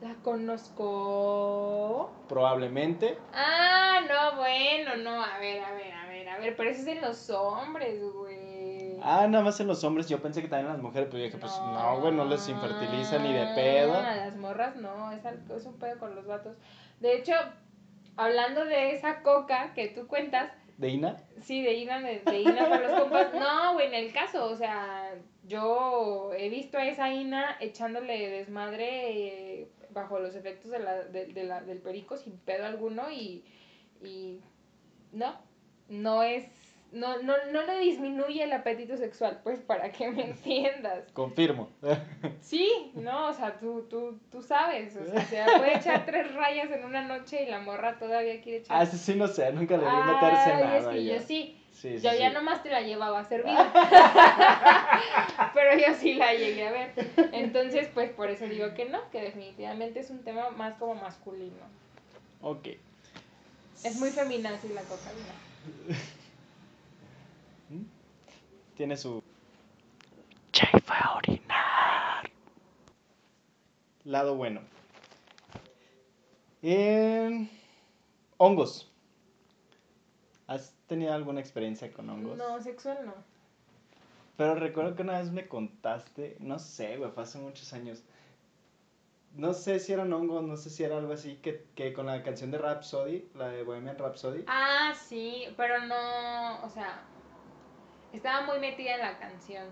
La 0.00 0.14
conozco. 0.22 2.10
probablemente. 2.28 3.16
Ah, 3.32 4.00
no, 4.06 4.36
bueno, 4.36 4.96
no. 4.96 5.22
A 5.22 5.38
ver, 5.38 5.62
a 5.64 5.72
ver, 5.72 5.92
a 5.92 6.06
ver, 6.06 6.28
a 6.28 6.38
ver. 6.38 6.56
Pero 6.56 6.70
eso 6.70 6.82
es 6.82 6.86
en 6.88 7.00
los 7.00 7.30
hombres, 7.30 8.02
güey. 8.12 8.98
Ah, 9.02 9.26
nada 9.28 9.44
más 9.44 9.58
en 9.60 9.68
los 9.68 9.84
hombres, 9.84 10.08
yo 10.08 10.20
pensé 10.20 10.42
que 10.42 10.48
también 10.48 10.66
en 10.66 10.72
las 10.74 10.82
mujeres, 10.82 11.08
pero 11.10 11.18
yo 11.18 11.24
dije, 11.26 11.38
pues 11.38 11.52
no, 11.58 12.00
güey, 12.00 12.12
no 12.12 12.24
les 12.24 12.48
infertiliza 12.48 13.18
ni 13.18 13.32
de 13.32 13.46
pedo. 13.54 13.94
A 13.94 14.16
las 14.16 14.36
morras 14.36 14.76
no, 14.76 15.12
es, 15.12 15.24
es 15.24 15.66
un 15.66 15.78
pedo 15.78 15.98
con 15.98 16.14
los 16.14 16.26
vatos. 16.26 16.56
De 17.00 17.16
hecho, 17.16 17.32
hablando 18.16 18.64
de 18.64 18.92
esa 18.92 19.22
coca 19.22 19.72
que 19.74 19.88
tú 19.88 20.06
cuentas, 20.06 20.50
¿De 20.76 20.90
Ina? 20.90 21.16
Sí, 21.40 21.62
de 21.62 21.72
Ina, 21.72 22.00
de, 22.00 22.20
de 22.20 22.40
Ina 22.40 22.68
para 22.68 22.86
los 22.88 23.00
compas. 23.00 23.32
No, 23.32 23.72
güey, 23.74 23.86
en 23.86 23.94
el 23.94 24.12
caso, 24.12 24.44
o 24.44 24.56
sea, 24.56 25.14
yo 25.44 26.32
he 26.36 26.50
visto 26.50 26.76
a 26.76 26.84
esa 26.84 27.10
Ina 27.10 27.56
echándole 27.60 28.28
desmadre 28.28 29.62
eh, 29.62 29.68
bajo 29.96 30.18
los 30.20 30.36
efectos 30.36 30.70
de 30.70 30.78
la, 30.78 31.04
de, 31.04 31.26
de 31.26 31.44
la, 31.44 31.62
del 31.62 31.78
perico 31.78 32.16
sin 32.16 32.36
pedo 32.38 32.66
alguno 32.66 33.10
y, 33.10 33.42
y 34.04 34.40
no, 35.12 35.34
no 35.88 36.22
es 36.22 36.44
no, 36.92 37.20
no, 37.22 37.34
no 37.52 37.62
le 37.62 37.80
disminuye 37.80 38.44
el 38.44 38.52
apetito 38.52 38.96
sexual, 38.96 39.40
pues 39.42 39.58
para 39.58 39.90
que 39.90 40.08
me 40.10 40.24
entiendas. 40.30 41.10
Confirmo. 41.12 41.70
Sí, 42.40 42.92
no, 42.94 43.30
o 43.30 43.32
sea, 43.32 43.58
tú, 43.58 43.86
tú, 43.90 44.20
tú 44.30 44.40
sabes, 44.40 44.96
o 44.96 45.04
sea, 45.04 45.46
se 45.46 45.58
puede 45.58 45.76
echar 45.78 46.06
tres 46.06 46.32
rayas 46.32 46.70
en 46.70 46.84
una 46.84 47.02
noche 47.02 47.42
y 47.42 47.50
la 47.50 47.58
morra 47.58 47.98
todavía 47.98 48.40
quiere 48.40 48.58
echar. 48.58 48.80
Ah, 48.80 48.86
sí, 48.86 48.96
sí, 48.96 49.16
no 49.16 49.26
sé, 49.26 49.52
nunca 49.52 49.76
le 49.76 49.84
vi 49.84 49.90
meterse 49.90 50.50
Ay, 50.52 50.62
nada. 50.62 50.78
es 50.78 50.86
que 50.86 51.04
yo 51.04 51.18
sí, 51.20 51.56
Sí, 51.76 51.98
sí, 51.98 52.04
yo 52.06 52.14
ya 52.14 52.30
nomás 52.30 52.62
te 52.62 52.70
la 52.70 52.80
llevaba 52.80 53.22
servida. 53.24 53.70
Pero 55.54 55.78
yo 55.78 55.94
sí 55.94 56.14
la 56.14 56.32
llegué 56.32 56.66
a 56.66 56.72
ver. 56.72 56.94
Entonces, 57.32 57.88
pues 57.92 58.10
por 58.10 58.30
eso 58.30 58.46
digo 58.46 58.72
que 58.72 58.86
no, 58.86 59.10
que 59.10 59.20
definitivamente 59.20 60.00
es 60.00 60.08
un 60.08 60.24
tema 60.24 60.48
más 60.50 60.78
como 60.78 60.94
masculino. 60.94 61.54
Ok. 62.40 62.68
Es 63.84 63.96
muy 63.96 64.08
feminazi 64.08 64.68
la 64.68 64.80
cocaína. 64.82 65.34
Tiene 68.74 68.96
su... 68.96 69.22
Jay 70.54 70.80
fue 70.82 70.96
a 70.96 71.16
orinar. 71.16 72.30
Lado 74.04 74.34
bueno. 74.34 74.62
Eh, 76.62 77.46
hongos. 78.38 78.90
¿Has 80.46 80.74
tenido 80.86 81.12
alguna 81.12 81.40
experiencia 81.40 81.92
con 81.92 82.08
hongos? 82.08 82.36
No, 82.38 82.60
sexual 82.60 83.04
no. 83.04 83.14
Pero 84.36 84.54
recuerdo 84.54 84.94
que 84.94 85.02
una 85.02 85.18
vez 85.18 85.32
me 85.32 85.48
contaste, 85.48 86.36
no 86.40 86.58
sé, 86.58 86.98
güey, 86.98 87.10
fue 87.10 87.22
hace 87.22 87.38
muchos 87.38 87.72
años. 87.72 88.04
No 89.34 89.52
sé 89.54 89.80
si 89.80 89.92
eran 89.92 90.12
hongos, 90.12 90.42
no 90.42 90.56
sé 90.56 90.70
si 90.70 90.84
era 90.84 90.98
algo 90.98 91.12
así, 91.12 91.36
que, 91.36 91.66
que 91.74 91.92
con 91.92 92.06
la 92.06 92.22
canción 92.22 92.50
de 92.50 92.58
Rhapsody, 92.58 93.28
la 93.34 93.48
de 93.48 93.62
Bohemian 93.62 93.98
Rhapsody. 93.98 94.44
Ah, 94.46 94.94
sí, 94.94 95.44
pero 95.56 95.80
no, 95.86 96.64
o 96.64 96.68
sea, 96.68 97.02
estaba 98.12 98.46
muy 98.46 98.58
metida 98.58 98.94
en 98.94 99.00
la 99.00 99.18
canción. 99.18 99.66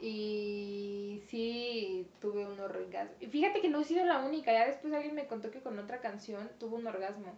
Y 0.00 1.22
sí, 1.28 2.08
tuve 2.20 2.46
un 2.46 2.58
orgasmo. 2.60 3.14
Y 3.20 3.26
fíjate 3.26 3.60
que 3.60 3.68
no 3.68 3.80
he 3.80 3.84
sido 3.84 4.04
la 4.04 4.20
única, 4.20 4.52
ya 4.52 4.66
después 4.66 4.92
alguien 4.92 5.14
me 5.14 5.26
contó 5.26 5.50
que 5.50 5.60
con 5.60 5.78
otra 5.78 6.00
canción 6.00 6.48
tuvo 6.60 6.76
un 6.76 6.86
orgasmo. 6.86 7.34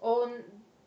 O, 0.00 0.28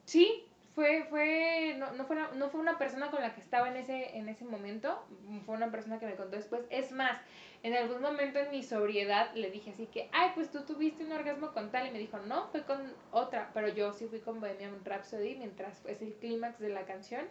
sí, 0.05 0.45
fue, 0.75 1.05
fue, 1.09 1.75
no, 1.79 1.93
no, 1.93 2.05
fue 2.05 2.17
una, 2.17 2.31
no 2.31 2.49
fue 2.49 2.59
una 2.59 2.77
persona 2.77 3.09
con 3.09 3.21
la 3.21 3.33
que 3.33 3.39
estaba 3.39 3.69
en 3.69 3.77
ese, 3.77 4.17
en 4.17 4.27
ese 4.27 4.43
momento, 4.43 5.01
fue 5.45 5.55
una 5.55 5.71
persona 5.71 5.99
que 5.99 6.05
me 6.05 6.15
contó 6.15 6.35
después. 6.35 6.65
Es 6.69 6.91
más, 6.91 7.17
en 7.63 7.73
algún 7.73 8.01
momento 8.01 8.39
en 8.39 8.51
mi 8.51 8.61
sobriedad 8.61 9.33
le 9.35 9.49
dije 9.51 9.71
así 9.71 9.87
que, 9.87 10.09
ay, 10.11 10.31
pues 10.35 10.51
tú 10.51 10.65
tuviste 10.65 11.05
un 11.05 11.13
orgasmo 11.13 11.53
con 11.53 11.71
tal, 11.71 11.87
y 11.87 11.91
me 11.91 11.99
dijo, 11.99 12.19
no, 12.19 12.49
fue 12.49 12.63
con 12.63 12.93
otra, 13.11 13.51
pero 13.53 13.69
yo 13.69 13.93
sí 13.93 14.07
fui 14.07 14.19
con 14.19 14.41
Bohemian 14.41 14.83
Rhapsody 14.83 15.37
mientras 15.37 15.79
fue 15.79 15.93
el 15.93 16.13
clímax 16.15 16.59
de 16.59 16.69
la 16.69 16.85
canción, 16.85 17.25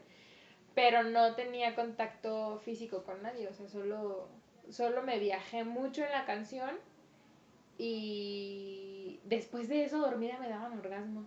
pero 0.75 1.03
no 1.03 1.35
tenía 1.35 1.75
contacto 1.75 2.59
físico 2.61 3.05
con 3.05 3.23
nadie, 3.23 3.47
o 3.47 3.53
sea, 3.53 3.69
solo, 3.69 4.27
solo 4.71 5.03
me 5.03 5.19
viajé 5.19 5.65
mucho 5.65 6.03
en 6.03 6.13
la 6.13 6.25
canción 6.25 6.71
y 7.77 9.21
después 9.25 9.69
de 9.69 9.85
eso 9.85 9.99
dormida 9.99 10.39
me 10.39 10.49
daban 10.49 10.79
orgasmos. 10.79 11.27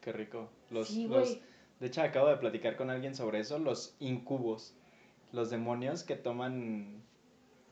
Qué 0.00 0.12
rico. 0.12 0.48
Los, 0.70 0.88
sí, 0.88 1.06
los, 1.06 1.38
de 1.78 1.86
hecho, 1.86 2.02
acabo 2.02 2.28
de 2.28 2.36
platicar 2.36 2.76
con 2.76 2.90
alguien 2.90 3.14
sobre 3.14 3.40
eso, 3.40 3.58
los 3.58 3.96
incubos, 4.00 4.74
los 5.32 5.50
demonios 5.50 6.04
que 6.04 6.16
toman 6.16 7.02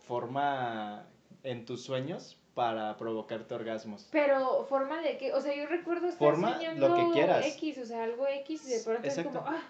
forma 0.06 1.06
en 1.42 1.64
tus 1.64 1.84
sueños 1.84 2.38
para 2.54 2.96
provocarte 2.96 3.54
orgasmos. 3.54 4.08
Pero 4.10 4.64
forma 4.64 5.00
de 5.00 5.16
que, 5.16 5.32
o 5.32 5.40
sea, 5.40 5.54
yo 5.54 5.66
recuerdo 5.66 6.08
estar 6.08 6.18
Forma 6.18 6.56
soñando 6.56 6.88
lo 6.88 6.94
que 6.96 7.12
quieras. 7.12 7.46
X, 7.46 7.78
o 7.78 7.86
sea, 7.86 8.02
algo 8.02 8.26
X 8.26 8.66
y 8.66 8.70
de 8.72 8.80
pronto 8.80 9.06
Exacto. 9.06 9.30
es 9.30 9.36
como, 9.36 9.48
ah. 9.48 9.62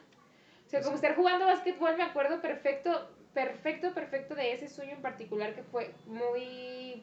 O 0.67 0.71
sea, 0.71 0.83
como 0.83 0.95
estar 0.97 1.17
jugando 1.17 1.47
básquetbol, 1.47 1.97
me 1.97 2.03
acuerdo 2.03 2.41
perfecto, 2.41 3.09
perfecto, 3.35 3.93
perfecto 3.93 4.35
de 4.35 4.53
ese 4.53 4.69
sueño 4.69 4.93
en 4.93 5.03
particular 5.03 5.55
que 5.55 5.63
fue 5.63 5.95
muy 6.07 7.03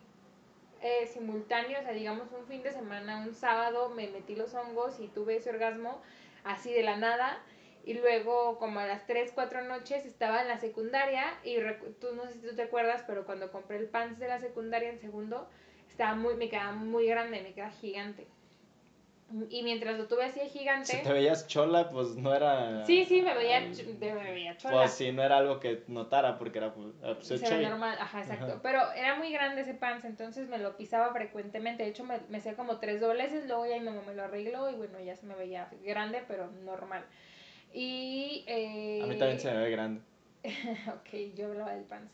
eh, 0.85 1.07
simultáneo, 1.07 1.79
o 1.79 1.81
sea, 1.81 1.93
digamos 1.93 2.31
un 2.31 2.45
fin 2.45 2.61
de 2.61 2.71
semana, 2.71 3.17
un 3.25 3.33
sábado 3.33 3.89
me 3.89 4.07
metí 4.07 4.35
los 4.35 4.53
hongos 4.53 4.99
y 4.99 5.07
tuve 5.07 5.37
ese 5.37 5.49
orgasmo 5.49 5.99
así 6.43 6.71
de 6.71 6.83
la 6.83 6.95
nada. 6.95 7.41
Y 7.83 7.95
luego, 7.95 8.59
como 8.59 8.79
a 8.79 8.85
las 8.85 9.07
3, 9.07 9.31
4 9.33 9.63
noches, 9.63 10.05
estaba 10.05 10.43
en 10.43 10.47
la 10.47 10.59
secundaria. 10.59 11.23
Y 11.43 11.55
tú 11.99 12.13
no 12.15 12.27
sé 12.27 12.33
si 12.33 12.39
tú 12.39 12.55
te 12.55 12.61
acuerdas, 12.61 13.03
pero 13.07 13.25
cuando 13.25 13.51
compré 13.51 13.77
el 13.77 13.89
pants 13.89 14.19
de 14.19 14.27
la 14.27 14.39
secundaria 14.39 14.89
en 14.89 14.99
segundo, 14.99 15.49
estaba 15.89 16.13
muy, 16.13 16.35
me 16.35 16.49
quedaba 16.49 16.73
muy 16.73 17.07
grande, 17.07 17.41
me 17.41 17.53
quedaba 17.53 17.71
gigante. 17.71 18.27
Y 19.49 19.63
mientras 19.63 19.97
lo 19.97 20.07
tuve 20.07 20.23
así 20.25 20.39
de 20.39 20.49
gigante. 20.49 20.85
Si 20.85 21.01
te 21.03 21.11
veías 21.11 21.47
chola, 21.47 21.89
pues 21.89 22.09
no 22.15 22.33
era... 22.33 22.85
Sí, 22.85 23.05
sí, 23.05 23.21
me 23.23 23.33
veía, 23.33 23.59
de- 23.59 24.13
me 24.13 24.31
veía 24.31 24.55
chola. 24.55 24.75
Pues 24.77 24.91
sí, 24.91 25.11
no 25.11 25.23
era 25.23 25.37
algo 25.37 25.59
que 25.59 25.81
notara 25.87 26.37
porque 26.37 26.59
era 26.59 26.73
pues, 26.73 26.89
pues, 27.01 27.27
se 27.41 27.57
ve 27.57 27.67
normal, 27.67 27.97
ajá, 27.99 28.21
exacto. 28.21 28.45
Ajá. 28.45 28.59
Pero 28.61 28.91
era 28.93 29.15
muy 29.15 29.31
grande 29.33 29.61
ese 29.61 29.73
pants, 29.73 30.05
entonces 30.05 30.47
me 30.47 30.59
lo 30.59 30.77
pisaba 30.77 31.11
frecuentemente. 31.11 31.83
De 31.83 31.89
hecho, 31.89 32.03
me, 32.03 32.19
me 32.29 32.37
hacía 32.37 32.55
como 32.55 32.77
tres 32.77 33.01
dobleces, 33.01 33.47
luego 33.47 33.65
ya 33.65 33.79
mi 33.79 33.85
mamá 33.85 34.03
me 34.05 34.13
lo 34.13 34.23
arregló 34.23 34.69
y 34.69 34.75
bueno, 34.75 34.99
ya 34.99 35.15
se 35.15 35.25
me 35.25 35.33
veía 35.35 35.69
grande, 35.83 36.23
pero 36.27 36.51
normal. 36.63 37.03
Y. 37.73 38.43
Eh, 38.47 39.01
A 39.03 39.07
mí 39.07 39.17
también 39.17 39.39
se 39.39 39.51
me 39.51 39.57
ve 39.57 39.71
grande. 39.71 40.01
ok, 40.43 41.35
yo 41.35 41.47
hablaba 41.47 41.73
del 41.73 41.83
pants. 41.85 42.13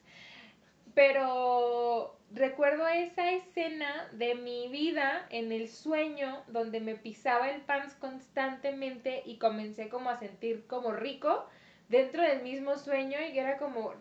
Pero 0.93 2.17
recuerdo 2.31 2.87
esa 2.87 3.31
escena 3.31 4.09
de 4.13 4.35
mi 4.35 4.67
vida 4.69 5.25
en 5.29 5.51
el 5.51 5.69
sueño 5.69 6.43
donde 6.47 6.79
me 6.79 6.95
pisaba 6.95 7.49
el 7.49 7.61
pants 7.61 7.93
constantemente 7.95 9.21
y 9.25 9.37
comencé 9.37 9.89
como 9.89 10.09
a 10.09 10.17
sentir 10.17 10.65
como 10.67 10.91
rico 10.91 11.45
dentro 11.89 12.23
del 12.23 12.41
mismo 12.41 12.77
sueño 12.77 13.17
y 13.21 13.37
era 13.37 13.57
como 13.57 13.93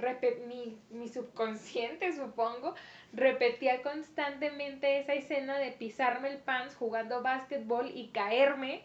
mi, 0.47 0.79
mi 0.91 1.09
subconsciente 1.09 2.13
supongo 2.17 2.75
repetía 3.13 3.83
constantemente 3.83 5.01
esa 5.01 5.15
escena 5.15 5.59
de 5.59 5.73
pisarme 5.73 6.31
el 6.31 6.39
pants 6.39 6.77
jugando 6.77 7.23
básquetbol 7.23 7.91
y 7.93 8.09
caerme 8.09 8.85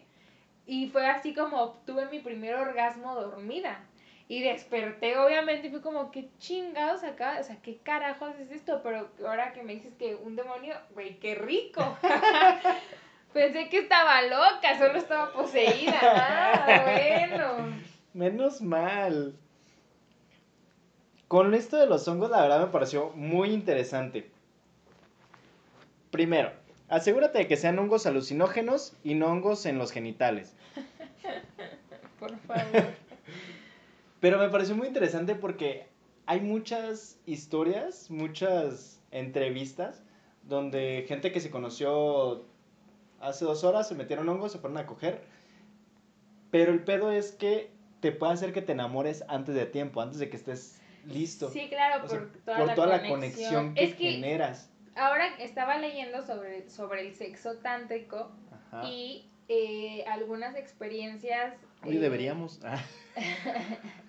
y 0.66 0.88
fue 0.88 1.06
así 1.06 1.32
como 1.34 1.62
obtuve 1.62 2.06
mi 2.06 2.18
primer 2.18 2.56
orgasmo 2.56 3.14
dormida. 3.14 3.85
Y 4.28 4.42
desperté, 4.42 5.16
obviamente, 5.18 5.68
y 5.68 5.70
fue 5.70 5.80
como, 5.80 6.10
¿qué 6.10 6.28
chingados 6.38 7.04
acá? 7.04 7.38
O 7.40 7.44
sea, 7.44 7.62
¿qué 7.62 7.78
carajos 7.78 8.34
es 8.40 8.50
esto? 8.50 8.80
Pero 8.82 9.08
ahora 9.24 9.52
que 9.52 9.62
me 9.62 9.74
dices 9.74 9.94
que 9.96 10.16
un 10.16 10.34
demonio, 10.34 10.74
güey, 10.94 11.20
qué 11.20 11.36
rico. 11.36 11.96
Pensé 13.32 13.68
que 13.68 13.80
estaba 13.80 14.22
loca, 14.22 14.78
solo 14.78 14.98
estaba 14.98 15.32
poseída. 15.32 16.00
Ah, 16.02 16.82
bueno. 16.84 17.76
Menos 18.14 18.62
mal. 18.62 19.36
Con 21.28 21.54
esto 21.54 21.76
de 21.76 21.86
los 21.86 22.08
hongos, 22.08 22.30
la 22.30 22.42
verdad 22.42 22.60
me 22.60 22.72
pareció 22.72 23.10
muy 23.10 23.50
interesante. 23.50 24.30
Primero, 26.10 26.50
asegúrate 26.88 27.38
de 27.38 27.46
que 27.46 27.56
sean 27.56 27.78
hongos 27.78 28.06
alucinógenos 28.06 28.96
y 29.04 29.14
no 29.14 29.26
hongos 29.26 29.66
en 29.66 29.78
los 29.78 29.92
genitales. 29.92 30.56
Por 32.18 32.36
favor. 32.38 33.05
Pero 34.26 34.40
me 34.40 34.48
pareció 34.48 34.74
muy 34.74 34.88
interesante 34.88 35.36
porque 35.36 35.86
hay 36.26 36.40
muchas 36.40 37.20
historias, 37.26 38.10
muchas 38.10 39.00
entrevistas 39.12 40.02
donde 40.42 41.04
gente 41.06 41.30
que 41.30 41.38
se 41.38 41.48
conoció 41.48 42.44
hace 43.20 43.44
dos 43.44 43.62
horas 43.62 43.86
se 43.86 43.94
metieron 43.94 44.28
hongos, 44.28 44.50
se 44.50 44.58
fueron 44.58 44.78
a 44.78 44.86
coger. 44.86 45.22
Pero 46.50 46.72
el 46.72 46.82
pedo 46.82 47.12
es 47.12 47.30
que 47.30 47.70
te 48.00 48.10
puede 48.10 48.32
hacer 48.32 48.52
que 48.52 48.62
te 48.62 48.72
enamores 48.72 49.22
antes 49.28 49.54
de 49.54 49.64
tiempo, 49.64 50.00
antes 50.00 50.18
de 50.18 50.28
que 50.28 50.36
estés 50.38 50.80
listo. 51.04 51.48
Sí, 51.48 51.68
claro, 51.68 51.98
O 52.04 52.08
por 52.08 52.10
sea, 52.10 52.28
toda, 52.44 52.56
por 52.58 52.66
la, 52.66 52.74
toda 52.74 52.86
conexión. 53.06 53.06
la 53.06 53.08
conexión 53.14 53.74
que, 53.74 53.84
Es 53.84 53.94
que 53.94 54.10
generas. 54.10 54.70
ahora 54.96 55.36
estaba 55.38 55.78
leyendo 55.78 56.26
sobre, 56.26 56.68
sobre 56.68 57.06
el 57.06 57.14
sexo 57.14 57.58
tántrico 57.58 58.32
Ajá. 58.72 58.88
y 58.88 59.30
eh, 59.48 60.04
algunas 60.08 60.56
experiencias. 60.56 61.54
Oye, 61.84 61.98
eh, 61.98 62.00
deberíamos. 62.00 62.58
Ah, 62.64 62.82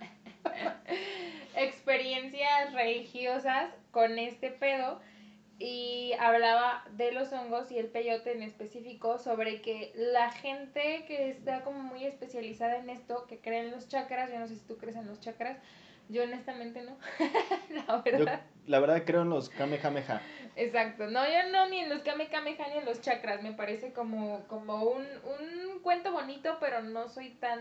experiencias 1.56 2.74
religiosas 2.74 3.72
con 3.92 4.20
este 4.20 4.52
pedo 4.52 5.00
y 5.60 6.14
hablaba 6.20 6.84
de 6.92 7.12
los 7.12 7.34
hongos 7.34 7.72
y 7.72 7.80
el 7.80 7.88
peyote 7.88 8.32
en 8.32 8.44
específico 8.44 9.18
sobre 9.18 9.62
que 9.62 9.92
la 9.96 10.32
gente 10.32 11.06
que 11.08 11.30
está 11.30 11.64
como 11.64 11.80
muy 11.80 12.06
especializada 12.06 12.78
en 12.78 12.90
esto, 12.92 13.26
que 13.28 13.40
cree 13.40 13.62
en 13.62 13.72
los 13.72 13.88
chakras, 13.88 14.32
yo 14.32 14.38
no 14.40 14.48
sé 14.48 14.56
si 14.56 14.68
tú 14.68 14.78
crees 14.78 14.96
en 14.96 15.08
los 15.08 15.20
chakras, 15.20 15.58
Yo 16.10 16.24
honestamente 16.24 16.84
no, 16.84 16.98
la 17.88 18.02
verdad. 18.02 18.42
la 18.68 18.80
verdad 18.80 19.04
creo 19.04 19.24
en 19.24 19.30
los 19.30 19.50
Kamehameha. 19.50 20.22
Exacto, 20.56 21.08
no, 21.08 21.26
yo 21.26 21.52
no 21.52 21.68
ni 21.70 21.80
en 21.80 21.90
los 21.90 22.04
Kamehameha 22.04 22.68
ni 22.70 22.78
en 22.78 22.86
los 22.86 23.02
chakras, 23.02 23.42
me 23.42 23.52
parece 23.54 23.94
como, 23.94 24.46
como 24.48 24.84
un, 24.84 25.06
un 25.06 25.80
cuento 25.82 26.12
bonito, 26.12 26.58
pero 26.60 26.82
no 26.84 27.10
soy 27.10 27.32
tan 27.32 27.60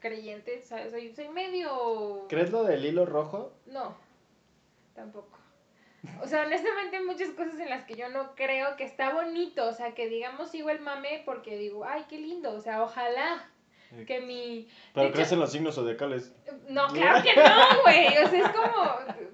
creyente, 0.00 0.62
soy, 0.64 1.14
soy 1.14 1.28
medio... 1.28 2.26
¿Crees 2.28 2.50
lo 2.50 2.64
del 2.64 2.84
hilo 2.84 3.06
rojo? 3.06 3.52
No, 3.66 3.96
tampoco. 4.94 5.38
O 6.22 6.26
sea, 6.26 6.42
honestamente 6.46 6.96
hay 6.96 7.04
muchas 7.04 7.30
cosas 7.30 7.58
en 7.58 7.68
las 7.68 7.84
que 7.84 7.94
yo 7.94 8.08
no 8.08 8.34
creo 8.34 8.76
que 8.76 8.84
está 8.84 9.12
bonito, 9.12 9.66
o 9.66 9.72
sea, 9.72 9.94
que 9.94 10.08
digamos 10.08 10.50
sigo 10.50 10.70
el 10.70 10.80
mame 10.80 11.22
porque 11.24 11.56
digo, 11.56 11.84
ay, 11.84 12.04
qué 12.08 12.18
lindo, 12.18 12.52
o 12.52 12.60
sea, 12.60 12.82
ojalá 12.82 13.50
que 14.06 14.20
mi... 14.20 14.68
Pero 14.94 15.12
crees 15.12 15.32
en 15.32 15.40
los 15.40 15.52
signos 15.52 15.74
zodiacales. 15.74 16.32
No, 16.68 16.86
claro 16.88 17.22
que 17.22 17.34
no, 17.34 17.82
güey, 17.82 18.06
o 18.18 18.28
sea, 18.28 18.40
es 18.40 18.48
como... 18.50 19.26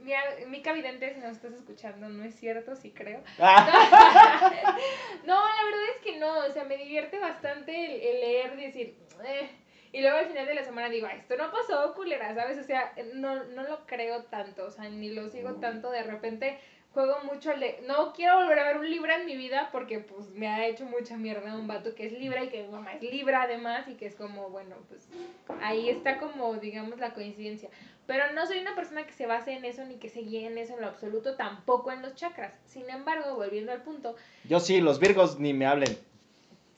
Mi, 0.00 0.14
mi 0.46 0.60
Vidente, 0.60 1.14
si 1.14 1.20
nos 1.20 1.32
estás 1.32 1.52
escuchando, 1.52 2.08
no 2.08 2.24
es 2.24 2.34
cierto, 2.34 2.74
sí 2.74 2.90
creo. 2.90 3.22
Ah. 3.38 4.76
no, 5.24 5.34
la 5.34 5.64
verdad 5.64 5.88
es 5.94 6.02
que 6.02 6.18
no, 6.18 6.38
o 6.38 6.50
sea, 6.50 6.64
me 6.64 6.76
divierte 6.76 7.18
bastante 7.20 8.10
el, 8.10 8.20
leer 8.20 8.58
y 8.58 8.66
decir, 8.66 8.98
eh, 9.24 9.50
y 9.92 10.00
luego 10.00 10.18
al 10.18 10.26
final 10.26 10.46
de 10.46 10.54
la 10.54 10.64
semana 10.64 10.88
digo, 10.88 11.08
esto 11.08 11.36
no 11.36 11.50
pasó, 11.50 11.94
culera, 11.94 12.34
¿sabes? 12.34 12.58
O 12.58 12.62
sea, 12.62 12.92
no, 13.14 13.44
no 13.44 13.64
lo 13.64 13.86
creo 13.86 14.22
tanto, 14.24 14.66
o 14.66 14.70
sea, 14.70 14.88
ni 14.88 15.10
lo 15.10 15.28
sigo 15.28 15.54
tanto. 15.54 15.90
De 15.90 16.02
repente 16.02 16.58
juego 16.92 17.18
mucho 17.24 17.52
el 17.52 17.60
de, 17.60 17.82
no 17.86 18.12
quiero 18.12 18.36
volver 18.36 18.58
a 18.58 18.64
ver 18.64 18.78
un 18.78 18.90
Libra 18.90 19.16
en 19.16 19.26
mi 19.26 19.36
vida 19.36 19.68
porque 19.70 20.00
pues 20.00 20.30
me 20.30 20.48
ha 20.48 20.66
hecho 20.66 20.84
mucha 20.84 21.16
mierda 21.16 21.54
un 21.54 21.68
vato 21.68 21.94
que 21.94 22.06
es 22.06 22.12
Libra 22.12 22.42
y 22.42 22.48
que 22.48 22.62
mi 22.62 22.68
mamá 22.68 22.94
es 22.94 23.02
Libra 23.02 23.42
además 23.42 23.86
y 23.88 23.94
que 23.94 24.06
es 24.06 24.14
como, 24.14 24.50
bueno, 24.50 24.76
pues 24.88 25.08
ahí 25.60 25.88
está 25.88 26.18
como, 26.18 26.54
digamos, 26.56 26.98
la 26.98 27.12
coincidencia. 27.12 27.68
Pero 28.06 28.32
no 28.32 28.46
soy 28.46 28.58
una 28.58 28.74
persona 28.74 29.06
que 29.06 29.12
se 29.12 29.26
base 29.26 29.52
en 29.52 29.64
eso 29.64 29.84
ni 29.84 29.96
que 29.96 30.08
se 30.08 30.20
guíe 30.20 30.46
en 30.46 30.58
eso 30.58 30.74
en 30.74 30.80
lo 30.80 30.88
absoluto, 30.88 31.36
tampoco 31.36 31.92
en 31.92 32.02
los 32.02 32.16
chakras. 32.16 32.52
Sin 32.64 32.90
embargo, 32.90 33.36
volviendo 33.36 33.70
al 33.70 33.82
punto. 33.82 34.16
Yo 34.44 34.58
sí, 34.58 34.80
los 34.80 34.98
Virgos 34.98 35.38
ni 35.38 35.52
me 35.52 35.66
hablen. 35.66 35.96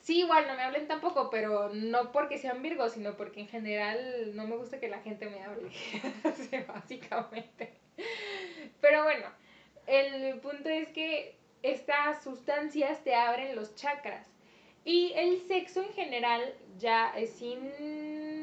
Sí, 0.03 0.18
igual 0.18 0.48
no 0.48 0.57
me 0.57 0.62
hablen 0.62 0.88
tampoco, 0.88 1.30
pero 1.30 1.70
no 1.72 2.11
porque 2.11 2.36
sean 2.36 2.61
virgos, 2.61 2.92
sino 2.94 3.16
porque 3.16 3.40
en 3.40 3.48
general 3.48 4.34
no 4.34 4.48
me 4.48 4.57
gusta 4.57 4.80
que 4.80 4.88
la 4.88 5.00
gente 5.00 5.26
me 5.26 5.42
hable. 5.44 5.70
básicamente. 6.66 7.72
Pero 8.80 9.05
bueno, 9.05 9.26
el 9.86 10.40
punto 10.40 10.68
es 10.68 10.88
que 10.88 11.36
estas 11.62 12.24
sustancias 12.24 13.05
te 13.05 13.14
abren 13.14 13.55
los 13.55 13.76
chakras. 13.76 14.28
Y 14.84 15.12
el 15.14 15.40
sexo 15.46 15.80
en 15.80 15.92
general, 15.92 16.53
ya 16.78 17.14
sin 17.38 17.61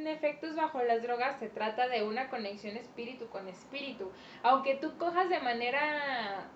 efectos 0.10 0.56
bajo 0.56 0.84
las 0.84 1.02
drogas, 1.02 1.40
se 1.40 1.50
trata 1.50 1.88
de 1.88 2.04
una 2.04 2.30
conexión 2.30 2.76
espíritu 2.78 3.28
con 3.28 3.48
espíritu. 3.48 4.12
Aunque 4.44 4.76
tú 4.76 4.98
cojas 4.98 5.30
de 5.30 5.40
manera 5.40 6.50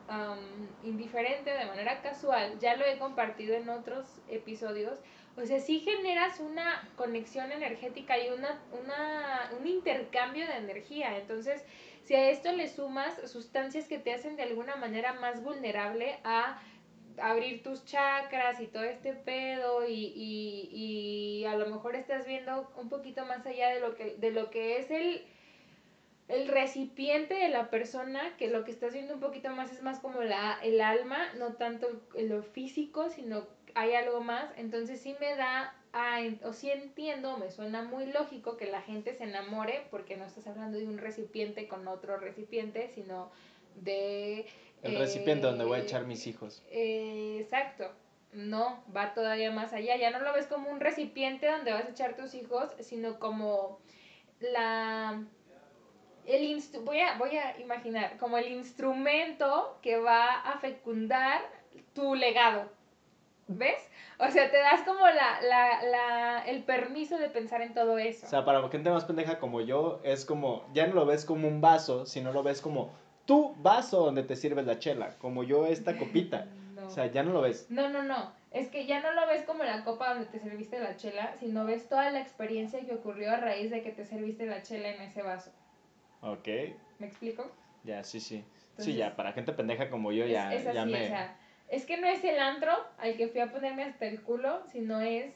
indiferente, 0.84 1.52
de 1.52 1.66
manera 1.66 2.02
casual, 2.02 2.60
ya 2.60 2.76
lo 2.76 2.86
he 2.86 2.98
compartido 2.98 3.56
en 3.56 3.70
otros 3.70 4.06
episodios, 4.28 5.00
o 5.36 5.46
sea, 5.46 5.60
sí 5.60 5.80
generas 5.80 6.40
una 6.40 6.88
conexión 6.96 7.52
energética 7.52 8.18
y 8.20 8.30
una, 8.30 8.62
una, 8.72 9.50
un 9.60 9.68
intercambio 9.68 10.46
de 10.46 10.58
energía. 10.58 11.18
Entonces, 11.18 11.66
si 12.04 12.14
a 12.14 12.30
esto 12.30 12.52
le 12.52 12.68
sumas 12.68 13.16
sustancias 13.32 13.88
que 13.88 13.98
te 13.98 14.14
hacen 14.14 14.36
de 14.36 14.44
alguna 14.44 14.76
manera 14.76 15.14
más 15.14 15.42
vulnerable 15.42 16.20
a 16.24 16.62
abrir 17.22 17.64
tus 17.64 17.86
chakras 17.86 18.60
y 18.60 18.68
todo 18.68 18.84
este 18.84 19.14
pedo 19.14 19.88
y, 19.88 20.14
y, 20.16 20.70
y, 20.72 21.46
a 21.46 21.56
lo 21.56 21.68
mejor 21.68 21.96
estás 21.96 22.26
viendo 22.26 22.72
un 22.78 22.90
poquito 22.90 23.26
más 23.26 23.46
allá 23.46 23.70
de 23.70 23.80
lo 23.80 23.96
que, 23.96 24.16
de 24.18 24.32
lo 24.32 24.50
que 24.50 24.78
es 24.78 24.92
el, 24.92 25.24
el 26.28 26.48
recipiente 26.48 27.34
de 27.34 27.50
la 27.50 27.70
persona, 27.70 28.36
que 28.38 28.50
lo 28.50 28.64
que 28.64 28.72
estás 28.72 28.94
viendo 28.94 29.16
un 29.16 29.20
poquito 29.20 29.50
más 29.52 29.72
es 29.72 29.82
más 29.82 30.00
como 30.00 30.22
la, 30.22 30.58
el 30.64 30.82
alma, 30.82 31.34
no 31.38 31.54
tanto 31.54 31.88
lo 32.16 32.44
físico, 32.44 33.10
sino 33.10 33.46
hay 33.76 33.94
algo 33.94 34.22
más. 34.22 34.52
Entonces 34.58 35.00
sí 35.00 35.16
me 35.20 35.36
da, 35.36 35.76
o 36.44 36.54
sí 36.54 36.72
entiendo, 36.72 37.38
me 37.38 37.52
suena 37.52 37.84
muy 37.84 38.06
lógico 38.06 38.58
que 38.58 38.66
la 38.66 38.82
gente 38.82 39.14
se 39.14 39.24
enamore, 39.24 39.88
porque 39.92 40.18
no 40.18 40.26
estás 40.26 40.48
hablando 40.48 40.78
de 40.78 40.88
un 40.88 40.98
recipiente 40.98 41.68
con 41.68 41.88
otro 41.88 42.18
recipiente, 42.18 42.90
sino 42.96 43.32
de 43.76 44.46
el 44.84 44.98
recipiente 44.98 45.48
donde 45.48 45.66
voy 45.66 45.80
a 45.80 45.84
echar 45.84 46.06
mis 46.06 46.28
hijos. 46.28 46.62
Eh, 46.70 47.40
exacto. 47.42 47.92
No, 48.34 48.84
va 48.96 49.14
todavía 49.14 49.52
más 49.52 49.74
allá. 49.74 49.96
Ya 49.96 50.12
no 50.12 50.20
lo 50.20 50.34
ves 50.34 50.48
como 50.48 50.70
un 50.70 50.80
recipiente 50.80 51.48
donde 51.48 51.72
vas 51.72 51.86
a 51.86 51.90
echar 51.90 52.16
tus 52.16 52.34
hijos, 52.34 52.70
sino 52.80 53.20
como 53.20 53.80
la 54.40 55.24
el 56.26 56.64
voy 56.84 57.00
a 57.00 57.18
voy 57.18 57.38
a 57.38 57.60
imaginar 57.60 58.18
como 58.18 58.38
el 58.38 58.52
instrumento 58.52 59.78
que 59.82 59.98
va 59.98 60.42
a 60.42 60.58
fecundar 60.60 61.42
tu 61.94 62.16
legado. 62.16 62.70
¿Ves? 63.48 63.90
O 64.20 64.32
sea, 64.32 64.50
te 64.50 64.58
das 64.58 64.84
como 64.84 65.06
la, 65.06 65.42
la, 65.42 65.84
la, 65.84 66.46
el 66.46 66.64
permiso 66.64 67.18
de 67.18 67.30
pensar 67.30 67.62
en 67.62 67.74
todo 67.74 67.98
eso. 67.98 68.26
O 68.26 68.30
sea, 68.30 68.46
para 68.46 68.68
gente 68.70 68.90
más 68.90 69.04
pendeja 69.04 69.38
como 69.38 69.60
yo, 69.60 70.00
es 70.04 70.24
como, 70.24 70.66
ya 70.74 70.88
no 70.88 70.94
lo 70.94 71.06
ves 71.06 71.26
como 71.26 71.50
un 71.50 71.60
vaso, 71.60 72.06
sino 72.06 72.32
lo 72.32 72.42
ves 72.42 72.62
como 72.62 72.94
tu 73.26 73.56
vaso 73.56 74.06
donde 74.06 74.24
te 74.24 74.36
sirves 74.36 74.66
la 74.66 74.80
chela, 74.80 75.18
como 75.20 75.44
yo 75.44 75.66
esta 75.66 75.98
copita. 76.00 76.48
O 76.86 76.90
sea, 76.90 77.08
ya 77.08 77.24
no 77.24 77.32
lo 77.32 77.42
ves. 77.42 77.68
No, 77.70 77.90
no, 77.90 78.04
no. 78.04 78.32
Es 78.52 78.68
que 78.68 78.86
ya 78.86 79.02
no 79.02 79.14
lo 79.14 79.26
ves 79.26 79.44
como 79.44 79.64
la 79.64 79.84
copa 79.84 80.10
donde 80.10 80.26
te 80.26 80.40
serviste 80.40 80.80
la 80.80 80.96
chela, 80.96 81.34
sino 81.40 81.66
ves 81.66 81.88
toda 81.88 82.12
la 82.12 82.20
experiencia 82.20 82.86
que 82.86 82.94
ocurrió 82.94 83.32
a 83.32 83.38
raíz 83.38 83.72
de 83.72 83.82
que 83.82 83.92
te 83.92 84.06
serviste 84.06 84.46
la 84.46 84.62
chela 84.62 84.90
en 84.90 85.02
ese 85.02 85.24
vaso. 85.24 85.52
Ok. 86.22 86.48
¿Me 87.00 87.08
explico? 87.08 87.50
Ya, 87.84 88.04
sí, 88.04 88.20
sí. 88.20 88.44
sí, 88.78 88.94
ya, 88.96 89.16
para 89.16 89.34
gente 89.34 89.54
pendeja 89.54 89.90
como 89.90 90.12
yo 90.12 90.26
ya, 90.26 90.54
es, 90.54 90.72
ya 90.72 90.86
me... 90.86 91.06
O 91.06 91.08
sea, 91.08 91.38
es 91.70 91.86
que 91.86 91.98
no 91.98 92.08
es 92.08 92.24
el 92.24 92.40
antro 92.40 92.72
al 93.00 93.18
que 93.18 93.28
fui 93.28 93.42
a 93.42 93.52
ponerme 93.52 93.84
hasta 93.84 94.06
el 94.06 94.22
culo, 94.22 94.62
sino 94.72 95.02
es 95.02 95.34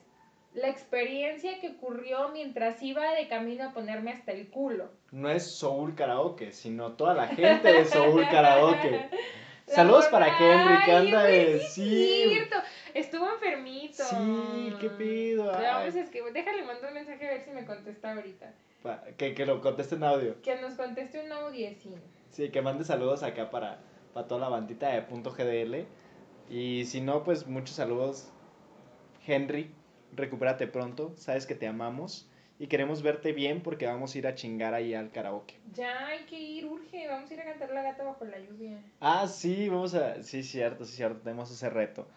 la 0.57 0.69
experiencia 0.69 1.59
que 1.61 1.69
ocurrió 1.69 2.29
mientras 2.29 2.81
iba 2.81 3.13
de 3.13 3.27
camino 3.27 3.65
a 3.65 3.73
ponerme 3.73 4.11
hasta 4.11 4.31
el 4.31 4.49
culo. 4.49 4.89
No 5.11 5.29
es 5.29 5.43
Soul 5.51 5.93
Karaoke, 5.93 6.51
sino 6.51 6.93
toda 6.93 7.13
la 7.13 7.27
gente 7.27 7.71
de 7.71 7.85
Soul 7.85 8.27
Karaoke. 8.27 9.07
Saludos 9.67 10.07
para 10.07 10.27
Henry, 10.27 10.83
que 10.83 10.91
anda 10.91 11.23
de... 11.23 11.59
Sí, 11.59 12.39
Estuvo 12.95 13.29
enfermito. 13.29 14.03
Sí, 14.03 14.73
qué 14.79 14.89
pido. 14.89 15.45
Vamos 15.45 15.93
a 15.93 15.99
escribir. 15.99 16.33
Déjale, 16.33 16.63
mando 16.63 16.87
un 16.87 16.93
mensaje 16.95 17.27
a 17.27 17.31
ver 17.33 17.41
si 17.41 17.51
me 17.51 17.63
contesta 17.63 18.13
ahorita. 18.13 18.51
que, 19.17 19.35
que 19.35 19.45
lo 19.45 19.61
conteste 19.61 19.93
en 19.93 20.05
audio. 20.05 20.41
Que 20.41 20.59
nos 20.59 20.73
conteste 20.73 21.23
un 21.23 21.31
audio, 21.31 21.69
sí. 21.79 21.93
Sí, 22.31 22.49
que 22.49 22.63
mande 22.63 22.83
saludos 22.83 23.21
acá 23.21 23.51
para, 23.51 23.77
para 24.13 24.27
toda 24.27 24.41
la 24.41 24.49
bandita 24.49 24.89
de 24.89 25.03
punto 25.03 25.31
GDL. 25.31 25.85
Y 26.49 26.85
si 26.85 27.01
no, 27.01 27.23
pues 27.23 27.45
muchos 27.45 27.75
saludos, 27.75 28.31
Henry 29.27 29.76
recupérate 30.15 30.67
pronto, 30.67 31.13
sabes 31.17 31.45
que 31.45 31.55
te 31.55 31.67
amamos 31.67 32.27
y 32.59 32.67
queremos 32.67 33.01
verte 33.03 33.33
bien 33.33 33.61
porque 33.61 33.85
vamos 33.85 34.15
a 34.15 34.17
ir 34.17 34.27
a 34.27 34.35
chingar 34.35 34.73
ahí 34.73 34.93
al 34.93 35.11
karaoke. 35.11 35.55
Ya 35.73 36.07
hay 36.07 36.25
que 36.25 36.39
ir, 36.39 36.65
urge, 36.65 37.07
vamos 37.07 37.29
a 37.29 37.33
ir 37.33 37.41
a 37.41 37.45
cantar 37.45 37.69
la 37.71 37.83
gata 37.83 38.03
bajo 38.03 38.25
la 38.25 38.39
lluvia. 38.39 38.79
Ah, 38.99 39.27
sí, 39.27 39.69
vamos 39.69 39.93
a, 39.93 40.23
sí, 40.23 40.43
cierto, 40.43 40.85
sí, 40.85 40.95
cierto, 40.95 41.19
tenemos 41.21 41.51
ese 41.51 41.69
reto. 41.69 42.07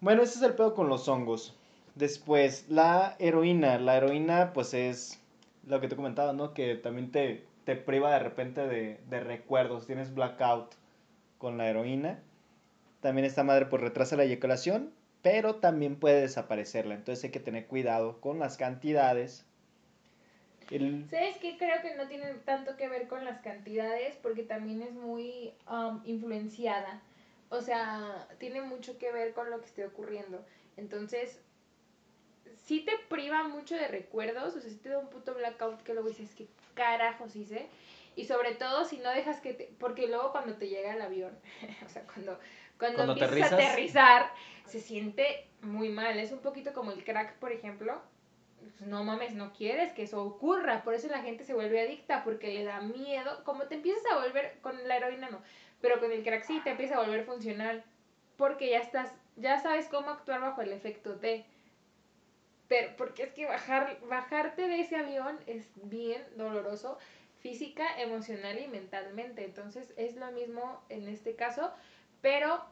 Bueno, 0.00 0.22
ese 0.22 0.38
es 0.38 0.42
el 0.42 0.54
pedo 0.54 0.74
con 0.74 0.88
los 0.88 1.08
hongos. 1.08 1.56
Después, 1.94 2.66
la 2.68 3.16
heroína, 3.18 3.78
la 3.78 3.96
heroína 3.96 4.52
pues 4.52 4.74
es 4.74 5.18
lo 5.66 5.80
que 5.80 5.88
te 5.88 5.96
comentaba, 5.96 6.32
¿no? 6.32 6.54
Que 6.54 6.76
también 6.76 7.10
te, 7.10 7.44
te 7.64 7.74
priva 7.74 8.12
de 8.12 8.20
repente 8.20 8.66
de, 8.66 9.00
de 9.08 9.20
recuerdos, 9.20 9.86
tienes 9.86 10.14
blackout 10.14 10.74
con 11.38 11.58
la 11.58 11.68
heroína. 11.68 12.20
También 13.00 13.24
esta 13.24 13.44
madre 13.44 13.66
pues 13.66 13.82
retrasa 13.82 14.16
la 14.16 14.24
eyaculación 14.24 14.92
pero 15.30 15.56
también 15.56 15.96
puede 15.96 16.22
desaparecerla. 16.22 16.94
Entonces 16.94 17.24
hay 17.24 17.30
que 17.30 17.38
tener 17.38 17.66
cuidado 17.66 18.18
con 18.22 18.38
las 18.38 18.56
cantidades. 18.56 19.44
¿Sabes 20.70 21.36
qué? 21.38 21.58
Creo 21.58 21.82
que 21.82 21.94
no 21.96 22.08
tiene 22.08 22.32
tanto 22.46 22.78
que 22.78 22.88
ver 22.88 23.08
con 23.08 23.26
las 23.26 23.40
cantidades 23.42 24.16
porque 24.22 24.42
también 24.42 24.80
es 24.80 24.94
muy 24.94 25.52
um, 25.70 26.00
influenciada. 26.06 27.02
O 27.50 27.60
sea, 27.60 28.26
tiene 28.38 28.62
mucho 28.62 28.96
que 28.96 29.12
ver 29.12 29.34
con 29.34 29.50
lo 29.50 29.60
que 29.60 29.66
esté 29.66 29.84
ocurriendo. 29.84 30.42
Entonces, 30.78 31.40
sí 32.64 32.80
te 32.80 32.92
priva 33.10 33.42
mucho 33.48 33.74
de 33.74 33.88
recuerdos, 33.88 34.56
o 34.56 34.60
sea, 34.60 34.70
sí 34.70 34.76
te 34.76 34.88
da 34.88 34.98
un 34.98 35.10
puto 35.10 35.34
blackout 35.34 35.82
que 35.82 35.92
luego 35.92 36.08
dices, 36.08 36.34
¿qué 36.34 36.48
carajos 36.72 37.36
hice? 37.36 37.66
Y 38.16 38.24
sobre 38.24 38.54
todo 38.54 38.86
si 38.86 38.96
no 38.96 39.10
dejas 39.10 39.40
que 39.40 39.52
te... 39.52 39.70
Porque 39.78 40.08
luego 40.08 40.32
cuando 40.32 40.54
te 40.54 40.68
llega 40.68 40.94
el 40.94 41.02
avión, 41.02 41.38
o 41.86 41.88
sea, 41.90 42.02
cuando 42.04 42.38
cuando, 42.78 43.04
empiezas 43.04 43.52
a 43.52 43.56
aterrizar, 43.56 44.32
se 44.66 44.80
siente 44.80 45.46
muy 45.62 45.88
mal. 45.88 46.18
Es 46.18 46.32
un 46.32 46.38
poquito 46.40 46.72
como 46.72 46.92
el 46.92 47.04
crack, 47.04 47.34
por 47.34 47.52
ejemplo. 47.52 48.00
Pues, 48.60 48.80
no 48.82 49.04
mames, 49.04 49.34
no 49.34 49.52
quieres 49.52 49.92
que 49.92 50.04
eso 50.04 50.22
ocurra. 50.22 50.82
Por 50.82 50.94
eso 50.94 51.08
la 51.08 51.22
gente 51.22 51.44
se 51.44 51.54
vuelve 51.54 51.80
adicta, 51.80 52.24
porque 52.24 52.52
le 52.52 52.64
da 52.64 52.80
miedo. 52.80 53.42
Como 53.44 53.64
te 53.64 53.76
empiezas 53.76 54.04
a 54.12 54.18
volver, 54.18 54.58
con 54.60 54.86
la 54.86 54.96
heroína 54.96 55.30
no, 55.30 55.40
pero 55.80 56.00
con 56.00 56.12
el 56.12 56.22
crack 56.22 56.44
sí 56.44 56.60
te 56.62 56.70
empieza 56.70 56.96
a 56.96 57.00
volver 57.00 57.24
funcional. 57.24 57.84
Porque 58.36 58.70
ya 58.70 58.78
estás, 58.78 59.12
ya 59.36 59.58
sabes 59.60 59.88
cómo 59.88 60.10
actuar 60.10 60.40
bajo 60.40 60.62
el 60.62 60.72
efecto 60.72 61.14
de. 61.14 61.44
Pero, 62.68 62.94
porque 62.96 63.24
es 63.24 63.32
que 63.32 63.46
bajar, 63.46 63.98
bajarte 64.08 64.68
de 64.68 64.80
ese 64.80 64.96
avión 64.96 65.38
es 65.46 65.70
bien 65.74 66.22
doloroso 66.36 66.98
física, 67.40 68.00
emocional 68.00 68.58
y 68.58 68.68
mentalmente. 68.68 69.44
Entonces 69.44 69.92
es 69.96 70.16
lo 70.16 70.30
mismo 70.32 70.82
en 70.88 71.08
este 71.08 71.34
caso, 71.34 71.72
pero 72.20 72.62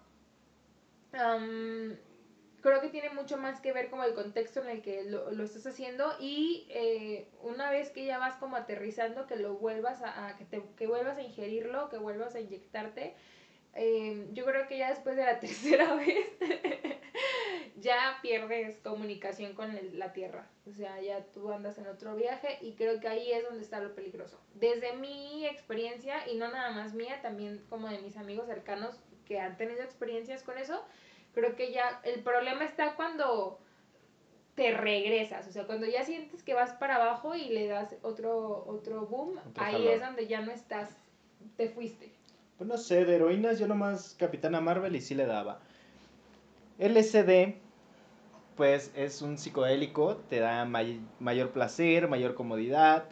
creo 2.67 2.81
que 2.81 2.89
tiene 2.89 3.11
mucho 3.11 3.37
más 3.37 3.61
que 3.61 3.73
ver 3.73 3.91
como 3.91 4.03
el 4.05 4.15
contexto 4.15 4.61
en 4.61 4.69
el 4.69 4.83
que 4.83 5.05
lo, 5.05 5.31
estás 5.43 5.67
haciendo 5.67 6.13
y 6.19 6.67
eh, 6.71 7.29
una 7.43 7.71
vez 7.71 7.91
que 7.91 8.05
ya 8.05 8.19
vas 8.19 8.37
como 8.37 8.57
aterrizando, 8.57 9.27
que 9.27 9.37
lo 9.37 9.55
vuelvas 9.55 10.03
a, 10.03 10.35
que, 10.37 10.45
te, 10.45 10.63
que 10.77 10.87
vuelvas 10.87 11.17
a 11.17 11.23
ingerirlo, 11.23 11.89
que 11.89 11.99
vuelvas 11.99 12.35
a 12.35 12.41
inyectarte. 12.41 13.15
Eh, 13.75 14.29
yo 14.33 14.45
creo 14.47 14.67
que 14.67 14.79
ya 14.79 14.91
después 14.91 15.17
de 15.17 15.25
la 15.25 15.39
tercera 15.41 15.95
vez 15.95 16.27
ya 17.77 18.19
pierdes 18.23 18.77
comunicación 18.79 19.55
con 19.55 19.79
la 19.99 20.13
tierra. 20.13 20.49
O 20.67 20.73
sea, 20.73 21.01
ya 21.01 21.25
tú 21.27 21.53
andas 21.53 21.79
en 21.79 21.87
otro 21.87 22.17
viaje 22.17 22.59
y 22.63 22.73
creo 22.73 22.99
que 22.99 23.07
ahí 23.07 23.31
es 23.31 23.45
donde 23.45 23.63
está 23.63 23.81
lo 23.81 23.95
peligroso. 23.95 24.41
Desde 24.55 24.95
mi 24.95 25.47
experiencia, 25.47 26.29
y 26.29 26.37
no 26.37 26.51
nada 26.51 26.71
más 26.71 26.95
mía, 26.95 27.21
también 27.23 27.65
como 27.69 27.89
de 27.89 27.99
mis 27.99 28.17
amigos 28.17 28.47
cercanos 28.47 28.99
que 29.27 29.41
han 29.41 29.57
tenido 29.57 29.83
experiencias 29.83 30.43
con 30.43 30.57
eso, 30.57 30.83
creo 31.35 31.55
que 31.55 31.73
ya 31.73 32.01
el 32.05 32.23
problema 32.23 32.65
está 32.65 32.95
cuando 32.95 33.59
te 34.55 34.71
regresas, 34.73 35.47
o 35.47 35.53
sea, 35.53 35.67
cuando 35.67 35.87
ya 35.87 36.03
sientes 36.03 36.43
que 36.43 36.55
vas 36.55 36.73
para 36.73 36.97
abajo 36.97 37.35
y 37.35 37.51
le 37.51 37.67
das 37.67 37.95
otro, 38.03 38.65
otro 38.67 39.07
boom, 39.07 39.39
ahí 39.57 39.87
es 39.87 40.01
donde 40.01 40.27
ya 40.27 40.41
no 40.41 40.51
estás, 40.51 40.97
te 41.59 41.69
fuiste. 41.69 42.11
Pues 42.57 42.67
no 42.67 42.79
sé, 42.79 43.05
de 43.05 43.17
heroínas 43.17 43.59
yo 43.59 43.69
nomás 43.69 44.17
Capitana 44.19 44.63
Marvel 44.63 44.97
y 44.97 45.03
sí 45.03 45.15
le 45.15 45.27
daba. 45.27 45.61
LSD, 46.79 47.55
pues 48.57 48.93
es 48.97 49.21
un 49.21 49.37
psicodélico, 49.37 50.17
te 50.31 50.41
da 50.41 50.65
mayor 50.65 51.51
placer, 51.51 52.09
mayor 52.09 52.35
comodidad, 52.35 53.05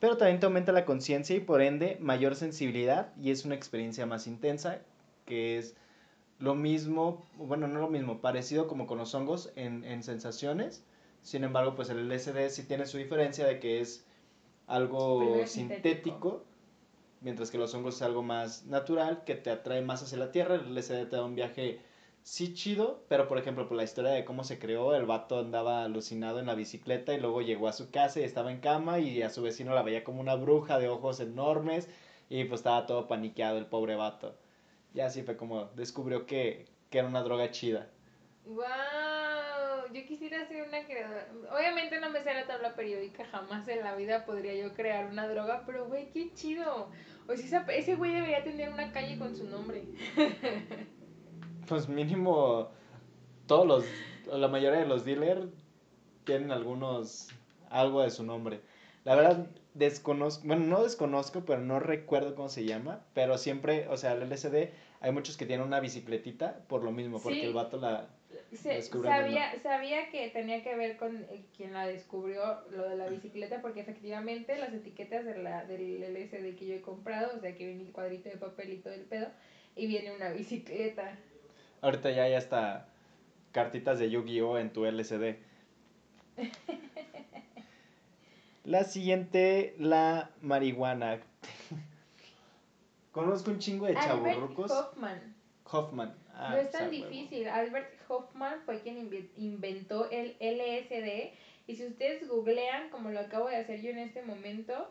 pero 0.00 0.16
también 0.16 0.40
te 0.40 0.46
aumenta 0.46 0.72
la 0.72 0.86
conciencia 0.86 1.36
y 1.36 1.40
por 1.40 1.60
ende 1.60 1.98
mayor 2.00 2.36
sensibilidad 2.36 3.12
y 3.20 3.32
es 3.32 3.44
una 3.44 3.54
experiencia 3.54 4.06
más 4.06 4.26
intensa 4.26 4.80
que 5.26 5.58
es 5.58 5.76
lo 6.38 6.54
mismo, 6.54 7.26
bueno, 7.36 7.66
no 7.68 7.80
lo 7.80 7.88
mismo, 7.88 8.20
parecido 8.20 8.66
como 8.68 8.86
con 8.86 8.98
los 8.98 9.14
hongos 9.14 9.52
en, 9.56 9.84
en 9.84 10.02
sensaciones. 10.02 10.84
Sin 11.22 11.44
embargo, 11.44 11.74
pues 11.74 11.90
el 11.90 12.10
LSD 12.10 12.50
sí 12.50 12.64
tiene 12.64 12.86
su 12.86 12.98
diferencia 12.98 13.46
de 13.46 13.58
que 13.58 13.80
es 13.80 14.06
algo 14.66 15.44
sintético, 15.46 16.44
mientras 17.20 17.50
que 17.50 17.58
los 17.58 17.74
hongos 17.74 17.96
es 17.96 18.02
algo 18.02 18.22
más 18.22 18.66
natural, 18.66 19.24
que 19.24 19.34
te 19.34 19.50
atrae 19.50 19.82
más 19.82 20.02
hacia 20.02 20.18
la 20.18 20.30
tierra. 20.30 20.56
El 20.56 20.74
LSD 20.74 21.08
te 21.08 21.16
da 21.16 21.24
un 21.24 21.34
viaje 21.34 21.80
sí 22.22 22.54
chido, 22.54 23.04
pero 23.08 23.28
por 23.28 23.38
ejemplo, 23.38 23.66
por 23.66 23.76
la 23.76 23.84
historia 23.84 24.10
de 24.10 24.24
cómo 24.24 24.44
se 24.44 24.58
creó, 24.58 24.94
el 24.94 25.06
vato 25.06 25.38
andaba 25.38 25.84
alucinado 25.84 26.38
en 26.38 26.46
la 26.46 26.54
bicicleta 26.54 27.14
y 27.14 27.20
luego 27.20 27.40
llegó 27.40 27.68
a 27.68 27.72
su 27.72 27.90
casa 27.90 28.20
y 28.20 28.24
estaba 28.24 28.52
en 28.52 28.60
cama 28.60 28.98
y 28.98 29.22
a 29.22 29.30
su 29.30 29.42
vecino 29.42 29.74
la 29.74 29.82
veía 29.82 30.04
como 30.04 30.20
una 30.20 30.34
bruja 30.34 30.78
de 30.78 30.88
ojos 30.88 31.20
enormes 31.20 31.88
y 32.28 32.44
pues 32.44 32.60
estaba 32.60 32.86
todo 32.86 33.06
paniqueado 33.06 33.58
el 33.58 33.66
pobre 33.66 33.96
vato 33.96 34.34
ya 34.96 35.06
así 35.06 35.22
fue 35.22 35.36
como 35.36 35.66
descubrió 35.76 36.26
que, 36.26 36.66
era 36.90 37.06
una 37.06 37.22
droga 37.22 37.50
chida. 37.50 37.90
¡Wow! 38.46 38.64
Yo 39.92 40.06
quisiera 40.06 40.48
ser 40.48 40.66
una 40.66 40.82
creadora. 40.86 41.28
Obviamente 41.54 42.00
no 42.00 42.08
me 42.08 42.22
sé 42.22 42.32
la 42.32 42.46
tabla 42.46 42.74
periódica, 42.74 43.26
jamás 43.26 43.68
en 43.68 43.84
la 43.84 43.94
vida 43.94 44.24
podría 44.24 44.54
yo 44.54 44.72
crear 44.72 45.04
una 45.04 45.28
droga, 45.28 45.64
pero 45.66 45.86
güey, 45.86 46.08
qué 46.08 46.32
chido. 46.32 46.88
O 47.28 47.36
sea, 47.36 47.66
ese 47.68 47.96
güey 47.96 48.14
debería 48.14 48.42
tener 48.42 48.72
una 48.72 48.92
calle 48.92 49.18
con 49.18 49.36
su 49.36 49.44
nombre. 49.44 49.84
pues 51.68 51.86
mínimo 51.86 52.70
todos 53.46 53.66
los, 53.66 53.84
la 54.32 54.48
mayoría 54.48 54.80
de 54.80 54.86
los 54.86 55.04
dealers 55.04 55.48
tienen 56.24 56.50
algunos, 56.50 57.28
algo 57.68 58.00
de 58.00 58.10
su 58.10 58.24
nombre. 58.24 58.62
La 59.04 59.14
verdad, 59.14 59.46
desconozco, 59.74 60.46
bueno, 60.46 60.64
no 60.64 60.82
desconozco, 60.82 61.44
pero 61.44 61.60
no 61.60 61.78
recuerdo 61.78 62.34
cómo 62.34 62.48
se 62.48 62.64
llama, 62.64 63.00
pero 63.12 63.36
siempre, 63.38 63.86
o 63.88 63.96
sea, 63.96 64.12
el 64.12 64.28
LSD 64.28 64.70
hay 65.06 65.12
muchos 65.12 65.36
que 65.36 65.46
tienen 65.46 65.64
una 65.64 65.78
bicicletita 65.78 66.64
por 66.66 66.82
lo 66.82 66.90
mismo, 66.90 67.20
porque 67.20 67.46
el 67.46 67.52
vato 67.52 67.76
la... 67.76 68.08
sabía, 68.52 69.54
sabía 69.62 70.10
que 70.10 70.30
tenía 70.30 70.64
que 70.64 70.74
ver 70.74 70.96
con 70.96 71.24
quien 71.56 71.74
la 71.74 71.86
descubrió 71.86 72.62
lo 72.72 72.88
de 72.88 72.96
la 72.96 73.06
bicicleta, 73.06 73.62
porque 73.62 73.82
efectivamente 73.82 74.58
las 74.58 74.74
etiquetas 74.74 75.24
de 75.24 75.38
la, 75.38 75.64
del 75.64 76.12
LSD 76.12 76.56
que 76.56 76.66
yo 76.66 76.74
he 76.74 76.80
comprado, 76.80 77.36
o 77.36 77.40
sea 77.40 77.54
que 77.54 77.66
viene 77.66 77.84
el 77.84 77.92
cuadrito 77.92 78.28
de 78.28 78.36
papelito 78.36 78.90
del 78.90 79.02
pedo, 79.02 79.28
y 79.76 79.86
viene 79.86 80.12
una 80.12 80.30
bicicleta. 80.30 81.16
Ahorita 81.82 82.10
ya 82.10 82.24
hay 82.24 82.34
hasta 82.34 82.88
cartitas 83.52 84.00
de 84.00 84.10
Yu-Gi-Oh 84.10 84.58
en 84.58 84.72
tu 84.72 84.86
LSD. 84.86 85.36
la 88.64 88.82
siguiente, 88.82 89.76
la 89.78 90.30
marihuana. 90.42 91.20
Conozco 93.16 93.50
un 93.50 93.58
chingo 93.58 93.86
de 93.86 93.94
chaburrucos. 93.94 94.70
Hoffman. 94.70 95.34
Hoffman. 95.64 96.14
Ah, 96.34 96.50
no 96.50 96.58
es 96.58 96.70
tan 96.70 96.90
difícil. 96.90 97.48
Albert 97.48 97.90
Hoffman 98.08 98.60
fue 98.66 98.80
quien 98.80 99.10
inventó 99.38 100.10
el 100.10 100.36
LSD. 100.38 101.32
Y 101.66 101.76
si 101.76 101.86
ustedes 101.86 102.28
googlean, 102.28 102.90
como 102.90 103.08
lo 103.08 103.20
acabo 103.20 103.48
de 103.48 103.56
hacer 103.56 103.80
yo 103.80 103.88
en 103.88 104.00
este 104.00 104.20
momento, 104.20 104.90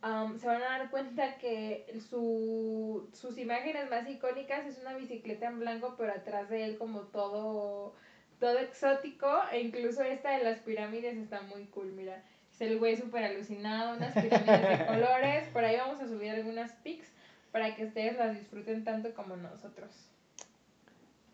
se 0.00 0.46
van 0.46 0.62
a 0.62 0.78
dar 0.78 0.90
cuenta 0.90 1.36
que 1.36 2.00
su, 2.08 3.10
sus 3.12 3.36
imágenes 3.36 3.90
más 3.90 4.08
icónicas 4.08 4.64
es 4.64 4.78
una 4.78 4.96
bicicleta 4.96 5.48
en 5.48 5.60
blanco, 5.60 5.96
pero 5.98 6.14
atrás 6.14 6.48
de 6.48 6.64
él 6.64 6.78
como 6.78 7.00
todo, 7.00 7.92
todo 8.40 8.58
exótico. 8.58 9.30
E 9.52 9.60
incluso 9.60 10.02
esta 10.02 10.30
de 10.30 10.44
las 10.44 10.60
pirámides 10.60 11.18
está 11.18 11.42
muy 11.42 11.66
cool, 11.66 11.92
mira. 11.92 12.24
Es 12.50 12.62
el 12.62 12.78
güey 12.78 12.96
súper 12.96 13.22
alucinado, 13.22 13.98
unas 13.98 14.14
pirámides 14.14 14.78
de 14.78 14.86
colores. 14.86 15.48
Por 15.48 15.62
ahí 15.62 15.76
vamos 15.76 16.00
a 16.00 16.08
subir 16.08 16.30
algunas 16.30 16.72
pics 16.76 17.12
para 17.56 17.74
que 17.74 17.86
ustedes 17.86 18.18
las 18.18 18.38
disfruten 18.38 18.84
tanto 18.84 19.14
como 19.14 19.34
nosotros. 19.34 19.88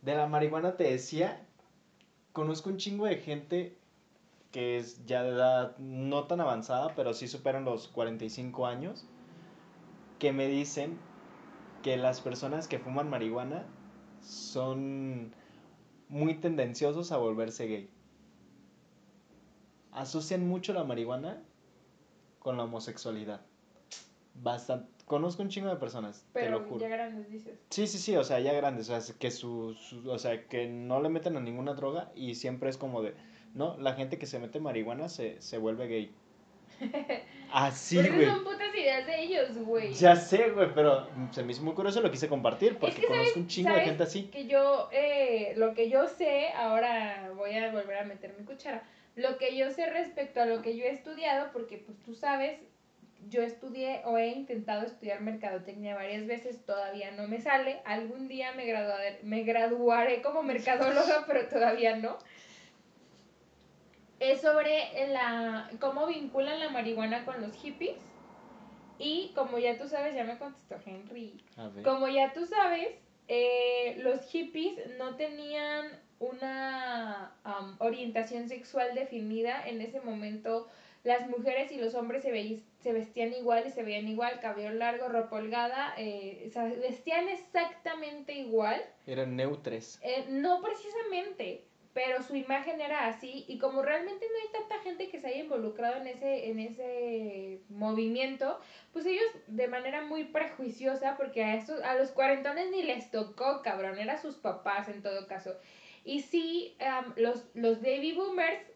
De 0.02 0.14
la 0.14 0.28
marihuana 0.28 0.76
te 0.76 0.84
decía, 0.84 1.44
conozco 2.32 2.70
un 2.70 2.76
chingo 2.76 3.06
de 3.06 3.16
gente 3.16 3.76
que 4.52 4.76
es 4.76 5.04
ya 5.04 5.24
de 5.24 5.30
edad 5.30 5.76
no 5.78 6.28
tan 6.28 6.40
avanzada, 6.40 6.94
pero 6.94 7.12
sí 7.12 7.26
superan 7.26 7.64
los 7.64 7.88
45 7.88 8.66
años, 8.66 9.04
que 10.20 10.32
me 10.32 10.46
dicen 10.46 10.96
que 11.82 11.96
las 11.96 12.20
personas 12.20 12.68
que 12.68 12.78
fuman 12.78 13.10
marihuana 13.10 13.66
son 14.20 15.34
muy 16.08 16.34
tendenciosos 16.34 17.10
a 17.10 17.16
volverse 17.16 17.66
gay. 17.66 17.90
Asocian 19.90 20.46
mucho 20.46 20.72
la 20.72 20.84
marihuana 20.84 21.42
con 22.38 22.56
la 22.56 22.62
homosexualidad. 22.62 23.40
Bastante, 24.34 24.91
Conozco 25.12 25.42
un 25.42 25.50
chingo 25.50 25.68
de 25.68 25.76
personas, 25.76 26.24
te 26.32 26.48
lo 26.48 26.60
juro. 26.60 26.80
ya 26.80 26.88
grandes 26.88 27.30
dices. 27.30 27.58
Sí, 27.68 27.86
sí, 27.86 27.98
sí, 27.98 28.16
o 28.16 28.24
sea, 28.24 28.40
ya 28.40 28.54
grandes, 28.54 28.88
o 28.88 28.98
sea, 28.98 29.14
que 29.18 29.30
su, 29.30 29.76
o 30.06 30.18
sea, 30.18 30.48
que 30.48 30.66
no 30.66 31.02
le 31.02 31.10
meten 31.10 31.36
a 31.36 31.40
ninguna 31.40 31.74
droga 31.74 32.10
y 32.14 32.34
siempre 32.34 32.70
es 32.70 32.78
como 32.78 33.02
de, 33.02 33.12
no, 33.52 33.76
la 33.76 33.92
gente 33.92 34.16
que 34.16 34.24
se 34.24 34.38
mete 34.38 34.58
marihuana 34.58 35.10
se, 35.10 35.38
se 35.42 35.58
vuelve 35.58 35.86
gay. 35.86 36.14
Así, 37.52 37.96
güey. 37.96 38.24
son 38.24 38.42
putas 38.42 38.74
ideas 38.74 39.04
de 39.06 39.22
ellos, 39.22 39.58
güey. 39.58 39.92
Ya 39.92 40.16
sé, 40.16 40.48
güey, 40.48 40.72
pero 40.74 41.06
se 41.30 41.42
me 41.42 41.52
hizo 41.52 41.62
muy 41.62 41.74
curioso, 41.74 42.00
lo 42.00 42.10
quise 42.10 42.28
compartir 42.28 42.78
porque 42.78 43.06
conozco 43.06 43.38
un 43.38 43.48
chingo 43.48 43.74
de 43.74 43.82
gente 43.82 44.04
así. 44.04 44.28
Que 44.28 44.46
yo, 44.46 44.88
eh, 44.92 45.52
lo 45.58 45.74
que 45.74 45.90
yo 45.90 46.08
sé, 46.08 46.48
ahora 46.56 47.32
voy 47.36 47.54
a 47.54 47.70
volver 47.70 47.98
a 47.98 48.04
meter 48.06 48.34
mi 48.38 48.46
cuchara. 48.46 48.82
Lo 49.14 49.36
que 49.36 49.58
yo 49.58 49.70
sé 49.72 49.90
respecto 49.90 50.40
a 50.40 50.46
lo 50.46 50.62
que 50.62 50.74
yo 50.74 50.84
he 50.84 50.90
estudiado, 50.90 51.50
porque 51.52 51.76
pues 51.76 51.98
tú 51.98 52.14
sabes, 52.14 52.58
yo 53.28 53.42
estudié 53.42 54.02
o 54.04 54.18
he 54.18 54.28
intentado 54.28 54.86
estudiar 54.86 55.20
mercadotecnia 55.20 55.94
varias 55.94 56.26
veces, 56.26 56.64
todavía 56.64 57.10
no 57.12 57.28
me 57.28 57.40
sale. 57.40 57.80
Algún 57.84 58.28
día 58.28 58.52
me 58.52 58.66
graduaré, 58.66 59.20
me 59.22 59.42
graduaré 59.42 60.22
como 60.22 60.42
mercadóloga, 60.42 61.24
pero 61.26 61.48
todavía 61.48 61.96
no. 61.96 62.18
Es 64.20 64.40
sobre 64.40 64.88
la, 65.08 65.70
cómo 65.80 66.06
vinculan 66.06 66.60
la 66.60 66.68
marihuana 66.68 67.24
con 67.24 67.40
los 67.40 67.54
hippies. 67.56 67.98
Y 68.98 69.32
como 69.34 69.58
ya 69.58 69.76
tú 69.78 69.88
sabes, 69.88 70.14
ya 70.14 70.24
me 70.24 70.38
contestó 70.38 70.76
Henry. 70.84 71.42
Como 71.82 72.06
ya 72.08 72.32
tú 72.32 72.46
sabes, 72.46 72.88
eh, 73.26 73.96
los 74.02 74.24
hippies 74.26 74.78
no 74.98 75.16
tenían 75.16 75.86
una 76.20 77.34
orientación 77.78 78.48
sexual 78.48 78.94
definida 78.94 79.66
en 79.66 79.80
ese 79.80 80.00
momento 80.00 80.68
las 81.04 81.28
mujeres 81.28 81.72
y 81.72 81.78
los 81.78 81.94
hombres 81.94 82.22
se, 82.22 82.62
se 82.80 82.92
vestían 82.92 83.32
igual 83.32 83.64
y 83.66 83.70
se 83.70 83.82
veían 83.82 84.06
igual, 84.06 84.40
cabello 84.40 84.70
largo, 84.70 85.08
ropa 85.08 85.36
holgada, 85.36 85.94
eh, 85.96 86.50
vestían 86.80 87.28
exactamente 87.28 88.34
igual. 88.34 88.80
Eran 89.06 89.34
neutres. 89.34 89.98
Eh, 90.02 90.26
no 90.28 90.62
precisamente, 90.62 91.64
pero 91.92 92.22
su 92.22 92.36
imagen 92.36 92.80
era 92.80 93.08
así 93.08 93.44
y 93.48 93.58
como 93.58 93.82
realmente 93.82 94.26
no 94.26 94.38
hay 94.40 94.60
tanta 94.60 94.82
gente 94.82 95.08
que 95.08 95.20
se 95.20 95.26
haya 95.26 95.42
involucrado 95.42 95.96
en 96.00 96.06
ese, 96.06 96.50
en 96.50 96.60
ese 96.60 97.60
movimiento, 97.68 98.60
pues 98.92 99.04
ellos 99.04 99.26
de 99.48 99.66
manera 99.66 100.02
muy 100.02 100.24
prejuiciosa, 100.24 101.16
porque 101.16 101.42
a, 101.42 101.56
estos, 101.56 101.82
a 101.82 101.94
los 101.94 102.12
cuarentones 102.12 102.70
ni 102.70 102.84
les 102.84 103.10
tocó, 103.10 103.60
cabrón, 103.62 103.98
eran 103.98 104.22
sus 104.22 104.36
papás 104.36 104.88
en 104.88 105.02
todo 105.02 105.26
caso. 105.26 105.56
Y 106.04 106.20
sí, 106.20 106.76
los, 107.16 107.44
los 107.54 107.80
baby 107.80 108.12
boomers 108.12 108.71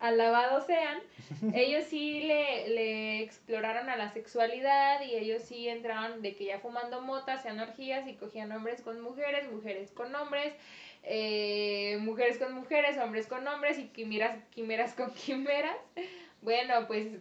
alabado 0.00 0.60
sean, 0.66 1.00
ellos 1.54 1.84
sí 1.84 2.20
le, 2.20 2.68
le 2.68 3.22
exploraron 3.22 3.88
a 3.88 3.96
la 3.96 4.12
sexualidad 4.12 5.00
y 5.02 5.14
ellos 5.14 5.42
sí 5.42 5.68
entraron 5.68 6.22
de 6.22 6.34
que 6.34 6.46
ya 6.46 6.58
fumando 6.58 7.00
mota 7.00 7.34
hacían 7.34 7.60
orgías 7.60 8.06
y 8.06 8.14
cogían 8.14 8.52
hombres 8.52 8.82
con 8.82 9.00
mujeres, 9.00 9.50
mujeres 9.50 9.90
con 9.92 10.14
hombres, 10.14 10.52
eh, 11.08 11.98
mujeres 12.00 12.38
con 12.38 12.52
mujeres, 12.52 12.98
hombres 12.98 13.26
con 13.26 13.46
hombres 13.46 13.78
y 13.78 13.84
quimeras, 13.88 14.36
quimeras 14.54 14.92
con 14.94 15.12
quimeras. 15.14 15.76
Bueno, 16.42 16.86
pues 16.86 17.08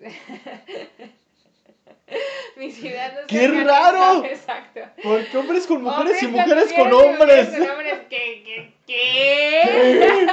mis 2.57 2.83
ideas 2.83 3.13
no 3.13 3.21
¡Qué 3.27 3.47
raro! 3.47 4.25
Exacto. 4.25 4.81
Porque 5.01 5.37
hombres 5.37 5.67
con 5.67 5.83
mujeres 5.83 6.21
y 6.21 6.27
mujeres 6.27 6.73
con 6.73 6.91
hombres. 6.93 7.49
mujeres 7.49 7.67
con 7.67 7.69
hombres. 7.69 7.99
¿Qué? 8.09 8.43
¿Qué? 8.43 8.73
¿Qué? 8.87 10.27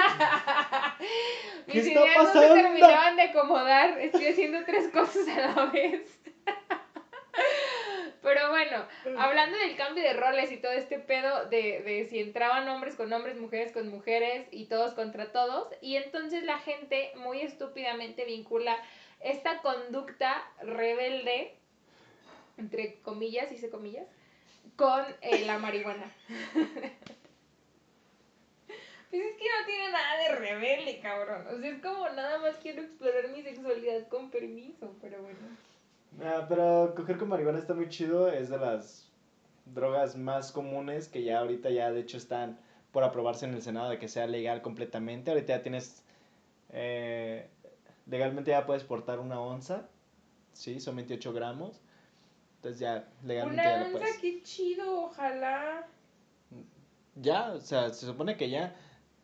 ¿Qué 1.67 1.79
Mis 1.79 1.87
está 1.87 2.01
ideas 2.01 2.17
no 2.17 2.25
pasando? 2.25 2.55
se 2.55 2.63
terminaban 2.63 3.17
de 3.17 3.23
acomodar. 3.23 4.01
Estoy 4.01 4.27
haciendo 4.27 4.65
tres 4.65 4.89
cosas 4.93 5.29
a 5.29 5.55
la 5.55 5.67
vez. 5.67 6.19
Pero 8.23 8.51
bueno, 8.51 8.87
hablando 9.19 9.59
del 9.59 9.77
cambio 9.77 10.03
de 10.05 10.13
roles 10.13 10.53
y 10.53 10.57
todo 10.59 10.71
este 10.73 11.01
pedo 11.01 11.47
de, 11.47 11.83
de 11.83 12.07
si 12.09 12.21
entraban 12.21 12.69
hombres 12.69 12.95
con 12.95 13.13
hombres, 13.13 13.37
mujeres 13.37 13.73
con 13.73 13.89
mujeres 13.89 14.47
y 14.53 14.67
todos 14.67 14.95
contra 14.95 15.33
todos, 15.33 15.67
y 15.81 15.97
entonces 15.97 16.45
la 16.45 16.59
gente 16.59 17.11
muy 17.17 17.41
estúpidamente 17.41 18.25
vincula 18.25 18.77
esta 19.21 19.61
conducta 19.63 20.41
rebelde, 20.63 21.57
entre 22.59 23.01
comillas, 23.03 23.51
hice 23.51 23.71
comillas, 23.71 24.07
con 24.77 25.05
eh, 25.21 25.45
la 25.45 25.59
marihuana. 25.59 26.11
Pues 29.13 29.23
es 29.27 29.37
que 29.37 29.45
no 29.45 29.67
tiene 29.67 29.93
nada 29.93 30.17
de 30.23 30.37
rebelde, 30.37 31.01
cabrón. 31.01 31.47
O 31.55 31.59
sea, 31.61 31.71
es 31.71 31.83
como 31.83 32.09
nada 32.09 32.39
más 32.39 32.57
quiero 32.57 32.81
explorar 32.81 33.29
mi 33.29 33.43
sexualidad 33.43 34.09
con 34.09 34.31
permiso, 34.31 34.97
pero 35.03 35.21
bueno. 35.21 35.39
Ah, 36.25 36.47
pero 36.49 36.95
coger 36.97 37.19
con 37.19 37.29
marihuana 37.29 37.59
está 37.59 37.75
muy 37.75 37.91
chido. 37.91 38.33
Es 38.33 38.49
de 38.49 38.57
las 38.57 39.11
drogas 39.67 40.17
más 40.17 40.51
comunes 40.51 41.09
que 41.09 41.23
ya 41.25 41.41
ahorita 41.41 41.69
ya 41.69 41.93
de 41.93 42.01
hecho 42.01 42.17
están 42.17 42.59
por 42.91 43.05
aprobarse 43.05 43.45
en 43.45 43.53
el 43.53 43.61
Senado 43.61 43.91
de 43.91 43.99
que 43.99 44.09
sea 44.09 44.27
legal 44.27 44.63
completamente. 44.63 45.31
Ahorita 45.31 45.59
ya 45.59 45.63
tienes... 45.63 46.03
eh, 46.71 47.51
legalmente 48.07 48.51
ya 48.53 48.65
puedes 48.65 48.83
portar 48.85 49.21
una 49.21 49.39
onza. 49.43 49.89
Sí, 50.55 50.81
son 50.81 50.97
28 50.97 51.35
gramos. 51.35 51.83
Entonces 52.57 52.81
ya 52.81 53.09
legalmente 53.25 53.69
ya 53.69 53.77
Una 53.77 53.89
lo 53.89 53.97
onza, 53.99 53.99
puedes. 53.99 54.19
qué 54.23 54.43
chido, 54.43 55.03
ojalá. 55.05 55.87
Ya, 57.17 57.53
o 57.53 57.61
sea, 57.61 57.91
se 57.91 58.07
supone 58.07 58.39
que 58.39 58.49
ya. 58.49 58.75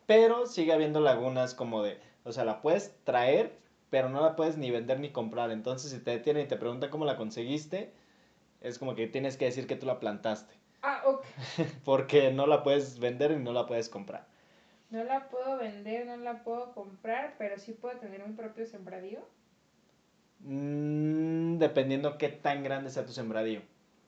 Pero 0.08 0.46
sigue 0.46 0.72
habiendo 0.72 1.00
lagunas 1.00 1.52
como 1.52 1.82
de, 1.82 2.00
o 2.24 2.32
sea, 2.32 2.46
la 2.46 2.62
puedes 2.62 2.96
traer, 3.04 3.58
pero 3.90 4.08
no 4.08 4.22
la 4.22 4.36
puedes 4.36 4.56
ni 4.56 4.70
vender 4.70 5.00
ni 5.00 5.10
comprar. 5.10 5.50
Entonces, 5.50 5.90
si 5.90 5.98
te 5.98 6.12
detienen 6.12 6.46
y 6.46 6.48
te 6.48 6.56
preguntan 6.56 6.88
cómo 6.88 7.04
la 7.04 7.18
conseguiste, 7.18 7.92
es 8.62 8.78
como 8.78 8.94
que 8.94 9.06
tienes 9.06 9.36
que 9.36 9.44
decir 9.44 9.66
que 9.66 9.76
tú 9.76 9.84
la 9.84 10.00
plantaste. 10.00 10.54
Ah, 10.80 11.02
ok. 11.04 11.22
Porque 11.84 12.32
no 12.32 12.46
la 12.46 12.62
puedes 12.62 12.98
vender 12.98 13.32
y 13.32 13.36
no 13.36 13.52
la 13.52 13.66
puedes 13.66 13.90
comprar. 13.90 14.26
No 14.88 15.04
la 15.04 15.28
puedo 15.28 15.58
vender, 15.58 16.06
no 16.06 16.16
la 16.16 16.42
puedo 16.42 16.72
comprar, 16.72 17.34
pero 17.36 17.58
sí 17.58 17.74
puedo 17.74 17.98
tener 17.98 18.26
mi 18.26 18.32
propio 18.32 18.64
sembradío. 18.64 19.20
Mm, 20.40 21.58
dependiendo 21.58 22.16
qué 22.16 22.30
tan 22.30 22.64
grande 22.64 22.88
sea 22.88 23.04
tu 23.04 23.12
sembradío. 23.12 23.60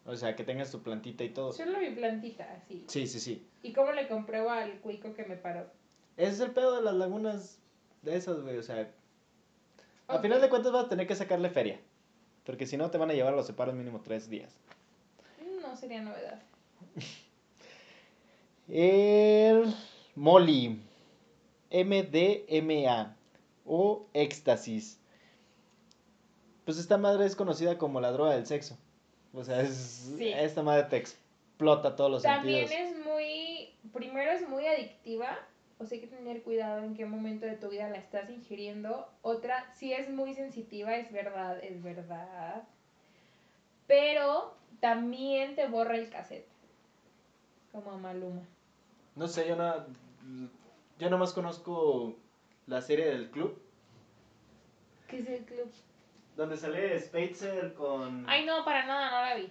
O 0.06 0.16
sea, 0.16 0.34
que 0.34 0.44
tengas 0.44 0.70
tu 0.70 0.82
plantita 0.82 1.24
y 1.24 1.28
todo. 1.28 1.52
Solo 1.52 1.78
mi 1.78 1.90
plantita, 1.90 2.50
así. 2.56 2.86
Sí, 2.88 3.06
sí, 3.06 3.20
sí. 3.20 3.46
¿Y 3.62 3.74
cómo 3.74 3.92
le 3.92 4.08
compruebo 4.08 4.48
al 4.48 4.80
cuico 4.80 5.12
que 5.12 5.24
me 5.24 5.36
paró? 5.36 5.78
Ese 6.20 6.32
es 6.32 6.40
el 6.40 6.50
pedo 6.50 6.76
de 6.76 6.82
las 6.82 6.94
lagunas 6.94 7.58
de 8.02 8.16
esas, 8.16 8.40
güey. 8.42 8.58
O 8.58 8.62
sea, 8.62 8.90
a 10.08 10.16
Ok. 10.16 10.22
final 10.22 10.40
de 10.40 10.48
cuentas 10.48 10.72
vas 10.72 10.84
a 10.86 10.88
tener 10.88 11.06
que 11.06 11.14
sacarle 11.16 11.48
feria. 11.50 11.80
Porque 12.44 12.66
si 12.66 12.76
no, 12.76 12.90
te 12.90 12.98
van 12.98 13.10
a 13.10 13.14
llevar 13.14 13.32
a 13.32 13.36
los 13.36 13.46
separos 13.46 13.74
mínimo 13.74 14.00
tres 14.04 14.28
días. 14.28 14.52
No 15.62 15.76
sería 15.76 16.02
novedad. 16.02 16.42
El 18.68 19.74
Molly. 20.14 20.80
MDMA. 21.70 23.16
O 23.66 24.06
éxtasis. 24.14 24.98
Pues 26.64 26.78
esta 26.78 26.98
madre 26.98 27.26
es 27.26 27.36
conocida 27.36 27.78
como 27.78 28.00
la 28.00 28.10
droga 28.12 28.34
del 28.34 28.46
sexo. 28.46 28.76
O 29.32 29.44
sea, 29.44 29.60
es, 29.62 30.12
Sí. 30.18 30.32
esta 30.32 30.62
madre 30.62 30.84
te 30.84 30.96
explota 30.96 31.94
todos 31.94 32.10
los 32.10 32.22
También 32.22 32.66
sentidos. 32.68 32.90
es 32.98 33.04
muy, 33.06 33.74
primero 33.92 34.30
es 34.32 34.48
muy 34.48 34.66
adictiva, 34.66 35.38
o 35.80 35.86
sea 35.86 35.96
hay 35.96 36.02
que 36.02 36.14
tener 36.14 36.42
cuidado 36.42 36.84
en 36.84 36.94
qué 36.94 37.06
momento 37.06 37.46
de 37.46 37.56
tu 37.56 37.70
vida 37.70 37.88
la 37.88 37.96
estás 37.96 38.28
ingiriendo. 38.28 39.08
Otra, 39.22 39.72
sí 39.72 39.92
es 39.94 40.10
muy 40.10 40.34
sensitiva, 40.34 40.94
es 40.94 41.10
verdad, 41.10 41.58
es 41.64 41.82
verdad. 41.82 42.64
Pero 43.86 44.54
también 44.80 45.56
te 45.56 45.66
borra 45.66 45.96
el 45.96 46.10
cassette. 46.10 46.46
Como 47.72 47.92
a 47.92 47.96
Maluma. 47.96 48.42
No 49.16 49.26
sé, 49.26 49.48
yo 49.48 49.56
no. 49.56 49.86
Yo 50.98 51.08
nomás 51.08 51.32
conozco 51.32 52.14
la 52.66 52.82
serie 52.82 53.06
del 53.06 53.30
club. 53.30 53.58
¿Qué 55.08 55.20
es 55.20 55.28
el 55.28 55.44
club? 55.46 55.72
Donde 56.36 56.58
sale 56.58 57.00
Spacer 57.00 57.72
con. 57.72 58.28
Ay, 58.28 58.44
no, 58.44 58.64
para 58.66 58.84
nada, 58.84 59.10
no 59.10 59.26
la 59.26 59.34
vi. 59.34 59.50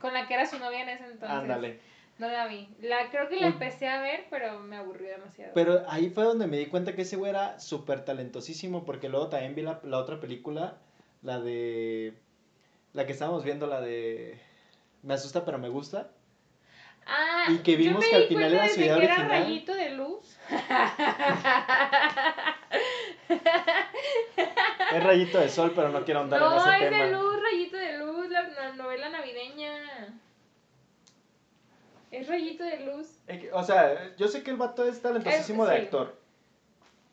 Con 0.00 0.14
la 0.14 0.26
que 0.26 0.34
era 0.34 0.46
su 0.46 0.58
novia 0.58 0.82
en 0.82 0.88
ese 0.88 1.04
entonces. 1.04 1.30
Ándale. 1.30 1.80
No 2.18 2.28
la 2.28 2.46
vi. 2.46 2.68
La, 2.80 3.10
creo 3.10 3.28
que 3.28 3.36
la 3.38 3.48
empecé 3.48 3.88
a 3.88 4.00
ver, 4.00 4.26
pero 4.30 4.58
me 4.60 4.76
aburrió 4.76 5.10
demasiado. 5.10 5.52
Pero 5.54 5.82
ahí 5.88 6.08
fue 6.10 6.24
donde 6.24 6.46
me 6.46 6.56
di 6.56 6.66
cuenta 6.66 6.94
que 6.94 7.02
ese 7.02 7.16
güey 7.16 7.30
era 7.30 7.58
súper 7.60 8.04
talentosísimo, 8.04 8.84
porque 8.86 9.08
luego 9.10 9.28
también 9.28 9.54
vi 9.54 9.62
la, 9.62 9.80
la 9.84 9.98
otra 9.98 10.18
película, 10.20 10.78
la 11.22 11.40
de... 11.40 12.14
La 12.94 13.04
que 13.04 13.12
estábamos 13.12 13.44
viendo, 13.44 13.66
la 13.66 13.80
de... 13.82 14.40
Me 15.02 15.12
asusta 15.14 15.44
pero 15.44 15.58
me 15.58 15.68
gusta. 15.68 16.10
Ah, 17.06 17.44
Y 17.48 17.58
que 17.58 17.76
yo 17.76 17.78
vimos 17.78 18.00
me 18.00 18.08
que 18.10 18.16
al 18.16 18.24
final 18.28 18.52
era 18.54 18.68
su 18.68 18.80
idea 18.80 18.96
que 18.98 19.04
era 19.04 19.14
original. 19.16 19.28
rayito 19.28 19.74
de 19.74 19.90
luz. 19.90 20.36
Es 24.90 25.02
rayito 25.02 25.38
de 25.38 25.48
sol, 25.48 25.72
pero 25.74 25.88
no 25.90 26.04
quiero 26.04 26.20
andar 26.20 26.42
en 26.42 26.48
no, 26.48 26.56
ese 26.56 26.70
es 26.70 26.78
tema. 26.90 27.04
de 27.04 27.12
luz, 27.12 27.42
rayito 27.42 27.76
de 27.76 27.98
luz, 27.98 28.28
la, 28.30 28.42
la 28.48 28.72
novela 28.74 29.08
navideña. 29.10 29.72
Es 32.16 32.28
rayito 32.28 32.64
de 32.64 32.80
luz, 32.80 33.08
O 33.52 33.62
sea, 33.62 34.14
yo 34.16 34.26
sé 34.28 34.42
que 34.42 34.50
el 34.50 34.56
vato 34.56 34.84
es 34.84 35.00
talentosísimo 35.02 35.64
Es- 35.64 35.70
de 35.70 35.76
sí. 35.76 35.82
actor. 35.84 36.16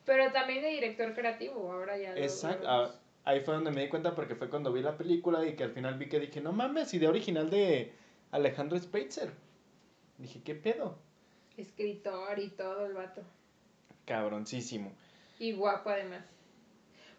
pero 0.06 0.30
también 0.32 0.62
de 0.62 0.68
director 0.68 1.14
creativo, 1.14 1.72
ahora 1.72 1.96
ya 1.98 2.14
Exacto. 2.16 2.66
ah, 2.68 2.94
ahí 3.24 3.40
fue 3.40 3.54
donde 3.54 3.70
me 3.70 3.82
di 3.82 3.88
cuenta 3.88 4.14
porque 4.14 4.34
fue 4.34 4.48
cuando 4.50 4.72
vi 4.72 4.82
la 4.82 4.96
película 4.96 5.44
y 5.46 5.56
que 5.56 5.64
al 5.64 5.72
final 5.72 5.96
vi 5.98 6.08
que 6.08 6.20
dije, 6.20 6.40
no 6.40 6.52
mames, 6.52 6.92
idea 6.94 7.08
original 7.10 7.48
de 7.50 7.92
Alejandro 8.30 8.78
Spacer. 8.78 9.30
Dije, 10.18 10.42
¿qué 10.44 10.54
pedo? 10.54 10.98
Escritor 11.56 12.38
y 12.38 12.48
todo 12.50 12.86
el 12.86 12.92
vato. 12.94 13.22
Cabroncísimo. 14.06 14.92
Y 15.38 15.52
guapo 15.52 15.90
además. 15.90 16.22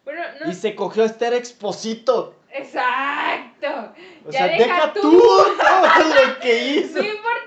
Bueno, 0.04 0.22
no. 0.44 0.50
Y 0.50 0.54
se 0.54 0.74
cogió 0.76 1.02
a 1.02 1.06
Esther 1.06 1.34
Exposito. 1.34 2.36
Exacto. 2.52 3.92
O 4.24 4.30
Ya 4.30 4.38
sea, 4.38 4.46
deja 4.48 4.58
deja 4.64 4.92
tú. 4.92 5.00
tú 5.00 5.18
todo 5.18 6.26
lo 6.26 6.38
que 6.40 6.68
hizo. 6.76 6.98
No 6.98 7.04
importa 7.04 7.45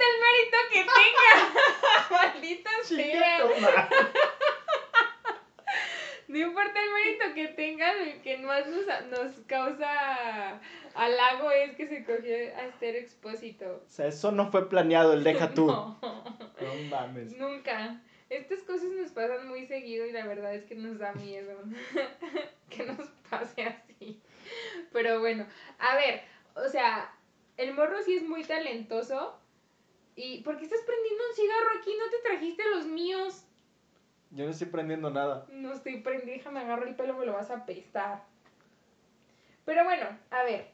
que 0.72 0.80
tenga. 0.80 2.10
Maldita 2.12 2.70
sea. 2.84 3.50
No 6.28 6.38
importa 6.38 6.80
el 6.80 6.91
mérito 6.93 7.34
que 7.34 7.47
tenga, 7.47 7.91
el 7.91 8.22
que 8.22 8.38
más 8.38 8.68
nos, 8.68 8.86
nos 9.10 9.36
causa 9.47 10.62
halago 10.93 11.50
es 11.50 11.76
que 11.76 11.88
se 11.88 12.04
cogió 12.04 12.36
a 12.56 12.66
Esther 12.68 12.97
Expósito. 12.97 13.82
O 13.84 13.89
sea, 13.89 14.06
eso 14.06 14.32
no 14.32 14.52
fue 14.52 14.70
planeado, 14.70 15.14
el 15.14 15.24
deja 15.24 15.54
tú. 15.56 15.66
No, 15.72 15.97
No 16.02 16.76
mames. 16.89 17.36
nunca. 17.36 18.00
Estas 18.30 18.60
cosas 18.60 18.89
nos 18.91 19.12
pasan 19.12 19.47
muy 19.47 19.66
seguido 19.66 20.06
y 20.06 20.12
la 20.12 20.28
verdad 20.28 20.54
es 20.54 20.66
que 20.66 20.76
nos 20.76 21.00
da 21.00 21.14
miedo 21.14 21.64
que 22.70 22.84
nos 22.86 23.08
pase 23.28 23.64
así. 23.64 24.22
Pero 24.93 25.20
bueno, 25.22 25.47
a 25.80 25.95
ver, 25.95 26.22
o 26.54 26.70
sea, 26.70 27.12
el 27.58 27.74
morro 27.74 28.04
sí 28.04 28.18
es 28.18 28.24
muy 28.24 28.43
talentoso. 28.43 29.39
¿Y 30.22 30.41
por 30.41 30.57
qué 30.57 30.65
estás 30.65 30.82
prendiendo 30.86 31.24
un 31.30 31.36
cigarro 31.36 31.80
aquí? 31.80 31.91
¿No 31.97 32.09
te 32.11 32.17
trajiste 32.30 32.63
los 32.76 32.86
míos? 32.88 33.45
Yo 34.32 34.43
no 34.43 34.51
estoy 34.51 34.67
prendiendo 34.67 35.09
nada. 35.09 35.45
No 35.49 35.72
estoy 35.72 36.01
prendiendo, 36.01 36.34
déjame 36.34 36.59
agarro 36.59 36.86
el 36.88 36.95
pelo, 36.95 37.13
me 37.17 37.26
lo 37.26 37.32
vas 37.32 37.49
a 37.49 37.59
apestar. 37.59 38.26
Pero 39.63 39.86
bueno, 39.86 40.05
a 40.30 40.43
ver. 40.43 40.72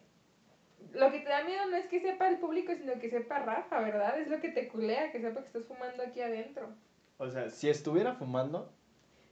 Lo 0.94 1.12
que 1.12 1.20
te 1.20 1.30
da 1.30 1.44
miedo 1.44 1.68
no 1.68 1.78
es 1.78 1.86
que 1.86 2.00
sepa 2.00 2.28
el 2.28 2.40
público, 2.40 2.74
sino 2.74 2.98
que 3.00 3.08
sepa 3.12 3.38
Rafa, 3.38 3.82
¿verdad? 3.82 4.18
Es 4.20 4.30
lo 4.30 4.40
que 4.40 4.50
te 4.50 4.68
culea, 4.68 5.12
que 5.12 5.22
sepa 5.22 5.42
que 5.42 5.48
estás 5.48 5.66
fumando 5.66 6.02
aquí 6.02 6.22
adentro. 6.22 6.74
O 7.18 7.30
sea, 7.30 7.52
si 7.52 7.70
estuviera 7.70 8.14
fumando, 8.14 8.74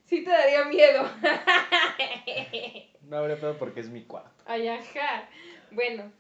Sí 0.06 0.24
te 0.24 0.30
daría 0.30 0.66
miedo. 0.66 1.10
no 3.02 3.18
habría 3.18 3.38
pedo 3.38 3.58
porque 3.58 3.80
es 3.80 3.90
mi 3.90 4.04
cuarto. 4.04 4.44
Ay, 4.46 4.68
ajá. 4.68 5.28
Bueno, 5.72 6.12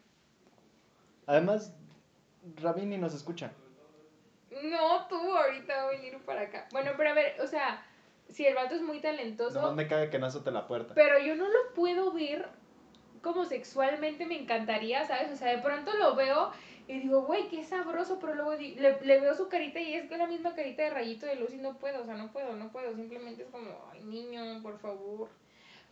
Además, 1.27 1.75
Rabini 2.55 2.97
nos 2.97 3.13
escucha. 3.13 3.51
No, 4.63 5.07
tú 5.07 5.15
ahorita 5.35 5.75
va 5.75 5.89
a 5.89 5.91
venir 5.91 6.17
para 6.25 6.41
acá. 6.41 6.67
Bueno, 6.71 6.91
pero 6.97 7.09
a 7.09 7.13
ver, 7.13 7.39
o 7.41 7.47
sea, 7.47 7.85
si 8.29 8.45
el 8.45 8.55
vato 8.55 8.75
es 8.75 8.81
muy 8.81 8.99
talentoso. 8.99 9.61
No 9.61 9.73
me 9.73 9.87
caga 9.87 10.09
que 10.09 10.19
no 10.19 10.25
azote 10.25 10.51
la 10.51 10.67
puerta. 10.67 10.93
Pero 10.93 11.19
yo 11.19 11.35
no 11.35 11.47
lo 11.47 11.73
puedo 11.73 12.11
ver 12.11 12.49
como 13.21 13.45
sexualmente 13.45 14.25
me 14.25 14.39
encantaría, 14.39 15.05
¿sabes? 15.05 15.31
O 15.31 15.35
sea, 15.35 15.55
de 15.55 15.61
pronto 15.61 15.93
lo 15.97 16.13
veo 16.13 16.51
y 16.87 16.99
digo, 16.99 17.21
güey, 17.21 17.47
qué 17.47 17.63
sabroso, 17.63 18.19
pero 18.19 18.35
luego 18.35 18.55
le, 18.55 18.75
le, 18.75 19.19
veo 19.21 19.33
su 19.33 19.47
carita 19.47 19.79
y 19.79 19.93
es 19.93 20.11
la 20.11 20.27
misma 20.27 20.53
carita 20.53 20.83
de 20.83 20.89
rayito 20.89 21.25
de 21.25 21.37
luz 21.37 21.53
y 21.53 21.57
no 21.57 21.79
puedo, 21.79 22.01
o 22.01 22.05
sea, 22.05 22.15
no 22.15 22.33
puedo, 22.33 22.53
no 22.55 22.71
puedo, 22.71 22.93
simplemente 22.93 23.43
es 23.43 23.49
como, 23.49 23.89
ay, 23.91 24.03
niño, 24.03 24.61
por 24.61 24.77
favor. 24.77 25.29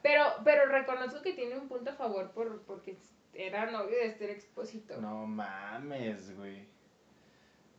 Pero, 0.01 0.24
pero 0.43 0.66
reconozco 0.66 1.22
que 1.22 1.32
tiene 1.34 1.57
un 1.57 1.70
punto 1.70 1.91
a 1.91 1.93
favor 1.93 2.32
por, 2.32 2.64
porque 2.64 2.97
era 3.34 3.72
novio 3.72 3.97
de 3.97 4.07
Esther 4.07 4.32
Expósito. 4.32 4.99
No 4.99 5.26
mames, 5.26 6.36
güey. 6.38 6.68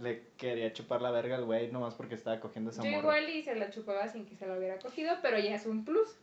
Le 0.03 0.25
quería 0.37 0.73
chupar 0.73 1.01
la 1.01 1.13
verga 1.13 1.37
al 1.37 1.45
güey 1.45 1.71
nomás 1.71 1.95
porque 1.95 2.17
estaba 2.17 2.41
cogiendo 2.41 2.73
esa 2.73 2.83
Yo 2.83 2.91
igual 2.91 3.31
y 3.31 3.45
se 3.45 3.55
la 3.55 3.71
chupaba 3.71 4.09
sin 4.09 4.27
que 4.27 4.35
se 4.35 4.49
la 4.49 4.59
hubiera 4.59 4.81
cogido, 4.81 5.15
pero 5.23 5.39
ya 5.39 5.55
es 5.55 5.65
un 5.65 5.85
plus. 5.85 6.19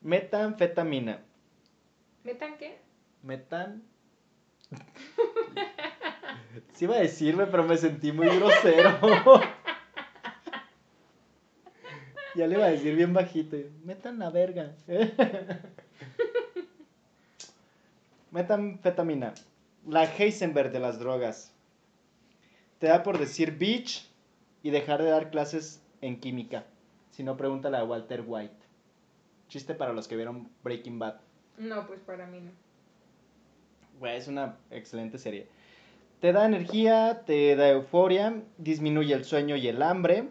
Metanfetamina. 0.00 1.20
¿Metan 2.24 2.58
qué? 2.58 2.80
Metan. 3.22 3.84
sí 6.72 6.86
iba 6.86 6.96
a 6.96 7.00
decirme, 7.00 7.46
pero 7.46 7.62
me 7.62 7.76
sentí 7.76 8.10
muy 8.10 8.26
grosero. 8.36 8.98
ya 12.34 12.48
le 12.48 12.56
iba 12.56 12.64
a 12.64 12.70
decir 12.70 12.96
bien 12.96 13.14
bajito. 13.14 13.56
Metan 13.84 14.18
la 14.18 14.30
verga. 14.30 14.74
Metanfetamina. 18.32 19.34
La 19.86 20.04
Heisenberg 20.04 20.72
de 20.72 20.80
las 20.80 20.98
drogas. 20.98 21.51
Te 22.82 22.88
da 22.88 23.04
por 23.04 23.16
decir 23.16 23.58
bitch 23.58 24.10
y 24.64 24.70
dejar 24.70 25.00
de 25.00 25.08
dar 25.08 25.30
clases 25.30 25.80
en 26.00 26.18
química. 26.18 26.66
Si 27.10 27.22
no, 27.22 27.36
pregúntale 27.36 27.76
a 27.76 27.84
Walter 27.84 28.24
White. 28.26 28.56
Chiste 29.46 29.74
para 29.74 29.92
los 29.92 30.08
que 30.08 30.16
vieron 30.16 30.50
Breaking 30.64 30.98
Bad. 30.98 31.20
No, 31.58 31.86
pues 31.86 32.00
para 32.00 32.26
mí 32.26 32.40
no. 32.40 32.50
Güey, 34.00 34.16
es 34.16 34.26
una 34.26 34.56
excelente 34.72 35.18
serie. 35.18 35.46
Te 36.18 36.32
da 36.32 36.44
energía, 36.44 37.22
te 37.24 37.54
da 37.54 37.68
euforia, 37.68 38.42
disminuye 38.58 39.14
el 39.14 39.24
sueño 39.24 39.54
y 39.54 39.68
el 39.68 39.80
hambre. 39.80 40.30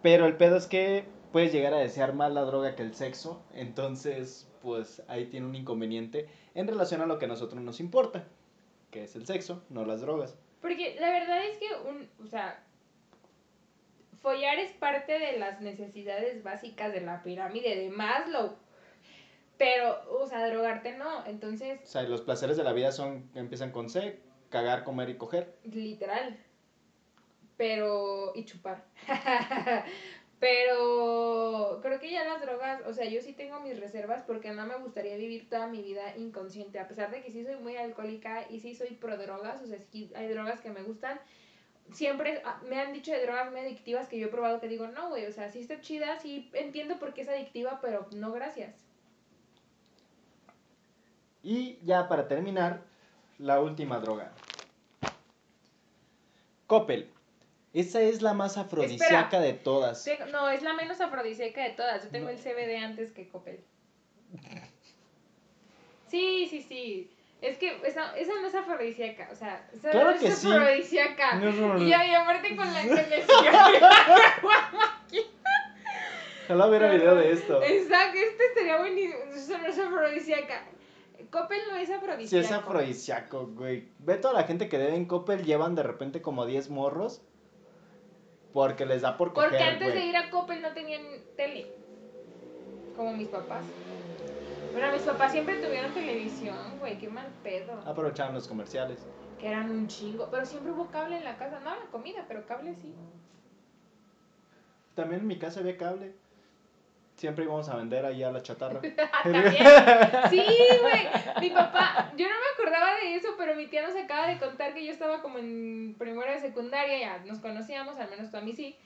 Pero 0.00 0.24
el 0.24 0.38
pedo 0.38 0.56
es 0.56 0.66
que 0.66 1.04
puedes 1.32 1.52
llegar 1.52 1.74
a 1.74 1.80
desear 1.80 2.14
más 2.14 2.32
la 2.32 2.46
droga 2.46 2.76
que 2.76 2.82
el 2.82 2.94
sexo. 2.94 3.42
Entonces, 3.52 4.48
pues 4.62 5.02
ahí 5.08 5.26
tiene 5.26 5.48
un 5.48 5.54
inconveniente 5.54 6.28
en 6.54 6.66
relación 6.66 7.02
a 7.02 7.06
lo 7.06 7.18
que 7.18 7.26
a 7.26 7.28
nosotros 7.28 7.60
nos 7.60 7.78
importa, 7.78 8.24
que 8.90 9.04
es 9.04 9.16
el 9.16 9.26
sexo, 9.26 9.62
no 9.68 9.84
las 9.84 10.00
drogas. 10.00 10.38
Porque 10.64 10.96
la 10.98 11.10
verdad 11.10 11.44
es 11.44 11.58
que 11.58 11.66
un, 11.86 12.08
o 12.24 12.26
sea, 12.26 12.58
follar 14.22 14.58
es 14.58 14.72
parte 14.72 15.18
de 15.18 15.38
las 15.38 15.60
necesidades 15.60 16.42
básicas 16.42 16.90
de 16.90 17.02
la 17.02 17.22
pirámide 17.22 17.76
de 17.76 17.90
Maslow. 17.90 18.56
Pero, 19.58 20.00
o 20.10 20.26
sea, 20.26 20.48
drogarte 20.48 20.96
no, 20.96 21.26
entonces... 21.26 21.80
O 21.84 21.86
sea, 21.86 22.04
los 22.04 22.22
placeres 22.22 22.56
de 22.56 22.64
la 22.64 22.72
vida 22.72 22.92
son, 22.92 23.28
empiezan 23.34 23.72
con 23.72 23.90
C, 23.90 24.22
cagar, 24.48 24.84
comer 24.84 25.10
y 25.10 25.18
coger. 25.18 25.54
Literal. 25.64 26.38
Pero, 27.58 28.32
y 28.34 28.46
chupar. 28.46 28.86
Pero 30.44 31.80
creo 31.80 31.98
que 31.98 32.10
ya 32.10 32.22
las 32.22 32.42
drogas, 32.42 32.82
o 32.86 32.92
sea, 32.92 33.06
yo 33.06 33.22
sí 33.22 33.32
tengo 33.32 33.60
mis 33.60 33.80
reservas 33.80 34.24
porque 34.26 34.50
no 34.50 34.66
me 34.66 34.76
gustaría 34.76 35.16
vivir 35.16 35.48
toda 35.48 35.68
mi 35.68 35.80
vida 35.80 36.14
inconsciente, 36.18 36.78
a 36.78 36.86
pesar 36.86 37.10
de 37.10 37.22
que 37.22 37.30
sí 37.30 37.42
soy 37.46 37.56
muy 37.56 37.78
alcohólica 37.78 38.44
y 38.50 38.60
sí 38.60 38.74
soy 38.74 38.90
pro 38.90 39.16
drogas, 39.16 39.62
o 39.62 39.66
sea, 39.66 39.78
sí 39.90 40.12
hay 40.14 40.28
drogas 40.28 40.60
que 40.60 40.68
me 40.68 40.82
gustan. 40.82 41.18
Siempre 41.92 42.42
ah, 42.44 42.60
me 42.68 42.78
han 42.78 42.92
dicho 42.92 43.10
de 43.10 43.22
drogas 43.22 43.52
muy 43.52 43.60
adictivas 43.60 44.06
que 44.06 44.18
yo 44.18 44.26
he 44.26 44.30
probado 44.30 44.60
que 44.60 44.68
digo, 44.68 44.86
no, 44.88 45.08
güey, 45.08 45.24
o 45.24 45.32
sea, 45.32 45.48
sí 45.48 45.60
está 45.60 45.80
chida, 45.80 46.20
sí 46.20 46.50
entiendo 46.52 46.98
por 46.98 47.14
qué 47.14 47.22
es 47.22 47.28
adictiva, 47.30 47.78
pero 47.80 48.06
no 48.14 48.30
gracias. 48.30 48.84
Y 51.42 51.78
ya 51.84 52.06
para 52.06 52.28
terminar, 52.28 52.82
la 53.38 53.62
última 53.62 53.98
droga. 53.98 54.30
Coppel. 56.66 57.13
Esa 57.74 58.00
es 58.00 58.22
la 58.22 58.34
más 58.34 58.56
afrodisíaca 58.56 59.40
de 59.40 59.52
todas. 59.52 60.08
no, 60.30 60.48
es 60.48 60.62
la 60.62 60.74
menos 60.74 61.00
afrodisíaca 61.00 61.64
de 61.64 61.70
todas. 61.70 62.04
Yo 62.04 62.10
tengo 62.10 62.28
el 62.28 62.38
CBD 62.38 62.76
antes 62.82 63.10
que 63.10 63.28
Coppel. 63.28 63.58
Sí, 66.08 66.46
sí, 66.48 66.62
sí. 66.62 67.10
Es 67.42 67.58
que 67.58 67.76
esa, 67.84 68.16
esa 68.16 68.32
no 68.40 68.46
es 68.46 68.54
afrodisíaca, 68.54 69.28
o 69.30 69.34
sea, 69.34 69.68
esa 69.74 69.90
claro 69.90 70.12
no 70.12 70.18
que 70.18 70.28
es 70.28 70.38
sí. 70.38 70.50
afrodisíaca. 70.50 71.34
No, 71.34 71.52
no, 71.52 71.74
no. 71.74 71.84
Y, 71.84 71.88
y 71.88 71.92
aparte 71.92 72.56
con 72.56 72.72
la 72.72 72.82
que 72.82 72.94
le 72.94 73.24
Ojalá 76.44 76.66
hubiera 76.68 76.90
video 76.90 77.16
de 77.16 77.32
esto. 77.32 77.62
Exacto, 77.62 78.18
este 78.18 78.54
sería 78.54 78.78
buenísimo. 78.78 79.14
Eso 79.34 79.58
no 79.58 79.66
es 79.66 79.78
afrodisíaca. 79.78 80.62
Coppel 81.30 81.60
no 81.68 81.76
es 81.76 81.90
afrodisíaco. 81.90 82.46
Sí, 82.46 82.46
es 82.46 82.52
afrodisíaco, 82.52 83.48
güey. 83.48 83.88
Ve 83.98 84.16
toda 84.16 84.32
la 84.34 84.44
gente 84.44 84.68
que 84.68 84.78
debe 84.78 84.94
en 84.94 85.06
Coppel, 85.06 85.44
llevan 85.44 85.74
de 85.74 85.82
repente 85.82 86.22
como 86.22 86.46
10 86.46 86.70
morros. 86.70 87.22
Porque 88.54 88.86
les 88.86 89.02
da 89.02 89.16
por 89.16 89.32
coger, 89.32 89.50
Porque 89.50 89.64
antes 89.64 89.92
de 89.94 90.06
ir 90.06 90.16
a 90.16 90.30
Coppel 90.30 90.62
no 90.62 90.72
tenían 90.72 91.02
tele. 91.36 91.66
Como 92.96 93.12
mis 93.12 93.26
papás. 93.26 93.64
Pero 94.72 94.92
mis 94.92 95.02
papás 95.02 95.32
siempre 95.32 95.56
tuvieron 95.56 95.92
televisión, 95.92 96.78
güey. 96.78 96.96
Qué 96.96 97.08
mal 97.08 97.26
pedo. 97.42 97.72
Aprovechaban 97.84 98.32
los 98.32 98.46
comerciales. 98.46 99.00
Que 99.40 99.48
eran 99.48 99.68
un 99.72 99.88
chingo. 99.88 100.28
Pero 100.30 100.46
siempre 100.46 100.70
hubo 100.70 100.86
cable 100.86 101.16
en 101.16 101.24
la 101.24 101.36
casa. 101.36 101.58
No 101.60 101.70
la 101.70 101.86
comida, 101.90 102.24
pero 102.28 102.46
cable 102.46 102.76
sí. 102.80 102.94
También 104.94 105.22
en 105.22 105.26
mi 105.26 105.36
casa 105.36 105.58
había 105.58 105.76
cable. 105.76 106.14
Siempre 107.16 107.44
íbamos 107.44 107.68
a 107.68 107.76
vender 107.76 108.04
ahí 108.04 108.22
a 108.22 108.32
la 108.32 108.42
chatarra. 108.42 108.80
También. 109.22 109.66
Sí, 110.30 110.44
güey. 110.80 111.08
Mi 111.40 111.50
papá, 111.50 112.12
yo 112.16 112.28
no 112.28 112.34
me 112.34 112.46
acordaba 112.54 112.96
de 112.96 113.14
eso, 113.14 113.28
pero 113.38 113.54
mi 113.54 113.66
tía 113.66 113.86
nos 113.86 113.96
acaba 113.96 114.26
de 114.26 114.38
contar 114.38 114.74
que 114.74 114.84
yo 114.84 114.92
estaba 114.92 115.22
como 115.22 115.38
en 115.38 115.94
primera 115.98 116.32
de 116.32 116.40
secundaria, 116.40 116.98
ya 116.98 117.18
nos 117.24 117.38
conocíamos, 117.38 117.98
al 117.98 118.10
menos 118.10 118.30
tú 118.30 118.36
a 118.36 118.40
mí 118.40 118.54
sí. 118.54 118.76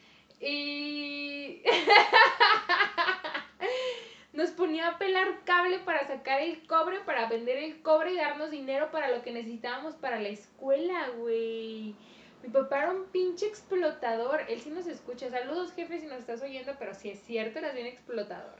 Y 0.40 1.62
nos 4.32 4.50
ponía 4.50 4.88
a 4.88 4.98
pelar 4.98 5.40
cable 5.44 5.78
para 5.80 6.06
sacar 6.06 6.40
el 6.40 6.66
cobre, 6.66 7.00
para 7.00 7.28
vender 7.28 7.58
el 7.58 7.82
cobre 7.82 8.12
y 8.12 8.16
darnos 8.16 8.50
dinero 8.50 8.90
para 8.90 9.10
lo 9.10 9.22
que 9.22 9.32
necesitábamos 9.32 9.94
para 9.94 10.20
la 10.20 10.28
escuela, 10.28 11.08
güey. 11.16 11.94
Mi 12.42 12.48
papá 12.50 12.78
era 12.78 12.90
un 12.92 13.06
pinche 13.06 13.46
explotador. 13.46 14.40
Él 14.48 14.60
sí 14.60 14.70
nos 14.70 14.86
escucha. 14.86 15.30
Saludos, 15.30 15.72
jefe, 15.72 15.98
si 16.00 16.06
nos 16.06 16.18
estás 16.18 16.42
oyendo, 16.42 16.72
pero 16.78 16.94
si 16.94 17.10
es 17.10 17.20
cierto, 17.20 17.58
eras 17.58 17.74
bien 17.74 17.86
explotador. 17.86 18.56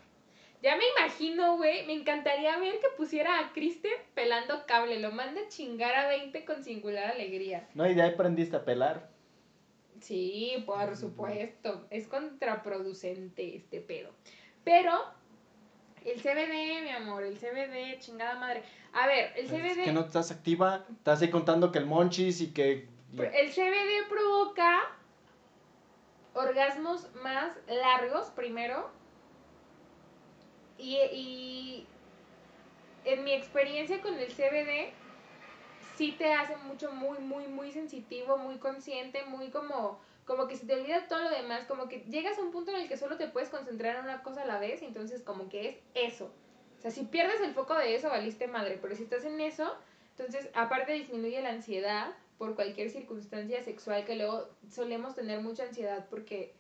Ya 0.62 0.76
me 0.76 0.82
imagino, 0.98 1.56
güey. 1.56 1.86
Me 1.86 1.92
encantaría 1.92 2.58
ver 2.58 2.80
que 2.80 2.88
pusiera 2.96 3.38
a 3.38 3.52
Kristen 3.52 3.92
pelando 4.14 4.66
cable. 4.66 4.98
Lo 4.98 5.12
manda 5.12 5.42
a 5.42 5.48
chingar 5.48 5.94
a 5.94 6.08
20 6.08 6.44
con 6.44 6.64
singular 6.64 7.12
alegría. 7.12 7.68
No, 7.74 7.88
y 7.88 7.94
de 7.94 8.02
ahí 8.02 8.10
aprendiste 8.10 8.56
a 8.56 8.64
pelar. 8.64 9.08
Sí, 10.00 10.62
por 10.66 10.96
supuesto. 10.96 11.86
Es 11.90 12.08
contraproducente 12.08 13.56
este 13.56 13.80
pedo. 13.80 14.10
Pero 14.64 14.92
el 16.04 16.20
CBD, 16.20 16.82
mi 16.82 16.90
amor, 16.90 17.22
el 17.22 17.36
CBD, 17.36 17.98
chingada 18.00 18.34
madre. 18.36 18.62
A 18.92 19.06
ver, 19.06 19.32
el 19.36 19.46
CBD. 19.46 19.78
Es 19.78 19.84
que 19.84 19.92
no 19.92 20.00
estás 20.00 20.32
activa. 20.32 20.86
Estás 20.90 21.22
ahí 21.22 21.30
contando 21.30 21.70
que 21.70 21.78
el 21.78 21.86
monchis 21.86 22.40
y 22.40 22.52
que. 22.52 22.88
El 23.16 23.50
CBD 23.50 24.08
provoca 24.08 24.98
orgasmos 26.34 27.12
más 27.22 27.52
largos 27.66 28.26
primero. 28.30 28.90
Y, 30.78 31.86
en 33.04 33.24
mi 33.24 33.32
experiencia 33.32 34.00
con 34.00 34.14
el 34.14 34.28
CBD, 34.28 34.92
sí 35.96 36.12
te 36.12 36.32
hace 36.32 36.56
mucho, 36.56 36.92
muy, 36.92 37.18
muy, 37.18 37.48
muy 37.48 37.72
sensitivo, 37.72 38.36
muy 38.36 38.58
consciente, 38.58 39.24
muy 39.24 39.50
como, 39.50 39.98
como 40.24 40.46
que 40.46 40.56
se 40.56 40.66
te 40.66 40.74
olvida 40.74 41.08
todo 41.08 41.22
lo 41.22 41.30
demás, 41.30 41.64
como 41.66 41.88
que 41.88 42.00
llegas 42.02 42.38
a 42.38 42.42
un 42.42 42.52
punto 42.52 42.70
en 42.70 42.82
el 42.82 42.88
que 42.88 42.96
solo 42.96 43.16
te 43.16 43.28
puedes 43.28 43.48
concentrar 43.48 43.96
en 43.96 44.04
una 44.04 44.22
cosa 44.22 44.42
a 44.42 44.46
la 44.46 44.60
vez, 44.60 44.82
entonces 44.82 45.22
como 45.22 45.48
que 45.48 45.68
es 45.68 45.78
eso. 45.94 46.30
O 46.78 46.80
sea, 46.80 46.90
si 46.92 47.04
pierdes 47.04 47.40
el 47.40 47.54
foco 47.54 47.74
de 47.74 47.96
eso, 47.96 48.08
valiste 48.08 48.46
madre, 48.46 48.78
pero 48.80 48.94
si 48.94 49.02
estás 49.02 49.24
en 49.24 49.40
eso, 49.40 49.74
entonces 50.18 50.50
aparte 50.54 50.92
disminuye 50.92 51.40
la 51.42 51.50
ansiedad 51.50 52.14
por 52.38 52.54
cualquier 52.54 52.90
circunstancia 52.90 53.62
sexual 53.62 54.04
que 54.04 54.16
luego 54.16 54.48
solemos 54.70 55.14
tener 55.14 55.40
mucha 55.40 55.64
ansiedad 55.64 56.06
porque 56.08 56.54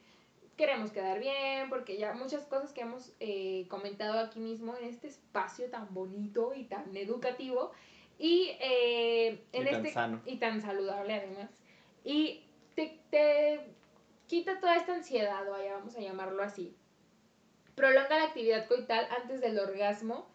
queremos 0.56 0.90
quedar 0.90 1.20
bien, 1.20 1.70
porque 1.70 1.96
ya 1.98 2.14
muchas 2.14 2.44
cosas 2.44 2.72
que 2.72 2.80
hemos 2.80 3.12
eh, 3.20 3.66
comentado 3.68 4.18
aquí 4.18 4.40
mismo 4.40 4.76
en 4.76 4.84
este 4.84 5.06
espacio 5.06 5.70
tan 5.70 5.94
bonito 5.94 6.52
y 6.52 6.64
tan 6.64 6.96
educativo 6.96 7.70
y 8.18 8.50
eh, 8.60 9.44
en 9.52 9.62
Y 9.62 9.70
tan 9.70 9.74
este 9.76 9.92
sano. 9.92 10.20
y 10.26 10.36
tan 10.38 10.60
saludable 10.60 11.14
además 11.14 11.50
y 12.04 12.42
te, 12.74 12.98
te 13.10 13.60
quita 14.26 14.58
toda 14.58 14.76
esta 14.76 14.94
ansiedad 14.94 15.48
vaya 15.48 15.74
vamos 15.74 15.94
a 15.96 16.00
llamarlo 16.00 16.42
así 16.42 16.74
prolonga 17.76 18.18
la 18.18 18.24
actividad 18.24 18.66
coital 18.66 19.06
antes 19.22 19.40
del 19.40 19.58
orgasmo 19.60 20.26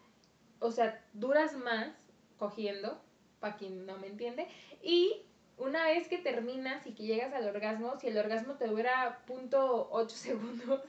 o 0.59 0.71
sea 0.71 1.03
duras 1.11 1.53
más 1.57 1.93
cogiendo 2.37 3.01
para 3.43 3.57
quien 3.57 3.85
no 3.85 3.97
me 3.97 4.07
entiende 4.07 4.47
y 4.81 5.21
una 5.57 5.85
vez 5.85 6.07
que 6.07 6.17
terminas 6.17 6.87
y 6.87 6.93
que 6.93 7.03
llegas 7.03 7.33
al 7.33 7.47
orgasmo, 7.47 7.97
si 7.99 8.07
el 8.07 8.17
orgasmo 8.17 8.55
te 8.55 8.67
dura 8.67 9.21
.8 9.27 10.09
segundos, 10.09 10.81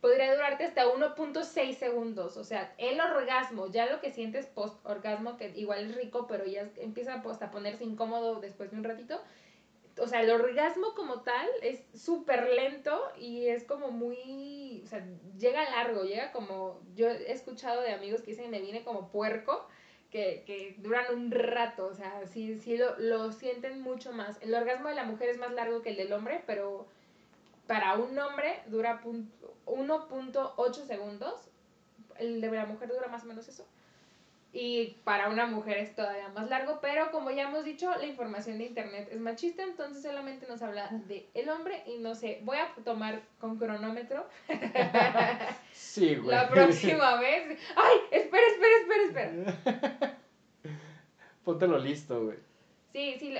podría 0.00 0.34
durarte 0.34 0.64
hasta 0.64 0.86
1.6 0.86 1.74
segundos. 1.74 2.36
O 2.36 2.44
sea, 2.44 2.74
el 2.78 3.00
orgasmo, 3.00 3.68
ya 3.68 3.86
lo 3.86 4.00
que 4.00 4.12
sientes 4.12 4.46
post-orgasmo, 4.46 5.36
que 5.36 5.52
igual 5.56 5.84
es 5.84 5.94
rico, 5.94 6.26
pero 6.26 6.46
ya 6.46 6.68
empieza 6.78 7.22
pues, 7.22 7.40
a 7.42 7.50
ponerse 7.50 7.84
incómodo 7.84 8.40
después 8.40 8.70
de 8.70 8.78
un 8.78 8.84
ratito. 8.84 9.20
O 9.98 10.06
sea, 10.06 10.22
el 10.22 10.30
orgasmo 10.30 10.94
como 10.94 11.20
tal 11.20 11.46
es 11.62 11.82
súper 11.94 12.48
lento 12.50 12.98
y 13.18 13.46
es 13.48 13.64
como 13.64 13.90
muy, 13.90 14.80
o 14.82 14.86
sea, 14.86 15.06
llega 15.38 15.68
largo, 15.70 16.04
llega 16.04 16.32
como, 16.32 16.80
yo 16.94 17.08
he 17.08 17.32
escuchado 17.32 17.82
de 17.82 17.92
amigos 17.92 18.22
que 18.22 18.30
dicen 18.30 18.50
me 18.50 18.60
viene 18.60 18.82
como 18.82 19.10
puerco, 19.10 19.66
que, 20.10 20.42
que 20.46 20.76
duran 20.78 21.06
un 21.14 21.30
rato, 21.30 21.86
o 21.86 21.94
sea, 21.94 22.26
sí, 22.26 22.58
sí 22.58 22.76
lo, 22.76 22.98
lo 22.98 23.32
sienten 23.32 23.80
mucho 23.80 24.12
más. 24.12 24.38
El 24.42 24.54
orgasmo 24.54 24.88
de 24.88 24.96
la 24.96 25.04
mujer 25.04 25.28
es 25.28 25.38
más 25.38 25.52
largo 25.52 25.82
que 25.82 25.90
el 25.90 25.96
del 25.96 26.12
hombre, 26.12 26.42
pero 26.46 26.86
para 27.66 27.94
un 27.94 28.18
hombre 28.18 28.62
dura 28.66 29.00
1.8 29.02 30.86
segundos. 30.86 31.48
El 32.18 32.40
de 32.40 32.50
la 32.50 32.66
mujer 32.66 32.88
dura 32.88 33.08
más 33.08 33.22
o 33.22 33.26
menos 33.26 33.48
eso. 33.48 33.64
Y 34.52 34.96
para 35.04 35.28
una 35.28 35.46
mujer 35.46 35.78
es 35.78 35.94
todavía 35.94 36.28
más 36.30 36.50
largo, 36.50 36.80
pero 36.80 37.12
como 37.12 37.30
ya 37.30 37.48
hemos 37.48 37.64
dicho, 37.64 37.88
la 37.96 38.06
información 38.06 38.58
de 38.58 38.64
internet 38.64 39.08
es 39.12 39.20
machista, 39.20 39.62
entonces 39.62 40.02
solamente 40.02 40.48
nos 40.48 40.60
habla 40.60 40.88
de 41.06 41.28
el 41.34 41.48
hombre 41.48 41.84
y 41.86 41.98
no 41.98 42.16
sé, 42.16 42.40
voy 42.42 42.56
a 42.56 42.74
tomar 42.84 43.22
con 43.38 43.58
cronómetro. 43.58 44.26
Sí, 45.72 46.14
güey. 46.16 46.34
La 46.34 46.48
próxima 46.48 47.20
vez. 47.20 47.60
¡Ay! 47.76 47.98
Espera, 48.10 48.46
espera, 48.48 49.04
espera, 49.04 49.54
espera. 49.62 50.18
Póntelo 51.44 51.78
listo, 51.78 52.24
güey. 52.24 52.38
Sí, 52.92 53.16
sí, 53.20 53.34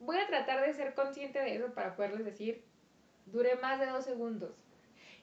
voy 0.00 0.18
a 0.18 0.26
tratar 0.26 0.66
de 0.66 0.74
ser 0.74 0.94
consciente 0.94 1.38
de 1.38 1.56
eso 1.56 1.72
para 1.74 1.94
poderles 1.94 2.24
decir, 2.24 2.64
dure 3.26 3.54
más 3.56 3.78
de 3.78 3.86
dos 3.86 4.04
segundos. 4.04 4.63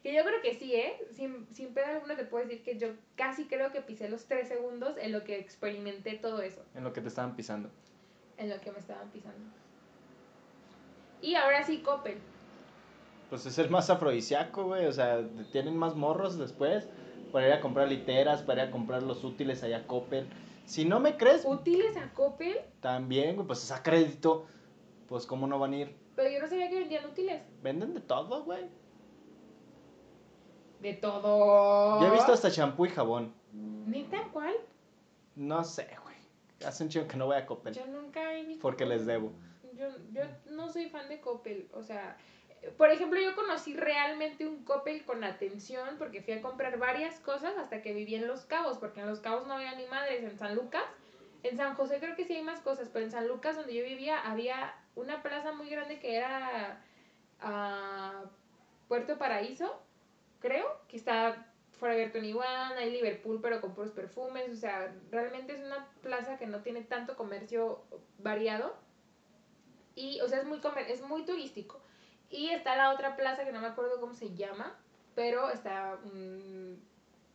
Que 0.04 0.14
yo 0.16 0.24
creo 0.24 0.42
que 0.42 0.56
sí, 0.56 0.74
¿eh? 0.74 0.98
Sin, 1.12 1.48
sin 1.54 1.74
pedo 1.74 1.86
alguno 1.86 2.16
te 2.16 2.26
puedo 2.26 2.44
decir 2.44 2.64
que 2.64 2.78
yo 2.78 2.88
casi 3.16 3.46
creo 3.46 3.72
que 3.72 3.82
pisé 3.82 4.10
los 4.10 4.26
tres 4.26 4.48
segundos 4.48 4.98
en 4.98 5.12
lo 5.12 5.24
que 5.24 5.38
experimenté 5.38 6.14
todo 6.16 6.42
eso. 6.42 6.64
En 6.74 6.84
lo 6.84 6.92
que 6.92 7.02
te 7.02 7.08
estaban 7.08 7.36
pisando. 7.36 7.70
En 8.38 8.50
lo 8.50 8.60
que 8.60 8.72
me 8.72 8.80
estaban 8.80 9.10
pisando. 9.12 9.40
Y 11.22 11.36
ahora 11.36 11.64
sí, 11.64 11.82
Coppel. 11.84 12.18
Pues 13.30 13.46
es 13.46 13.58
el 13.60 13.70
más 13.70 13.92
afrodisíaco, 13.92 14.66
güey. 14.66 14.88
O 14.88 14.92
sea, 14.92 15.24
tienen 15.52 15.78
más 15.78 15.96
morros 15.96 16.38
después 16.40 16.88
para 17.32 17.48
ir 17.48 17.54
a 17.54 17.62
comprar 17.62 17.88
literas, 17.88 18.42
para 18.42 18.64
ir 18.64 18.70
a 18.70 18.72
comprar 18.72 19.04
los 19.04 19.24
útiles 19.24 19.62
allá 19.64 19.78
a 19.78 19.88
Coppel. 19.88 20.28
Si 20.66 20.84
no 20.84 21.00
me 21.00 21.16
crees. 21.16 21.44
¿Útiles 21.46 21.96
a 21.98 22.12
Coppel? 22.14 22.58
También, 22.82 23.36
güey, 23.36 23.48
pues 23.48 23.64
es 23.64 23.72
a 23.72 23.84
crédito. 23.84 24.48
Pues, 25.08 25.26
¿cómo 25.28 25.46
no 25.46 25.60
van 25.60 25.74
a 25.74 25.78
ir? 25.78 25.96
Pero 26.16 26.30
yo 26.30 26.40
no 26.40 26.48
sabía 26.48 26.70
que 26.70 26.80
vendían 26.80 27.06
útiles. 27.06 27.42
Venden 27.62 27.94
de 27.94 28.02
todo, 28.02 28.44
güey. 28.44 28.66
De 30.82 30.94
todo. 30.94 32.02
Yo 32.02 32.08
he 32.08 32.12
visto 32.12 32.34
hasta 32.34 32.50
champú 32.50 32.86
y 32.86 32.90
jabón. 32.90 33.34
¿Neta 33.86 34.28
cuál? 34.34 34.56
No 35.36 35.64
sé, 35.64 35.88
güey. 36.04 36.16
Hace 36.66 36.84
un 36.84 36.90
chingo 36.90 37.08
que 37.08 37.18
no 37.18 37.28
voy 37.28 37.38
a 37.38 37.46
Coppel. 37.46 37.74
Yo 37.74 37.86
nunca 37.86 38.34
he 38.34 38.44
visto. 38.46 38.62
Porque 38.62 38.86
les 38.86 39.06
debo. 39.06 39.32
Yo, 39.74 39.88
yo 40.12 40.24
no 40.50 40.70
soy 40.70 40.90
fan 40.90 41.08
de 41.08 41.22
Coppel. 41.22 41.70
O 41.74 41.84
sea, 41.84 42.18
por 42.78 42.90
ejemplo, 42.90 43.20
yo 43.20 43.36
conocí 43.36 43.76
realmente 43.76 44.48
un 44.48 44.64
Coppel 44.64 45.04
con 45.06 45.24
atención 45.24 45.98
porque 45.98 46.22
fui 46.22 46.34
a 46.34 46.42
comprar 46.42 46.78
varias 46.78 47.20
cosas 47.20 47.58
hasta 47.58 47.82
que 47.82 47.94
viví 47.94 48.16
en 48.16 48.28
Los 48.28 48.46
Cabos, 48.46 48.78
porque 48.78 49.02
en 49.02 49.08
Los 49.08 49.20
Cabos 49.20 49.48
no 49.48 49.54
había 49.54 49.76
ni 49.76 49.86
madres. 49.86 50.24
En 50.24 50.38
San 50.38 50.56
Lucas, 50.56 50.84
en 51.44 51.58
San 51.58 51.76
José 51.76 52.00
creo 52.00 52.16
que 52.16 52.26
sí 52.26 52.34
hay 52.34 52.44
más 52.44 52.60
cosas, 52.62 52.90
pero 52.92 53.06
en 53.06 53.12
San 53.12 53.28
Lucas, 53.28 53.56
donde 53.56 53.74
yo 53.74 53.84
vivía, 53.84 54.20
había 54.20 54.76
una 54.96 55.22
plaza 55.24 55.52
muy 55.54 55.70
grande 55.70 56.00
que 56.00 56.16
era 56.16 56.84
a 57.40 58.24
Puerto 58.88 59.18
Paraíso 59.18 59.82
creo, 60.42 60.66
que 60.88 60.98
está 60.98 61.48
Forever 61.80 62.12
21, 62.12 62.44
hay 62.78 62.92
Liverpool, 62.92 63.40
pero 63.42 63.62
con 63.62 63.74
puros 63.74 63.92
perfumes, 63.92 64.52
o 64.52 64.56
sea, 64.56 64.94
realmente 65.10 65.54
es 65.54 65.62
una 65.62 65.88
plaza 66.02 66.38
que 66.38 66.46
no 66.46 66.62
tiene 66.62 66.82
tanto 66.82 67.16
comercio 67.16 67.84
variado 68.20 68.76
y, 69.96 70.20
o 70.22 70.28
sea, 70.28 70.40
es 70.40 70.46
muy, 70.46 70.60
comer 70.60 70.90
es 70.90 71.02
muy 71.02 71.24
turístico. 71.26 71.82
Y 72.30 72.50
está 72.50 72.76
la 72.76 72.94
otra 72.94 73.16
plaza 73.16 73.44
que 73.46 73.52
no 73.52 73.62
me 73.62 73.68
acuerdo 73.68 74.00
cómo 74.00 74.14
se 74.14 74.34
llama, 74.36 74.78
pero 75.16 75.50
está 75.50 76.00
um, 76.06 76.78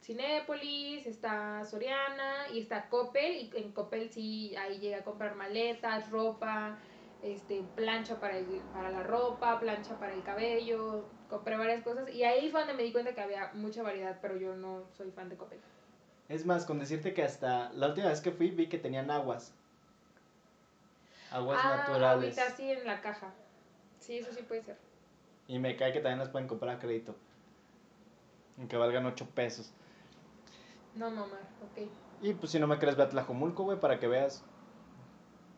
Cinépolis, 0.01 1.07
está 1.07 1.65
Soriana 1.65 2.47
y 2.53 2.61
está 2.61 2.89
Coppel, 2.89 3.37
y 3.37 3.51
en 3.57 3.73
Coppel 3.73 4.09
sí, 4.11 4.55
ahí 4.57 4.79
llega 4.79 4.99
a 4.99 5.05
comprar 5.05 5.35
maletas, 5.35 6.11
ropa, 6.11 6.79
este, 7.23 7.63
plancha 7.75 8.21
para, 8.21 8.39
el, 8.39 8.47
para 8.73 8.91
la 8.91 9.03
ropa, 9.03 9.59
plancha 9.59 9.99
para 9.99 10.15
el 10.15 10.23
cabello, 10.23 11.05
compré 11.29 11.57
varias 11.57 11.83
cosas 11.83 12.13
y 12.13 12.25
ahí 12.25 12.51
fue 12.51 12.61
donde 12.61 12.75
me 12.75 12.83
di 12.83 12.93
cuenta 12.93 13.15
que 13.15 13.21
había 13.21 13.51
mucha 13.55 13.83
variedad, 13.83 14.19
pero 14.21 14.37
yo 14.37 14.55
no 14.57 14.85
soy 14.97 15.11
fan 15.11 15.29
de 15.29 15.37
Coppel. 15.37 15.61
Es 16.29 16.45
más, 16.45 16.65
con 16.65 16.79
decirte 16.79 17.15
que 17.15 17.23
hasta 17.23 17.73
la 17.73 17.89
última 17.89 18.09
vez 18.09 18.21
que 18.21 18.33
fui 18.33 18.51
vi 18.51 18.69
que 18.69 18.79
tenían 18.79 19.11
aguas. 19.11 19.53
Aguas 21.31 21.61
ah, 21.63 21.77
naturales. 21.77 22.39
Ahorita 22.39 22.57
sí 22.57 22.71
en 22.71 22.85
la 22.85 23.01
caja. 23.01 23.33
Sí, 24.01 24.19
eso 24.19 24.33
sí 24.33 24.43
puede 24.43 24.63
ser. 24.63 24.77
Y 25.49 25.59
me 25.59 25.77
cae 25.77 25.93
que 25.93 26.01
también 26.01 26.19
las 26.19 26.29
pueden 26.29 26.49
comprar 26.49 26.77
a 26.77 26.79
crédito. 26.79 27.15
Aunque 28.59 28.77
valgan 28.77 29.07
8 29.07 29.29
pesos. 29.35 29.73
No, 30.95 31.11
mamá, 31.11 31.39
ok. 31.63 31.89
Y 32.23 32.33
pues 32.35 32.53
si 32.53 32.59
no 32.59 32.67
me 32.67 32.79
crees, 32.79 32.97
ve 32.97 33.03
a 33.03 33.09
Tlajomulco, 33.09 33.65
güey, 33.65 33.79
para 33.79 34.01
que 34.01 34.09
veas 34.09 34.43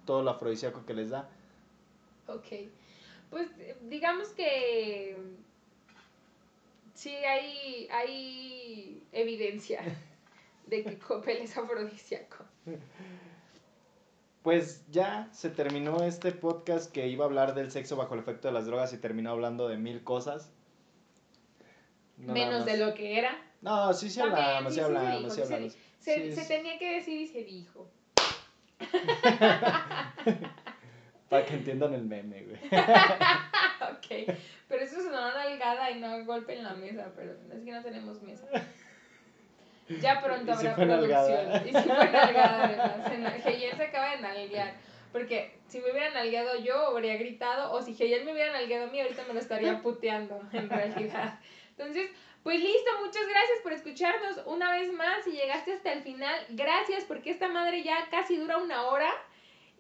todo 0.05 0.23
lo 0.23 0.31
afrodisíaco 0.31 0.85
que 0.85 0.95
les 0.95 1.11
da. 1.11 1.29
Ok. 2.27 2.71
Pues 3.31 3.49
digamos 3.83 4.29
que 4.31 5.16
sí 6.99 7.14
hay, 7.14 7.88
hay 7.92 9.07
evidencia 9.12 9.80
de 10.66 10.82
que 10.82 10.99
Coppel 10.99 11.36
es 11.38 11.57
afrodisíaco. 11.57 12.44
Pues 14.42 14.84
ya 14.90 15.28
se 15.32 15.51
terminó 15.51 16.03
este 16.03 16.32
podcast 16.32 16.90
que 16.90 17.07
iba 17.07 17.24
a 17.24 17.28
hablar 17.28 17.55
del 17.55 17.70
sexo 17.70 17.94
bajo 17.96 18.14
el 18.14 18.20
efecto 18.20 18.49
de 18.49 18.55
las 18.55 18.66
drogas 18.66 18.92
y 18.92 18.99
terminó 18.99 19.30
hablando 19.30 19.68
de 19.68 19.76
mil 19.76 20.03
cosas. 20.03 20.51
Menos 22.16 22.64
de 22.64 22.78
lo 22.78 22.94
que 22.94 23.18
era. 23.18 23.40
No, 23.61 23.94
sí, 23.94 24.11
sí 24.11 24.20
hablamos, 24.20 24.74
sí, 24.74 24.80
hablamos, 24.80 25.32
sí, 25.32 25.42
hablamos. 25.42 25.76
Se, 26.01 26.34
se 26.34 26.44
tenía 26.46 26.80
que 26.80 26.96
decir 26.96 27.20
y 27.20 27.28
se 27.28 27.44
dijo. 27.44 27.88
Para 31.28 31.44
que 31.44 31.55
entiendan 31.55 31.94
el 31.94 32.05
meme, 32.05 32.42
güey. 32.42 32.59
ok, 33.93 34.37
pero 34.68 34.85
eso 34.85 35.01
es 35.01 35.07
una 35.07 35.35
nalgada 35.35 35.91
y 35.91 36.01
no 36.01 36.24
golpe 36.24 36.55
en 36.55 36.64
la 36.64 36.74
mesa, 36.74 37.11
pero 37.16 37.33
es 37.33 37.64
que 37.64 37.72
no 37.72 37.83
tenemos 37.83 38.22
mesa. 38.22 38.47
Ya 40.01 40.20
pronto 40.22 40.53
habrá 40.53 40.74
producción. 40.74 41.66
Y 41.66 41.68
si 41.68 41.89
fue 41.89 42.11
nalgada, 42.11 42.64
además. 43.05 43.47
Heyen 43.47 43.76
se 43.76 43.85
acaba 43.85 44.11
de 44.11 44.20
nalguear. 44.20 44.74
Porque 45.12 45.59
si 45.68 45.81
me 45.81 45.91
hubiera 45.91 46.11
nalgueado 46.11 46.59
yo, 46.59 46.89
habría 46.89 47.16
gritado. 47.16 47.72
O 47.72 47.83
si 47.83 47.93
Heyen 47.93 48.26
me 48.26 48.33
hubiera 48.33 48.53
nalgueado 48.53 48.87
a 48.87 48.91
mí, 48.91 49.01
ahorita 49.01 49.24
me 49.26 49.35
lo 49.35 49.41
estaría 49.41 49.81
puteando, 49.83 50.41
en 50.53 50.68
realidad. 50.68 51.39
Entonces, 51.70 52.11
pues 52.43 52.61
listo, 52.61 52.91
muchas 53.05 53.26
gracias 53.29 53.59
por 53.62 53.72
escucharnos 53.72 54.41
una 54.47 54.72
vez 54.72 54.93
más. 54.93 55.24
Si 55.24 55.33
llegaste 55.33 55.72
hasta 55.72 55.93
el 55.93 56.03
final, 56.03 56.35
gracias 56.51 57.05
porque 57.05 57.31
esta 57.31 57.49
madre 57.49 57.83
ya 57.83 58.09
casi 58.11 58.37
dura 58.37 58.59
una 58.59 58.87
hora. 58.87 59.11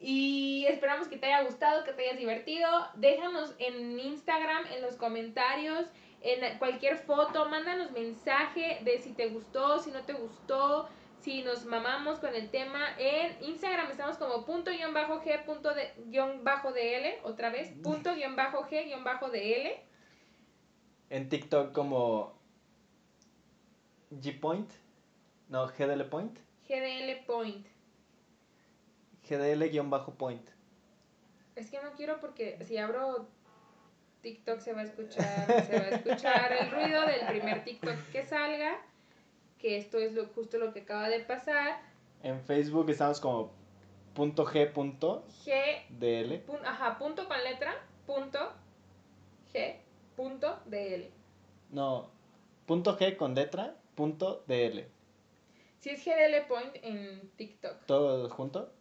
Y 0.00 0.64
esperamos 0.68 1.08
que 1.08 1.16
te 1.16 1.26
haya 1.26 1.44
gustado, 1.44 1.84
que 1.84 1.92
te 1.92 2.02
hayas 2.02 2.18
divertido. 2.18 2.68
Déjanos 2.94 3.54
en 3.58 3.98
Instagram, 3.98 4.66
en 4.72 4.82
los 4.82 4.96
comentarios, 4.96 5.86
en 6.20 6.58
cualquier 6.58 6.98
foto, 6.98 7.48
mándanos 7.48 7.90
mensaje 7.92 8.78
de 8.82 8.98
si 8.98 9.12
te 9.12 9.28
gustó, 9.28 9.80
si 9.80 9.90
no 9.90 10.02
te 10.02 10.12
gustó, 10.12 10.88
si 11.20 11.42
nos 11.42 11.64
mamamos 11.64 12.20
con 12.20 12.34
el 12.34 12.50
tema. 12.50 12.94
En 12.98 13.42
Instagram 13.42 13.90
estamos 13.90 14.16
como 14.18 14.44
punto 14.44 14.70
guion 14.70 14.94
bajo 14.94 15.20
G 15.20 15.44
punto 15.44 15.74
de 15.74 15.92
guion 16.06 16.44
bajo 16.44 16.72
DL, 16.72 17.20
otra 17.24 17.50
vez, 17.50 17.72
punto 17.82 18.14
guion 18.14 18.36
bajo 18.36 18.64
G 18.64 18.84
guion 18.84 19.04
bajo 19.04 19.28
DL. 19.30 19.80
En 21.10 21.28
TikTok 21.28 21.72
como 21.72 22.38
G 24.10 24.38
Point, 24.38 24.70
no, 25.48 25.66
GDL 25.66 26.04
Point. 26.04 26.38
GDL 26.68 27.24
Point. 27.26 27.66
GDL-point. 29.28 30.48
Es 31.56 31.70
que 31.70 31.82
no 31.82 31.92
quiero 31.92 32.20
porque 32.20 32.58
si 32.64 32.78
abro 32.78 33.28
TikTok 34.22 34.60
se 34.60 34.72
va 34.72 34.80
a 34.80 34.84
escuchar, 34.84 35.66
se 35.66 35.78
va 35.78 35.86
a 35.86 35.88
escuchar 35.90 36.52
el 36.52 36.70
ruido 36.70 37.02
del 37.02 37.26
primer 37.26 37.64
TikTok 37.64 37.96
que 38.12 38.24
salga, 38.24 38.80
que 39.58 39.76
esto 39.76 39.98
es 39.98 40.12
lo, 40.12 40.26
justo 40.28 40.58
lo 40.58 40.72
que 40.72 40.80
acaba 40.80 41.08
de 41.08 41.20
pasar. 41.20 41.80
En 42.22 42.40
Facebook 42.40 42.90
estamos 42.90 43.20
como 43.20 43.52
punto 44.14 44.46
G 44.46 44.72
punto 44.72 45.24
G 45.44 45.52
DL. 45.90 46.42
ajá, 46.64 46.98
punto 46.98 47.28
con 47.28 47.42
letra, 47.42 47.74
punto 48.06 48.38
G 49.52 49.76
punto 50.16 50.58
DL. 50.66 51.10
No, 51.70 52.10
punto 52.66 52.98
G 52.98 53.16
con 53.16 53.34
letra, 53.34 53.76
punto 53.94 54.42
DL. 54.46 54.86
Si 55.78 55.90
es 55.90 56.04
GDL 56.04 56.46
Point 56.48 56.74
en 56.82 57.30
TikTok. 57.36 57.86
¿Todo 57.86 58.28
junto? 58.30 58.72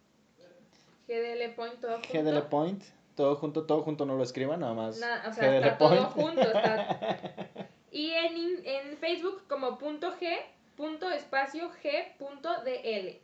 GDL 1.08 1.54
Point, 1.54 1.80
todo 1.80 1.92
junto. 1.94 2.08
GDL 2.12 2.42
Point, 2.48 2.82
todo 3.16 3.34
junto, 3.36 3.64
todo 3.66 3.82
junto 3.82 4.04
no 4.06 4.14
lo 4.16 4.22
escriban, 4.22 4.60
nada 4.60 4.74
más. 4.74 4.98
Na- 5.00 5.24
o 5.28 5.32
sea, 5.32 5.48
GDL 5.50 5.64
está 5.64 5.78
todo 5.78 6.10
Point. 6.10 6.10
junto. 6.36 6.42
está- 6.42 7.38
Y 7.90 8.10
en, 8.10 8.36
en 8.66 8.96
Facebook 8.98 9.44
como 9.48 9.78
punto 9.78 10.12
G, 10.20 10.36
punto 10.76 11.10
espacio 11.10 11.70
G, 11.82 12.16
punto 12.18 12.50
DL. 12.62 13.18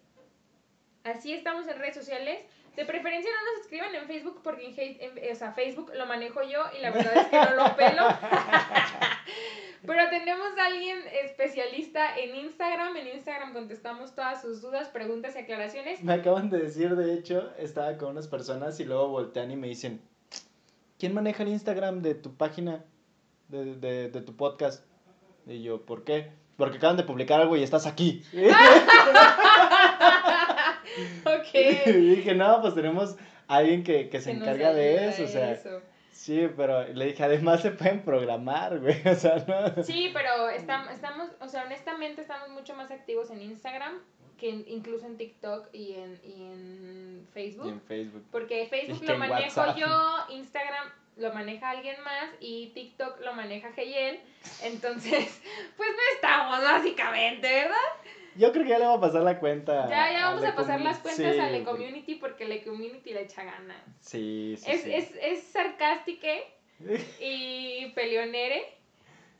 Así 1.04 1.34
estamos 1.34 1.68
en 1.68 1.78
redes 1.78 1.94
sociales. 1.94 2.40
De 2.76 2.84
preferencia 2.84 3.30
no 3.30 3.52
nos 3.52 3.60
escriban 3.62 3.94
en 3.94 4.06
Facebook 4.06 4.40
porque 4.42 4.66
en, 4.66 4.74
Hey- 4.74 4.98
en- 5.00 5.32
o 5.32 5.34
sea, 5.36 5.52
Facebook 5.52 5.92
lo 5.94 6.06
manejo 6.06 6.42
yo 6.42 6.60
y 6.76 6.82
la 6.82 6.90
verdad 6.90 7.16
es 7.16 7.26
que 7.28 7.36
no 7.36 7.54
lo 7.54 7.76
pelo. 7.76 8.02
Pero 9.86 10.08
tenemos 10.08 10.48
a 10.58 10.64
alguien 10.66 10.98
especialista 11.24 12.16
en 12.16 12.34
Instagram. 12.34 12.96
En 12.96 13.08
Instagram 13.08 13.52
contestamos 13.52 14.14
todas 14.14 14.40
sus 14.40 14.62
dudas, 14.62 14.88
preguntas 14.88 15.34
y 15.36 15.40
aclaraciones. 15.40 16.02
Me 16.02 16.14
acaban 16.14 16.48
de 16.50 16.58
decir, 16.58 16.96
de 16.96 17.12
hecho, 17.14 17.52
estaba 17.58 17.96
con 17.98 18.10
unas 18.12 18.26
personas 18.26 18.80
y 18.80 18.84
luego 18.86 19.08
voltean 19.08 19.50
y 19.50 19.56
me 19.56 19.68
dicen, 19.68 20.00
¿quién 20.98 21.12
maneja 21.12 21.42
el 21.42 21.50
Instagram 21.50 22.00
de 22.00 22.14
tu 22.14 22.34
página, 22.34 22.82
de, 23.48 23.76
de, 23.76 24.08
de 24.08 24.20
tu 24.22 24.34
podcast? 24.36 24.84
Y 25.46 25.62
yo, 25.62 25.82
¿por 25.84 26.02
qué? 26.04 26.30
Porque 26.56 26.78
acaban 26.78 26.96
de 26.96 27.02
publicar 27.04 27.40
algo 27.42 27.54
y 27.56 27.62
estás 27.62 27.86
aquí. 27.86 28.24
ok. 31.24 31.54
y 31.86 31.92
dije, 32.16 32.34
no, 32.34 32.60
pues 32.62 32.74
tenemos 32.74 33.16
a 33.48 33.56
alguien 33.56 33.82
que, 33.84 34.08
que 34.08 34.20
se 34.20 34.30
Que 34.32 34.36
encarga 34.38 34.72
de 34.72 35.08
eso, 35.08 35.24
o 35.24 35.28
sea, 35.28 35.52
eso. 35.52 35.80
sí, 36.10 36.48
pero 36.56 36.86
le 36.88 37.06
dije, 37.06 37.22
además 37.22 37.60
se 37.62 37.70
pueden 37.72 38.02
programar, 38.02 38.78
güey, 38.80 39.00
o 39.08 39.14
sea, 39.14 39.44
no. 39.46 39.82
Sí, 39.82 40.10
pero 40.12 40.48
estam- 40.50 40.90
estamos, 40.90 41.28
o 41.40 41.48
sea, 41.48 41.64
honestamente 41.64 42.22
estamos 42.22 42.48
mucho 42.50 42.74
más 42.74 42.90
activos 42.90 43.30
en 43.30 43.42
Instagram 43.42 44.00
que 44.38 44.48
incluso 44.48 45.06
en 45.06 45.16
TikTok 45.16 45.68
y 45.72 45.92
en, 45.94 46.20
y 46.24 46.42
en 46.42 47.26
Y 47.28 47.32
Facebook. 47.32 47.68
en 47.68 47.80
Facebook. 47.82 48.24
Porque 48.32 48.66
Facebook 48.66 48.98
Y 49.02 49.06
lo 49.06 49.18
manejo 49.18 49.60
WhatsApp. 49.60 49.76
yo, 49.76 50.34
Instagram 50.34 50.88
lo 51.16 51.32
maneja 51.32 51.70
alguien 51.70 51.94
más 52.02 52.28
y 52.40 52.70
TikTok 52.74 53.20
lo 53.20 53.32
maneja 53.34 53.70
Geyel. 53.72 54.18
Entonces, 54.64 55.40
pues 55.76 55.88
no 55.90 56.14
estamos 56.16 56.60
básicamente, 56.62 57.46
¿verdad? 57.46 57.76
Yo 58.36 58.52
creo 58.52 58.64
que 58.64 58.70
ya 58.70 58.78
le 58.78 58.86
voy 58.86 58.96
a 58.96 59.00
pasar 59.00 59.22
la 59.22 59.38
cuenta. 59.38 59.88
Ya, 59.88 60.12
ya 60.12 60.26
a 60.26 60.28
vamos 60.28 60.42
Le 60.42 60.48
a 60.48 60.54
pasar 60.56 60.80
las 60.80 60.98
cuentas 60.98 61.34
sí, 61.34 61.40
a 61.40 61.48
güey. 61.48 61.64
Community 61.64 62.16
porque 62.16 62.44
Le 62.44 62.62
Community 62.62 63.12
le 63.12 63.22
echa 63.22 63.44
ganas. 63.44 63.76
Sí, 64.00 64.56
sí, 64.58 64.70
es, 64.70 64.82
sí. 64.82 64.94
es, 64.94 65.10
es 65.20 65.42
sarcástica 65.44 66.28
y 67.20 67.90
peleonere, 67.94 68.64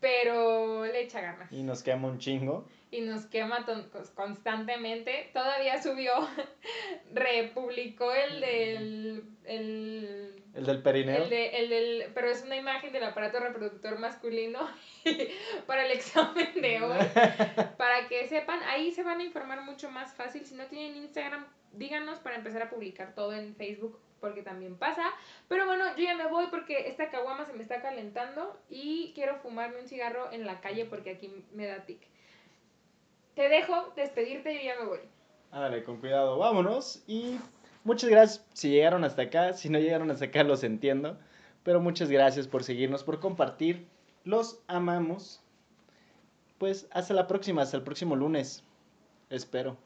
pero 0.01 0.84
le 0.84 1.03
echa 1.03 1.20
ganas. 1.20 1.51
Y 1.53 1.62
nos 1.62 1.82
quema 1.82 2.09
un 2.09 2.18
chingo. 2.18 2.66
Y 2.95 3.01
nos 3.01 3.26
quema 3.26 3.66
cos- 3.66 4.11
constantemente. 4.14 5.30
Todavía 5.32 5.82
subió, 5.82 6.12
republicó 7.12 8.12
el 8.12 8.40
del... 8.40 9.24
El, 9.45 10.42
El 10.55 10.64
del 10.66 10.82
perineo. 10.82 11.24
el, 11.24 11.30
de, 11.30 11.47
el 11.59 11.68
del... 11.68 12.11
Pero 12.14 12.28
es 12.28 12.42
una 12.45 12.57
imagen 12.57 12.92
del 12.92 13.05
aparato 13.05 13.40
reproductor 13.40 13.99
masculino 13.99 14.68
para 15.66 15.84
el 15.84 15.92
examen 15.92 16.51
de 16.55 16.80
hoy. 16.82 16.99
Para 17.76 18.09
que 18.09 18.26
sepan, 18.28 18.61
ahí 18.64 18.92
se 18.92 19.03
van 19.03 19.20
a 19.20 19.24
informar 19.24 19.62
mucho 19.62 19.90
más 19.90 20.14
fácil. 20.14 20.47
Si 20.47 20.55
no 20.55 20.66
tienen 20.66 20.97
Instagram, 20.97 21.47
díganos 21.72 22.20
para 22.20 22.36
empezar 22.36 22.62
a 22.62 22.70
publicar 22.70 23.14
todo 23.14 23.32
en 23.32 23.55
Facebook 23.57 23.99
porque 24.20 24.42
también 24.42 24.76
pasa. 24.78 25.11
Pero 25.49 25.66
bueno, 25.66 25.84
yo 25.97 26.05
ya 26.05 26.14
me 26.14 26.26
voy 26.28 26.47
porque 26.47 26.88
esta 26.88 27.11
caguama 27.11 27.45
se 27.45 27.53
me 27.53 27.62
está 27.62 27.82
calentando 27.82 28.59
y 28.70 29.12
quiero 29.14 29.36
fumarme 29.36 29.80
un 29.80 29.88
cigarro 29.88 30.32
en 30.32 30.47
la 30.47 30.61
calle 30.61 30.86
porque 30.86 31.11
aquí 31.11 31.30
me 31.53 31.66
da 31.66 31.84
tic. 31.84 32.01
Te 33.35 33.49
dejo 33.49 33.93
despedirte, 33.97 34.55
yo 34.55 34.61
ya 34.62 34.80
me 34.80 34.87
voy. 34.87 35.01
Ándale, 35.51 35.85
con 35.85 35.99
cuidado, 35.99 36.39
vámonos. 36.39 37.03
Y 37.07 37.39
muchas 37.82 38.11
gracias 38.11 38.47
si 38.55 38.70
llegaron 38.70 39.05
hasta 39.05 39.22
acá. 39.22 39.53
Si 39.55 39.68
no 39.68 39.78
llegaron 39.78 40.11
hasta 40.11 40.26
acá, 40.26 40.43
los 40.45 40.64
entiendo. 40.64 41.18
Pero 41.62 41.80
muchas 41.80 42.11
gracias 42.11 42.47
por 42.47 42.62
seguirnos, 42.62 43.05
por 43.05 43.20
compartir. 43.20 43.87
Los 44.24 44.61
amamos. 44.66 45.43
Pues 46.59 46.87
hasta 46.93 47.14
la 47.14 47.26
próxima, 47.26 47.62
hasta 47.62 47.76
el 47.76 47.82
próximo 47.82 48.16
lunes. 48.16 48.62
Espero. 49.30 49.76